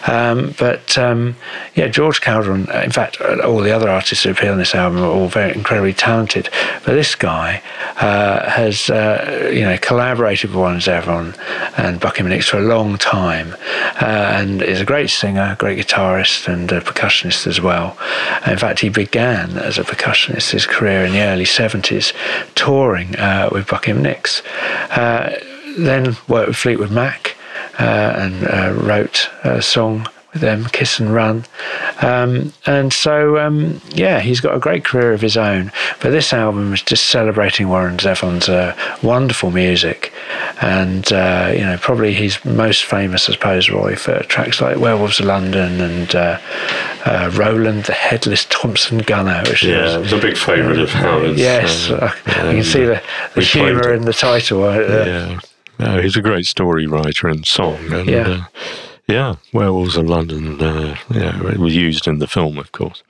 Um, 0.06 0.54
but 0.58 0.98
um, 0.98 1.36
yeah, 1.74 1.88
George 1.88 2.20
Calderon, 2.20 2.70
in 2.82 2.90
fact, 2.90 3.20
all 3.20 3.60
the 3.60 3.72
other 3.72 3.88
artists 3.88 4.24
who 4.24 4.30
appear 4.30 4.52
on 4.52 4.58
this 4.58 4.74
album 4.74 5.02
are 5.02 5.06
all 5.06 5.28
very 5.28 5.54
incredibly 5.54 5.94
talented. 5.94 6.50
But 6.84 6.94
this 6.94 7.14
guy 7.14 7.62
uh, 7.96 8.50
has, 8.50 8.90
uh, 8.90 9.50
you 9.52 9.62
know, 9.62 9.78
collaborated 9.78 10.50
with 10.50 10.58
Warren 10.58 10.78
Zevon 10.78 11.38
and 11.78 12.00
Bucky 12.00 12.22
Nix 12.22 12.48
for 12.48 12.58
a 12.58 12.62
long 12.62 12.98
time, 12.98 13.54
uh, 14.00 14.32
and 14.34 14.60
is 14.62 14.80
a 14.80 14.84
great 14.84 15.08
singer, 15.08 15.56
great 15.58 15.78
guitarist, 15.78 16.48
and 16.48 16.70
a 16.70 16.80
percussionist 16.80 17.46
as 17.46 17.60
well. 17.60 17.96
In 18.46 18.58
fact, 18.58 18.80
he 18.80 18.88
began 18.88 19.56
as 19.56 19.78
a 19.78 19.84
percussionist 19.84 20.50
his 20.50 20.66
career 20.66 21.04
in 21.04 21.12
the 21.12 21.20
early 21.20 21.44
70s, 21.44 22.12
touring 22.54 23.16
uh, 23.16 23.48
with 23.52 23.68
Buckingham 23.68 24.02
Nicks. 24.02 24.42
Uh, 24.90 25.38
then 25.78 26.16
worked 26.28 26.48
with 26.48 26.56
Fleetwood 26.56 26.90
Mac 26.90 27.36
uh, 27.78 28.14
and 28.16 28.46
uh, 28.46 28.72
wrote 28.80 29.28
a 29.42 29.60
song 29.60 30.06
them, 30.34 30.66
Kiss 30.66 30.98
and 30.98 31.12
Run. 31.14 31.44
Um, 32.02 32.52
and 32.66 32.92
so, 32.92 33.38
um, 33.38 33.80
yeah, 33.90 34.20
he's 34.20 34.40
got 34.40 34.54
a 34.54 34.58
great 34.58 34.84
career 34.84 35.12
of 35.12 35.20
his 35.20 35.36
own. 35.36 35.70
But 36.00 36.10
this 36.10 36.32
album 36.32 36.72
is 36.74 36.82
just 36.82 37.06
celebrating 37.06 37.68
Warren 37.68 37.96
Zevon's 37.98 38.48
uh, 38.48 38.76
wonderful 39.02 39.50
music. 39.50 40.12
And, 40.60 41.10
uh, 41.12 41.50
you 41.52 41.60
know, 41.60 41.76
probably 41.80 42.14
he's 42.14 42.44
most 42.44 42.84
famous, 42.84 43.28
I 43.28 43.32
suppose, 43.32 43.70
Roy, 43.70 43.96
for 43.96 44.22
tracks 44.24 44.60
like 44.60 44.78
Werewolves 44.78 45.20
of 45.20 45.26
London 45.26 45.80
and 45.80 46.14
uh, 46.14 46.38
uh, 47.04 47.30
Roland 47.34 47.84
the 47.84 47.92
Headless 47.92 48.46
Thompson 48.48 48.98
Gunner. 48.98 49.42
Which 49.46 49.62
Yeah, 49.62 49.84
is, 49.86 49.94
it 49.94 50.00
was 50.00 50.12
a 50.12 50.18
big 50.18 50.36
favourite 50.36 50.78
of 50.78 50.90
Howard's. 50.90 51.38
Yes, 51.38 51.90
uh, 51.90 51.94
uh, 51.94 52.12
yeah, 52.26 52.50
you 52.50 52.56
can 52.56 52.64
see 52.64 52.84
the, 52.84 53.02
the 53.34 53.42
humour 53.42 53.92
in 53.92 54.02
the 54.02 54.12
title. 54.12 54.64
Uh, 54.64 54.78
Yeah. 54.78 55.40
No, 55.78 56.00
he's 56.00 56.16
a 56.16 56.22
great 56.22 56.46
story 56.46 56.86
writer 56.86 57.26
and 57.28 57.44
song. 57.44 57.92
And, 57.92 58.08
Yeah. 58.08 58.44
Yeah, 59.06 59.36
Werewolves 59.52 59.96
of 59.96 60.06
London. 60.06 60.60
Uh, 60.60 60.96
yeah, 61.10 61.50
it 61.50 61.58
was 61.58 61.76
used 61.76 62.06
in 62.06 62.18
the 62.18 62.26
film, 62.26 62.58
of 62.58 62.72
course. 62.72 63.02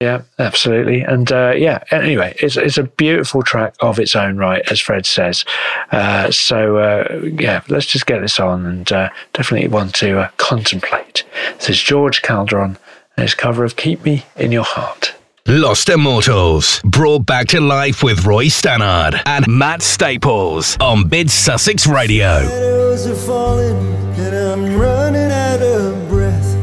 Yeah, 0.00 0.22
absolutely. 0.38 1.02
And 1.02 1.30
uh, 1.30 1.52
yeah, 1.54 1.84
anyway, 1.90 2.34
it's, 2.38 2.56
it's 2.56 2.78
a 2.78 2.84
beautiful 2.84 3.42
track 3.42 3.74
of 3.80 3.98
its 3.98 4.16
own 4.16 4.38
right, 4.38 4.62
as 4.70 4.80
Fred 4.80 5.04
says. 5.04 5.44
Uh, 5.92 6.30
so 6.30 6.78
uh, 6.78 7.20
yeah, 7.38 7.62
let's 7.68 7.84
just 7.84 8.06
get 8.06 8.20
this 8.20 8.40
on 8.40 8.64
and 8.64 8.90
uh, 8.90 9.10
definitely 9.34 9.68
want 9.68 9.94
to 9.96 10.20
uh, 10.20 10.30
contemplate. 10.38 11.24
This 11.56 11.70
is 11.70 11.82
George 11.82 12.22
Calderon 12.22 12.78
and 13.16 13.22
his 13.24 13.34
cover 13.34 13.62
of 13.62 13.76
Keep 13.76 14.02
Me 14.06 14.24
in 14.36 14.52
Your 14.52 14.64
Heart. 14.64 15.14
Lost 15.50 15.88
Immortals, 15.88 16.80
brought 16.84 17.26
back 17.26 17.48
to 17.48 17.60
life 17.60 18.04
with 18.04 18.24
Roy 18.24 18.46
Stannard 18.46 19.20
and 19.26 19.48
Matt 19.48 19.82
Staples 19.82 20.76
on 20.78 21.08
Mid 21.08 21.28
Sussex 21.28 21.88
Radio. 21.88 22.42
Shadows 22.44 23.08
are 23.08 23.16
falling 23.16 23.76
and 24.14 24.36
I'm 24.36 24.78
running 24.78 25.32
out 25.32 25.60
of 25.60 26.08
breath. 26.08 26.54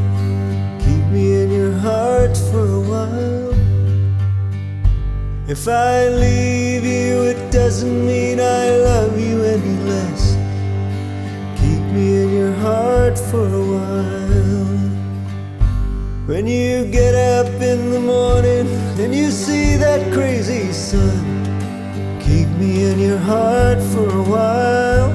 Keep 0.79 1.03
me 1.11 1.33
in 1.33 1.51
your 1.51 1.73
heart 1.73 2.37
for 2.49 2.65
a 2.65 2.79
while. 2.79 3.53
If 5.49 5.67
I 5.67 6.07
leave 6.07 6.85
you, 6.85 7.23
it 7.23 7.51
doesn't 7.51 8.07
mean 8.07 8.39
I 8.39 8.69
love 8.69 9.19
you 9.19 9.43
any 9.43 9.75
less. 9.83 10.31
Keep 11.59 11.83
me 11.91 12.23
in 12.23 12.33
your 12.33 12.53
heart 12.53 13.19
for 13.19 13.45
a 13.53 13.65
while. 13.65 14.86
When 16.27 16.45
you 16.45 16.83
get 16.91 17.15
up 17.15 17.47
in 17.61 17.89
the 17.91 18.01
morning 18.01 18.67
and 18.99 19.15
you 19.15 19.31
see 19.31 19.77
that 19.77 20.11
crazy 20.11 20.73
sun, 20.73 21.23
keep 22.19 22.49
me 22.59 22.83
in 22.83 22.99
your 22.99 23.17
heart 23.17 23.79
for 23.93 24.09
a 24.09 24.23
while. 24.23 25.07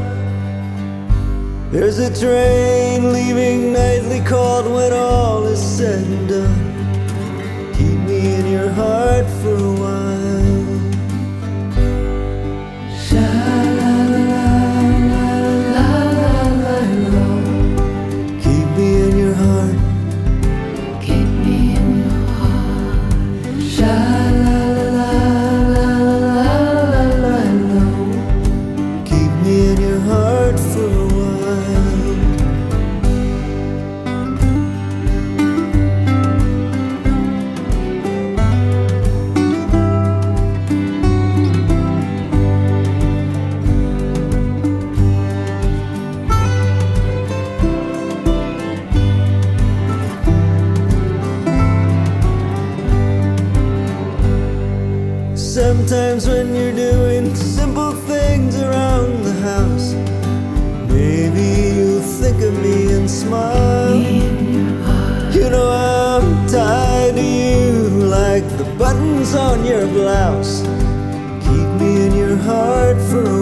There's 1.70 1.98
a 1.98 2.08
train 2.18 3.12
leaving 3.12 3.74
nightly 3.74 4.20
called 4.20 4.64
when 4.72 4.94
all 4.94 5.44
is 5.44 5.60
said 5.60 6.02
and 6.02 6.28
done. 6.30 7.74
Keep 7.74 7.98
me 8.08 8.34
in 8.36 8.46
your 8.50 8.70
heart 8.70 9.26
for 9.42 9.54
a 9.54 9.72
while. 9.82 10.61
You 65.32 65.48
know 65.48 65.70
I'm 65.70 66.46
tied 66.46 67.14
to 67.14 67.22
you 67.22 67.88
like 68.04 68.46
the 68.58 68.64
buttons 68.78 69.34
on 69.34 69.64
your 69.64 69.86
blouse. 69.86 70.60
Keep 71.46 71.68
me 71.80 72.06
in 72.06 72.14
your 72.14 72.36
heart 72.36 72.98
for 73.10 73.41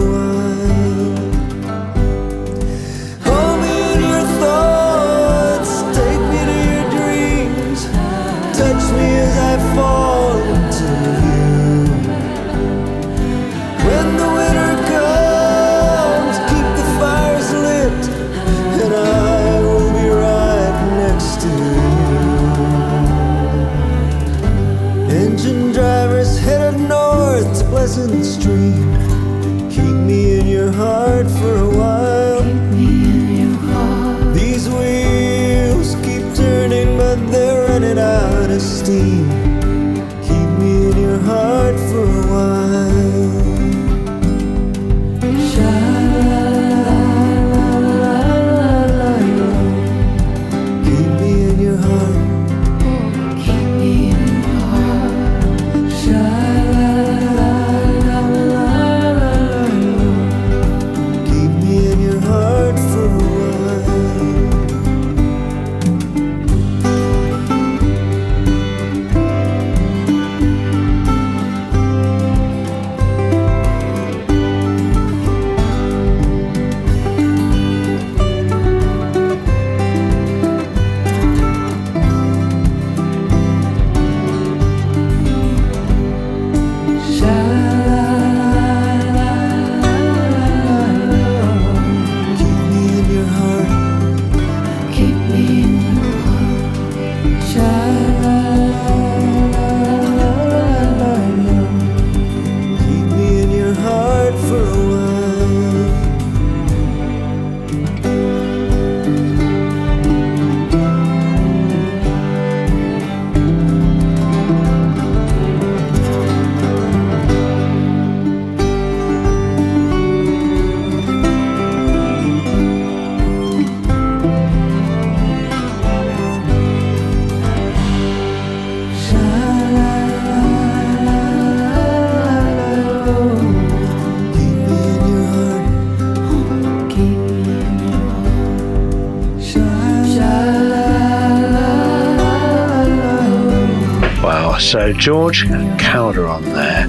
George 145.01 145.47
Calderon 145.79 146.43
there. 146.53 146.87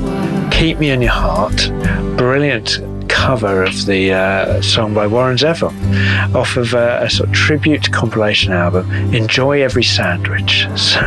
Keep 0.51 0.81
Me 0.81 0.91
in 0.91 1.01
Your 1.01 1.13
Heart. 1.13 1.73
Brilliant 2.19 2.79
cover 3.09 3.63
of 3.63 3.87
the 3.87 4.13
uh, 4.13 4.61
song 4.61 4.93
by 4.93 5.07
Warren 5.07 5.39
Zevon 5.39 6.35
off 6.35 6.57
of 6.57 6.75
uh, 6.75 7.01
a 7.03 7.09
sort 7.09 7.29
of 7.29 7.35
tribute 7.35 7.91
compilation 7.93 8.53
album, 8.53 8.91
Enjoy 9.15 9.63
Every 9.63 9.85
Sandwich. 9.85 10.67
So 10.83 11.01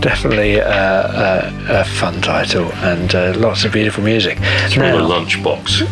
definitely 0.00 0.60
uh, 0.60 0.66
uh, 0.68 1.66
a 1.68 1.84
fun 1.84 2.20
title 2.20 2.70
and 2.84 3.14
uh, 3.14 3.34
lots 3.36 3.64
of 3.64 3.72
beautiful 3.72 4.04
music. 4.04 4.38
It's 4.40 4.74
from 4.74 4.82
the 4.82 4.98
lunchbox 4.98 5.88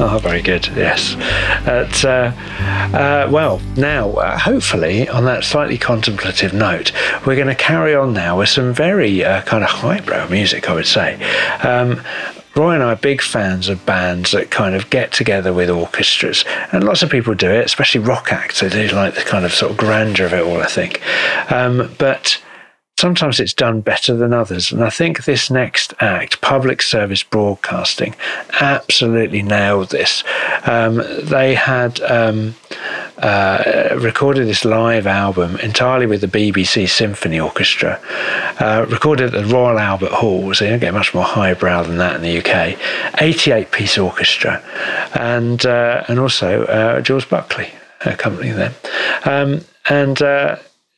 oh, 0.00 0.18
very 0.22 0.42
good. 0.42 0.66
Yes. 0.68 1.14
But, 1.64 2.04
uh, 2.04 2.32
uh, 2.94 3.28
well, 3.30 3.60
now, 3.76 4.10
uh, 4.12 4.38
hopefully, 4.38 5.08
on 5.08 5.24
that 5.24 5.44
slightly 5.44 5.78
contemplative 5.78 6.52
note, 6.52 6.92
we're 7.26 7.36
going 7.36 7.48
to 7.48 7.54
carry 7.54 7.94
on 7.94 8.12
now 8.12 8.38
with 8.38 8.48
some 8.48 8.72
very 8.72 9.24
uh, 9.24 9.42
kind 9.42 9.64
of 9.64 9.70
highbrow 9.70 10.28
music, 10.28 10.68
I 10.68 10.74
would 10.74 10.86
say. 10.86 11.22
Um, 11.62 12.02
Roy 12.54 12.74
and 12.74 12.82
I 12.84 12.92
are 12.92 12.96
big 12.96 13.20
fans 13.20 13.68
of 13.68 13.84
bands 13.84 14.30
that 14.30 14.50
kind 14.50 14.76
of 14.76 14.88
get 14.88 15.10
together 15.10 15.52
with 15.52 15.68
orchestras, 15.68 16.44
and 16.70 16.84
lots 16.84 17.02
of 17.02 17.10
people 17.10 17.34
do 17.34 17.50
it, 17.50 17.64
especially 17.64 18.00
rock 18.00 18.32
acts. 18.32 18.60
They 18.60 18.68
do 18.68 18.86
like 18.94 19.14
the 19.14 19.22
kind 19.22 19.44
of 19.44 19.52
sort 19.52 19.72
of 19.72 19.76
grandeur 19.76 20.26
of 20.26 20.34
it 20.34 20.42
all, 20.42 20.62
I 20.62 20.66
think. 20.66 21.02
Um, 21.50 21.92
but 21.98 22.40
sometimes 22.96 23.40
it's 23.40 23.54
done 23.54 23.80
better 23.80 24.14
than 24.14 24.32
others. 24.32 24.70
And 24.70 24.84
I 24.84 24.90
think 24.90 25.24
this 25.24 25.50
next 25.50 25.94
act, 26.00 26.40
Public 26.42 26.80
Service 26.80 27.24
Broadcasting, 27.24 28.14
absolutely 28.60 29.42
nailed 29.42 29.90
this. 29.90 30.22
Um, 30.64 31.02
they 31.22 31.56
had 31.56 32.00
um, 32.02 32.54
uh, 33.18 33.96
recorded 33.98 34.46
this 34.48 34.64
live 34.64 35.06
album 35.06 35.56
entirely 35.56 36.06
with 36.06 36.20
the 36.20 36.26
BBC 36.26 36.88
Symphony 36.88 37.38
Orchestra, 37.38 38.00
uh, 38.60 38.86
recorded 38.88 39.34
at 39.34 39.42
the 39.46 39.54
Royal 39.54 39.78
Albert 39.78 40.12
Hall, 40.12 40.52
so 40.54 40.64
you 40.64 40.70
don't 40.70 40.80
get 40.80 40.94
much 40.94 41.14
more 41.14 41.24
highbrow 41.24 41.84
than 41.84 41.98
that 41.98 42.16
in 42.16 42.22
the 42.22 42.38
UK. 42.38 42.78
88 43.20 43.70
piece 43.70 43.98
orchestra, 43.98 44.62
and, 45.14 45.64
uh, 45.64 46.04
and 46.08 46.18
also 46.18 46.64
uh, 46.64 47.00
Jules 47.00 47.24
Buckley 47.24 47.70
accompanying 48.04 48.56
them. 48.56 48.74
Um, 49.24 49.64
and 49.88 50.20
uh, 50.20 50.56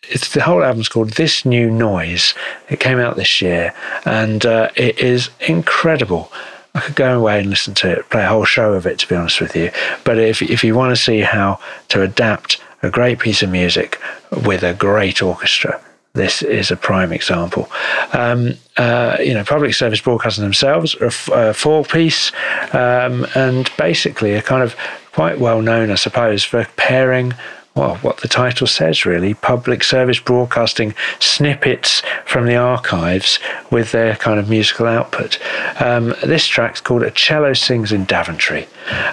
it's 0.09 0.33
the 0.33 0.43
whole 0.43 0.65
album's 0.65 0.89
called 0.89 1.11
This 1.11 1.45
New 1.45 1.71
Noise. 1.71 2.35
It 2.71 2.81
came 2.81 2.99
out 2.99 3.17
this 3.17 3.43
year, 3.43 3.75
and 4.05 4.45
it 4.45 4.99
is 4.99 5.31
incredible. 5.41 6.33
I 6.77 6.81
could 6.81 6.95
go 6.95 7.19
away 7.19 7.41
and 7.41 7.49
listen 7.49 7.73
to 7.75 7.91
it, 7.91 8.11
play 8.11 8.23
a 8.23 8.29
whole 8.29 8.45
show 8.45 8.75
of 8.75 8.87
it, 8.87 8.99
to 8.99 9.09
be 9.09 9.15
honest 9.15 9.41
with 9.41 9.57
you. 9.57 9.71
But 10.05 10.19
if 10.19 10.43
if 10.43 10.63
you 10.63 10.75
want 10.75 10.95
to 10.95 11.03
see 11.03 11.21
how 11.21 11.59
to 11.89 12.03
adapt 12.03 12.61
a 12.83 12.91
great 12.91 13.19
piece 13.19 13.43
of 13.43 13.51
music 13.51 13.99
with 14.45 14.63
a 14.63 14.75
great 14.75 15.23
orchestra, 15.23 15.81
this 16.13 16.43
is 16.43 16.71
a 16.71 16.77
prime 16.77 17.13
example. 17.13 17.71
Um, 18.13 18.55
uh, 18.77 19.17
you 19.21 19.33
know, 19.33 19.43
public 19.45 19.73
service 19.73 20.03
broadcasting 20.03 20.45
themselves 20.45 20.95
are 20.97 21.07
a 21.07 21.49
a 21.49 21.55
four 21.55 21.83
piece 21.85 22.31
um, 22.75 23.27
and 23.35 23.71
basically 23.79 24.35
are 24.35 24.43
kind 24.43 24.63
of 24.63 24.77
quite 25.13 25.39
well 25.39 25.63
known, 25.63 25.91
I 25.91 25.95
suppose, 25.95 26.45
for 26.45 26.67
pairing. 26.77 27.33
Well, 27.77 27.97
what 27.97 28.23
the 28.23 28.29
title 28.29 28.67
says 28.67 29.05
really 29.05 29.35
public 29.35 29.85
service 29.85 30.19
broadcasting 30.19 30.95
snippets 31.19 32.03
from 32.25 32.47
the 32.47 32.57
archives 32.57 33.39
with 33.71 33.93
their 33.93 34.17
kind 34.17 34.41
of 34.41 34.49
musical 34.49 34.87
output. 34.87 35.39
Um, 35.79 36.15
this 36.25 36.47
track's 36.47 36.81
called 36.81 37.03
A 37.03 37.11
Cello 37.11 37.53
Sings 37.53 37.93
in 37.93 38.07
Daventry, 38.07 38.67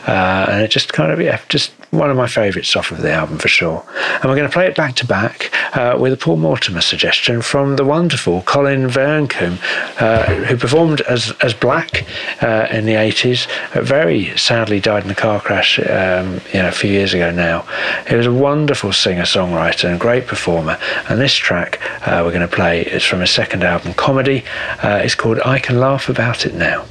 uh, 0.07 0.47
and 0.49 0.63
it 0.63 0.71
just 0.71 0.93
kind 0.93 1.11
of, 1.11 1.19
yeah, 1.21 1.39
just 1.49 1.71
one 1.93 2.09
of 2.09 2.17
my 2.17 2.27
favourites 2.27 2.75
off 2.75 2.91
of 2.91 3.01
the 3.01 3.11
album 3.11 3.37
for 3.37 3.47
sure. 3.47 3.85
And 4.15 4.25
we're 4.25 4.35
going 4.35 4.49
to 4.49 4.53
play 4.53 4.65
it 4.65 4.75
back 4.75 4.95
to 4.95 5.05
back 5.05 5.51
uh, 5.77 5.95
with 5.99 6.11
a 6.11 6.17
Paul 6.17 6.37
Mortimer 6.37 6.81
suggestion 6.81 7.41
from 7.41 7.75
the 7.75 7.85
wonderful 7.85 8.41
Colin 8.41 8.87
Vearncombe, 8.87 9.59
uh, 10.01 10.25
who 10.45 10.57
performed 10.57 11.01
as, 11.01 11.31
as 11.41 11.53
Black 11.53 12.05
uh, 12.41 12.67
in 12.71 12.85
the 12.85 12.93
80s, 12.93 13.47
uh, 13.75 13.81
very 13.81 14.35
sadly 14.35 14.79
died 14.79 15.05
in 15.05 15.11
a 15.11 15.15
car 15.15 15.39
crash 15.39 15.77
um, 15.79 16.41
you 16.51 16.61
know, 16.61 16.69
a 16.69 16.71
few 16.71 16.89
years 16.89 17.13
ago 17.13 17.31
now. 17.31 17.61
He 18.07 18.15
was 18.15 18.25
a 18.25 18.33
wonderful 18.33 18.91
singer 18.91 19.23
songwriter 19.23 19.89
and 19.89 19.99
great 19.99 20.25
performer. 20.25 20.79
And 21.09 21.21
this 21.21 21.35
track 21.35 21.79
uh, 22.07 22.23
we're 22.25 22.31
going 22.31 22.47
to 22.47 22.53
play 22.53 22.81
is 22.81 23.03
from 23.03 23.19
his 23.19 23.29
second 23.29 23.63
album, 23.63 23.93
Comedy. 23.93 24.43
It's 24.83 25.15
called 25.15 25.39
I 25.45 25.59
Can 25.59 25.79
Laugh 25.79 26.09
About 26.09 26.45
It 26.45 26.55
Now. 26.55 26.85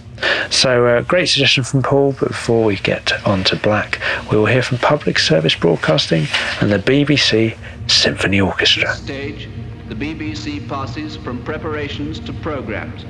So, 0.51 0.87
uh, 0.87 1.03
great 1.03 1.29
suggestion 1.29 1.65
from 1.65 1.83
Paul. 1.83 2.15
But 2.19 2.29
before 2.29 2.65
we 2.65 2.77
get 2.77 3.13
on 3.27 3.43
to 3.45 3.57
Black, 3.57 4.01
we 4.31 4.37
will 4.37 4.47
hear 4.47 4.63
from 4.63 4.79
Public 4.79 5.19
Service 5.19 5.55
Broadcasting 5.55 6.27
and 6.61 6.71
the 6.71 6.79
BBC 6.79 7.57
Symphony 7.89 8.41
Orchestra. 8.41 8.95
stage, 8.95 9.49
the 9.89 9.95
BBC 9.95 10.69
passes 10.69 11.17
from 11.17 11.43
preparations 11.45 12.21
to 12.21 12.33
programs. 12.35 13.05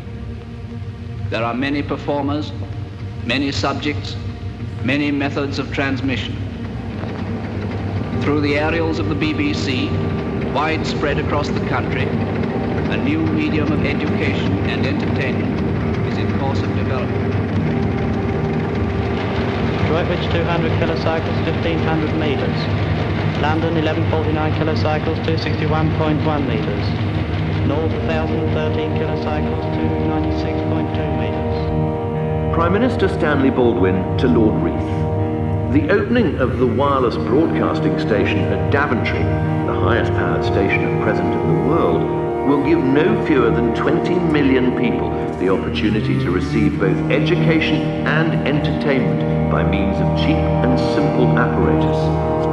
There 1.30 1.44
are 1.44 1.54
many 1.54 1.82
performers, 1.82 2.52
many 3.24 3.52
subjects, 3.52 4.16
many 4.82 5.10
methods 5.10 5.58
of 5.58 5.72
transmission. 5.72 6.36
Through 8.22 8.42
the 8.42 8.58
aerials 8.58 8.98
of 8.98 9.08
the 9.08 9.14
BBC, 9.14 9.90
widespread 10.52 11.18
across 11.18 11.48
the 11.48 11.66
country, 11.68 12.04
a 12.04 12.96
new 12.96 13.20
medium 13.20 13.72
of 13.72 13.84
education 13.84 14.58
and 14.68 14.86
entertainment 14.86 15.71
is 16.12 16.18
in 16.18 16.38
course 16.38 16.60
of 16.60 16.68
development. 16.76 17.32
Droitwich 19.88 20.24
200 20.30 20.72
kilocycles, 20.80 21.36
1500 21.46 22.14
meters. 22.16 22.58
London 23.40 23.74
1149 23.74 24.52
kilocycles, 24.52 25.16
261.1 25.24 26.46
meters. 26.46 26.86
North 27.66 27.92
1013 28.06 28.90
kilocycles, 29.00 29.62
296.2 29.74 31.18
meters. 31.18 32.54
Prime 32.54 32.72
Minister 32.72 33.08
Stanley 33.08 33.50
Baldwin 33.50 34.16
to 34.18 34.28
Lord 34.28 34.62
Reith. 34.62 35.72
The 35.72 35.90
opening 35.90 36.36
of 36.36 36.58
the 36.58 36.66
wireless 36.66 37.16
broadcasting 37.16 37.98
station 37.98 38.40
at 38.40 38.70
Daventry, 38.70 39.24
the 39.66 39.80
highest 39.80 40.12
powered 40.12 40.44
station 40.44 40.84
at 40.84 41.02
present 41.02 41.32
in 41.32 41.48
the 41.48 41.68
world, 41.68 42.21
will 42.46 42.64
give 42.64 42.78
no 42.78 43.24
fewer 43.26 43.50
than 43.50 43.74
20 43.74 44.14
million 44.14 44.76
people 44.78 45.10
the 45.38 45.48
opportunity 45.48 46.18
to 46.18 46.30
receive 46.30 46.78
both 46.78 46.96
education 47.10 47.82
and 48.06 48.46
entertainment 48.46 49.50
by 49.50 49.62
means 49.62 49.96
of 49.96 50.18
cheap 50.18 50.36
and 50.36 50.78
simple 50.94 51.38
apparatus. 51.38 51.96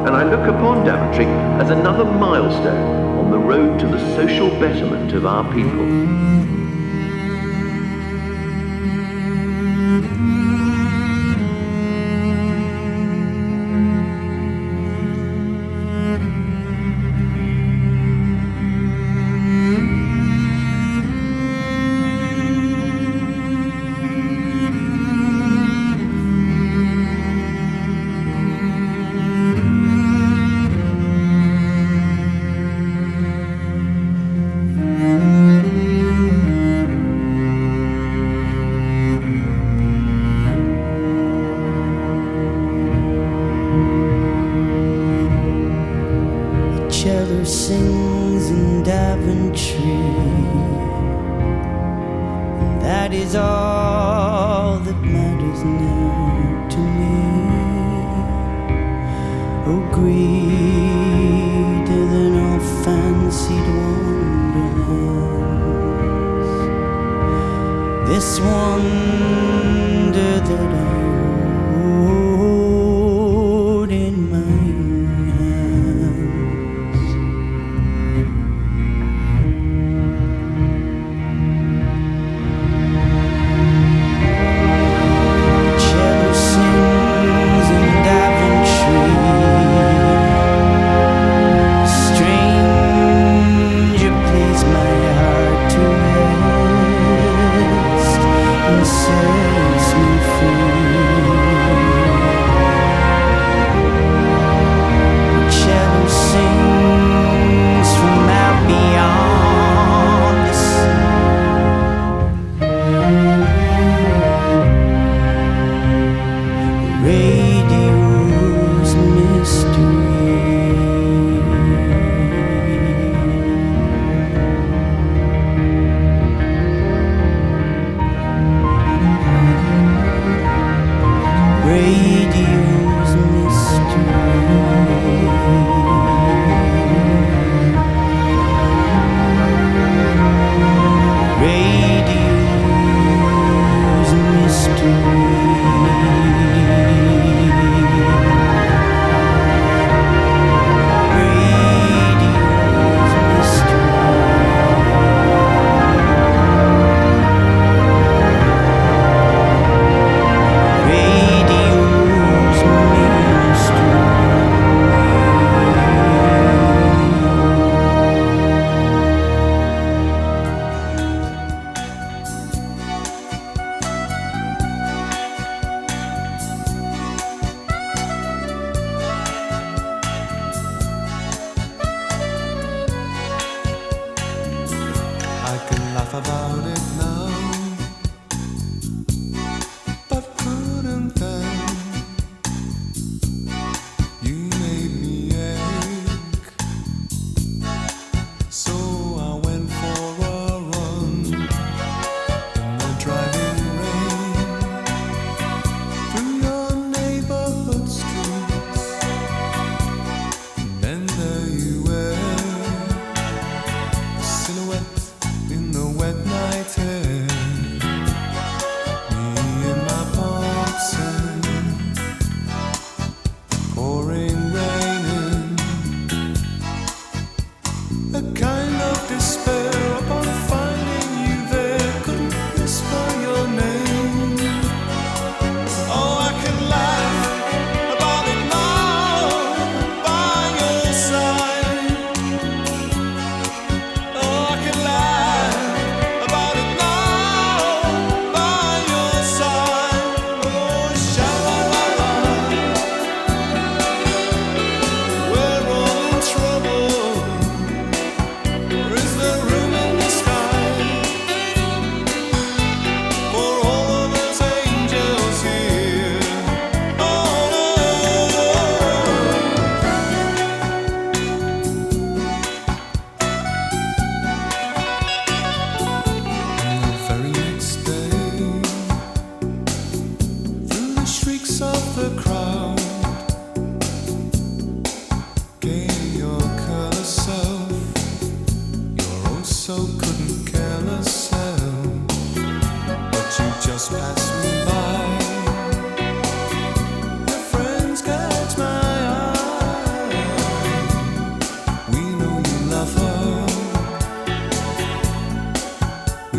And 0.07 0.15
I 0.15 0.23
look 0.23 0.47
upon 0.47 0.85
Daventry 0.85 1.25
as 1.61 1.69
another 1.71 2.05
milestone 2.05 3.17
on 3.17 3.31
the 3.31 3.37
road 3.37 3.79
to 3.79 3.87
the 3.87 3.99
social 4.15 4.49
betterment 4.59 5.13
of 5.13 5.25
our 5.25 5.43
people. 5.53 6.38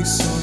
Saw 0.02 0.39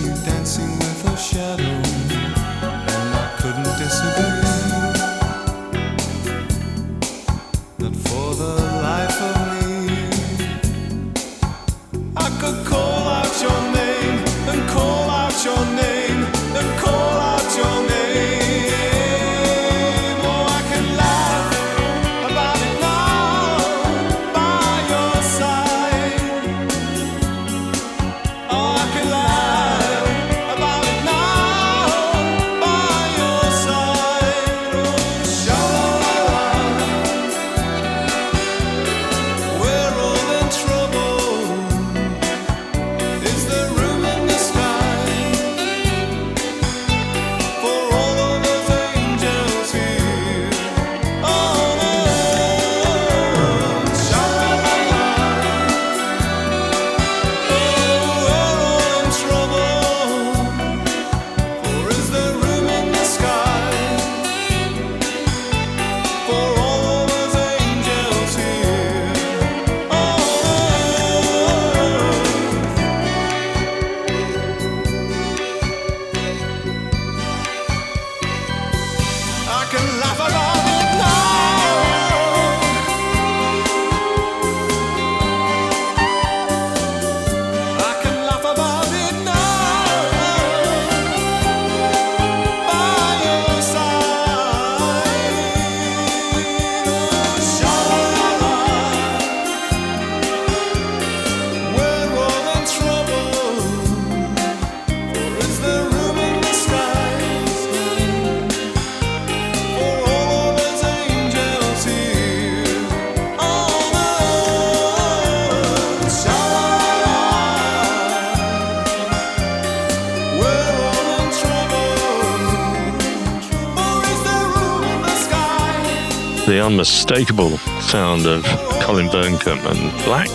unmistakable 126.78 127.58
sound 127.82 128.28
of 128.28 128.44
Colin 128.84 129.08
Vearncombe 129.08 129.66
and 129.72 130.06
Black. 130.06 130.30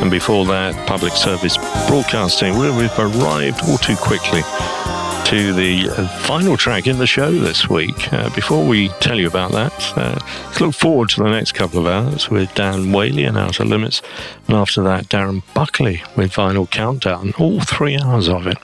And 0.00 0.10
before 0.10 0.46
that, 0.46 0.74
public 0.86 1.12
service 1.12 1.58
broadcasting, 1.86 2.56
where 2.56 2.72
we've 2.72 2.98
arrived 2.98 3.60
all 3.68 3.76
too 3.76 3.96
quickly 3.96 4.40
to 5.26 5.52
the 5.52 5.90
uh, 5.90 6.08
final 6.20 6.56
track 6.56 6.86
in 6.86 6.96
the 6.96 7.06
show 7.06 7.30
this 7.30 7.68
week. 7.68 8.10
Uh, 8.14 8.34
before 8.34 8.66
we 8.66 8.88
tell 9.00 9.18
you 9.18 9.26
about 9.26 9.52
that, 9.52 9.92
uh, 9.94 10.18
let's 10.46 10.58
look 10.62 10.74
forward 10.74 11.10
to 11.10 11.22
the 11.22 11.28
next 11.28 11.52
couple 11.52 11.80
of 11.80 11.86
hours 11.86 12.30
with 12.30 12.54
Dan 12.54 12.90
Whaley 12.90 13.24
and 13.24 13.36
Outer 13.36 13.66
Limits. 13.66 14.00
And 14.46 14.56
after 14.56 14.82
that, 14.84 15.10
Darren 15.10 15.42
Buckley 15.52 16.02
with 16.16 16.32
Vinyl 16.32 16.70
Countdown, 16.70 17.34
all 17.38 17.60
three 17.60 17.98
hours 17.98 18.26
of 18.26 18.46
it. 18.46 18.56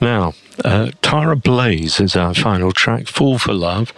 Now, 0.00 0.32
uh, 0.64 0.92
Tara 1.02 1.36
Blaise 1.36 2.00
is 2.00 2.16
our 2.16 2.32
final 2.32 2.72
track, 2.72 3.06
Fall 3.06 3.38
for 3.38 3.52
Love, 3.52 3.92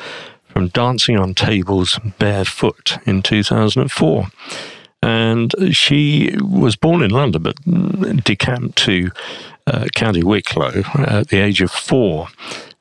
Dancing 0.72 1.18
on 1.18 1.34
Tables 1.34 1.98
Barefoot 2.18 2.98
in 3.06 3.22
2004. 3.22 4.26
And 5.02 5.54
she 5.72 6.34
was 6.40 6.76
born 6.76 7.02
in 7.02 7.10
London, 7.10 7.42
but 7.42 8.24
decamped 8.24 8.76
to 8.78 9.10
uh, 9.66 9.86
County 9.94 10.22
Wicklow 10.22 10.82
at 10.94 11.28
the 11.28 11.40
age 11.40 11.60
of 11.60 11.70
four, 11.70 12.28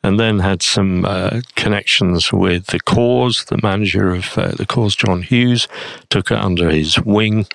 and 0.04 0.20
then 0.20 0.40
had 0.40 0.62
some 0.62 1.06
uh, 1.06 1.42
connections 1.56 2.32
with 2.32 2.68
the 2.68 2.80
Corrs. 2.80 3.46
The 3.46 3.60
manager 3.64 4.14
of 4.14 4.38
uh, 4.38 4.52
the 4.52 4.66
Corrs, 4.66 4.98
John 4.98 5.22
Hughes, 5.22 5.68
took 6.10 6.30
her 6.30 6.36
under 6.36 6.70
his 6.70 7.00
wing 7.00 7.48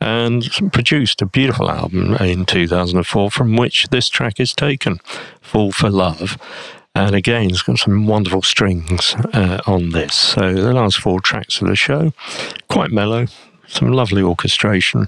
and 0.00 0.48
produced 0.72 1.20
a 1.20 1.26
beautiful 1.26 1.70
album 1.70 2.14
in 2.16 2.46
2004 2.46 3.30
from 3.30 3.56
which 3.56 3.88
this 3.88 4.08
track 4.08 4.40
is 4.40 4.54
taken, 4.54 5.00
Fall 5.42 5.72
for 5.72 5.90
Love. 5.90 6.38
And 6.94 7.14
again, 7.14 7.50
it's 7.50 7.62
got 7.62 7.78
some 7.78 8.06
wonderful 8.06 8.42
strings 8.42 9.14
uh, 9.32 9.60
on 9.66 9.90
this. 9.90 10.14
So 10.14 10.52
the 10.52 10.72
last 10.72 10.98
four 10.98 11.20
tracks 11.20 11.60
of 11.60 11.68
the 11.68 11.76
show, 11.76 12.12
quite 12.68 12.90
mellow, 12.90 13.26
some 13.68 13.92
lovely 13.92 14.22
orchestration, 14.22 15.06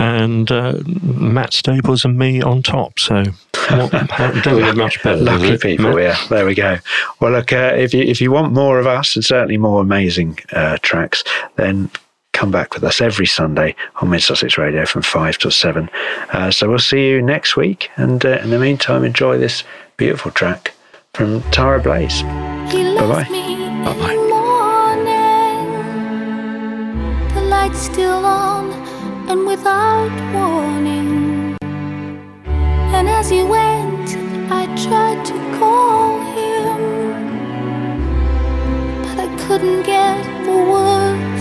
and 0.00 0.50
uh, 0.50 0.78
Matt 0.86 1.52
Staples 1.52 2.04
and 2.04 2.18
me 2.18 2.42
on 2.42 2.62
top. 2.62 2.98
So 2.98 3.24
what, 3.70 3.90
don't 4.42 4.58
get 4.58 4.76
much 4.76 5.02
better. 5.02 5.22
Lucky 5.22 5.58
people, 5.58 6.00
yeah. 6.00 6.16
There 6.28 6.46
we 6.46 6.54
go. 6.54 6.78
Well, 7.20 7.32
look, 7.32 7.52
uh, 7.52 7.74
if 7.76 7.94
you 7.94 8.02
if 8.02 8.20
you 8.20 8.30
want 8.30 8.52
more 8.52 8.78
of 8.78 8.86
us 8.86 9.14
and 9.14 9.24
certainly 9.24 9.56
more 9.56 9.80
amazing 9.80 10.38
uh, 10.52 10.78
tracks, 10.82 11.22
then 11.56 11.90
come 12.32 12.50
back 12.50 12.74
with 12.74 12.82
us 12.82 13.00
every 13.00 13.26
Sunday 13.26 13.76
on 13.96 14.10
Mid 14.10 14.22
Sussex 14.22 14.58
Radio 14.58 14.84
from 14.86 15.02
five 15.02 15.38
to 15.38 15.50
seven. 15.50 15.88
Uh, 16.30 16.50
so 16.50 16.68
we'll 16.68 16.78
see 16.78 17.08
you 17.08 17.22
next 17.22 17.56
week, 17.56 17.90
and 17.96 18.24
uh, 18.24 18.38
in 18.42 18.50
the 18.50 18.58
meantime, 18.58 19.04
enjoy 19.04 19.38
this 19.38 19.64
beautiful 19.96 20.30
track 20.30 20.73
from 21.14 21.40
Tara 21.52 21.80
Blaise. 21.80 22.22
Bye 22.22 23.06
bye. 23.06 23.24
Bye 23.84 23.94
bye. 24.00 24.20
The 27.34 27.40
light's 27.42 27.78
still 27.78 28.26
on 28.26 28.72
and 29.28 29.46
without 29.46 30.10
warning. 30.34 31.56
And 32.96 33.08
as 33.08 33.30
he 33.30 33.42
went, 33.44 34.16
I 34.50 34.66
tried 34.86 35.24
to 35.26 35.34
call 35.58 36.20
him, 36.38 36.80
but 39.04 39.18
I 39.26 39.28
couldn't 39.46 39.82
get 39.84 40.18
the 40.44 40.56
words 40.72 41.33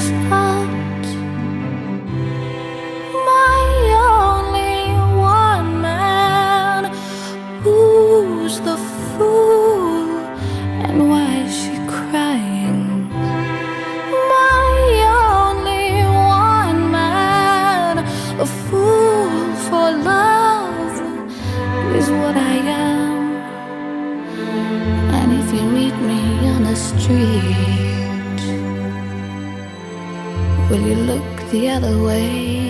the 31.63 31.69
other 31.69 32.03
way? 32.03 32.67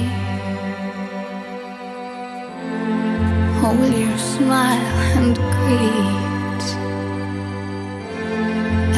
Or 3.64 3.74
will 3.80 3.95
you 4.03 4.18
smile 4.18 4.98
and 5.18 5.36
greet 5.56 6.65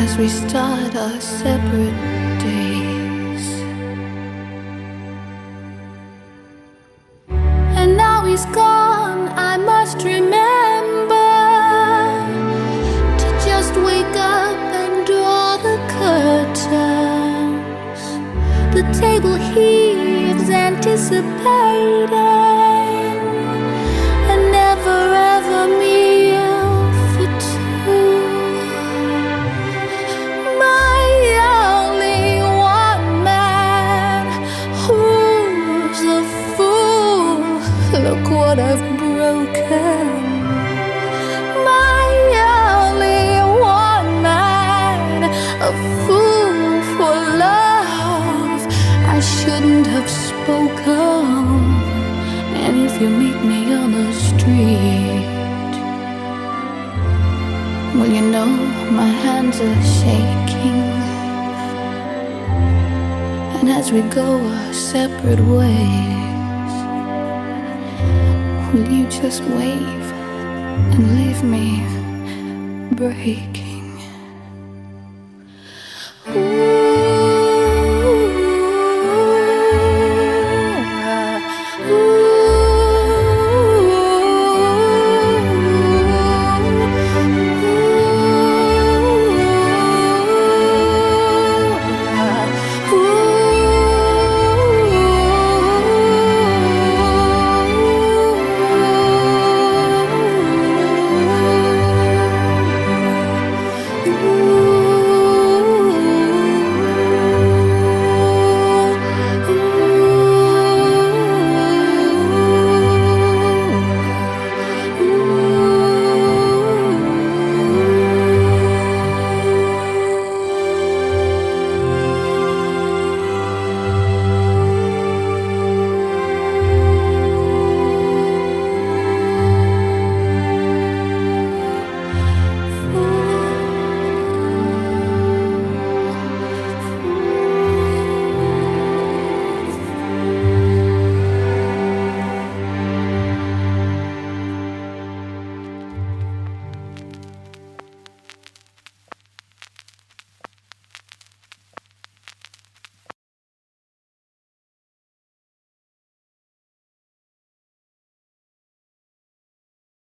as 0.04 0.18
we 0.18 0.28
start 0.28 0.96
our 0.98 1.22
separate 1.22 2.15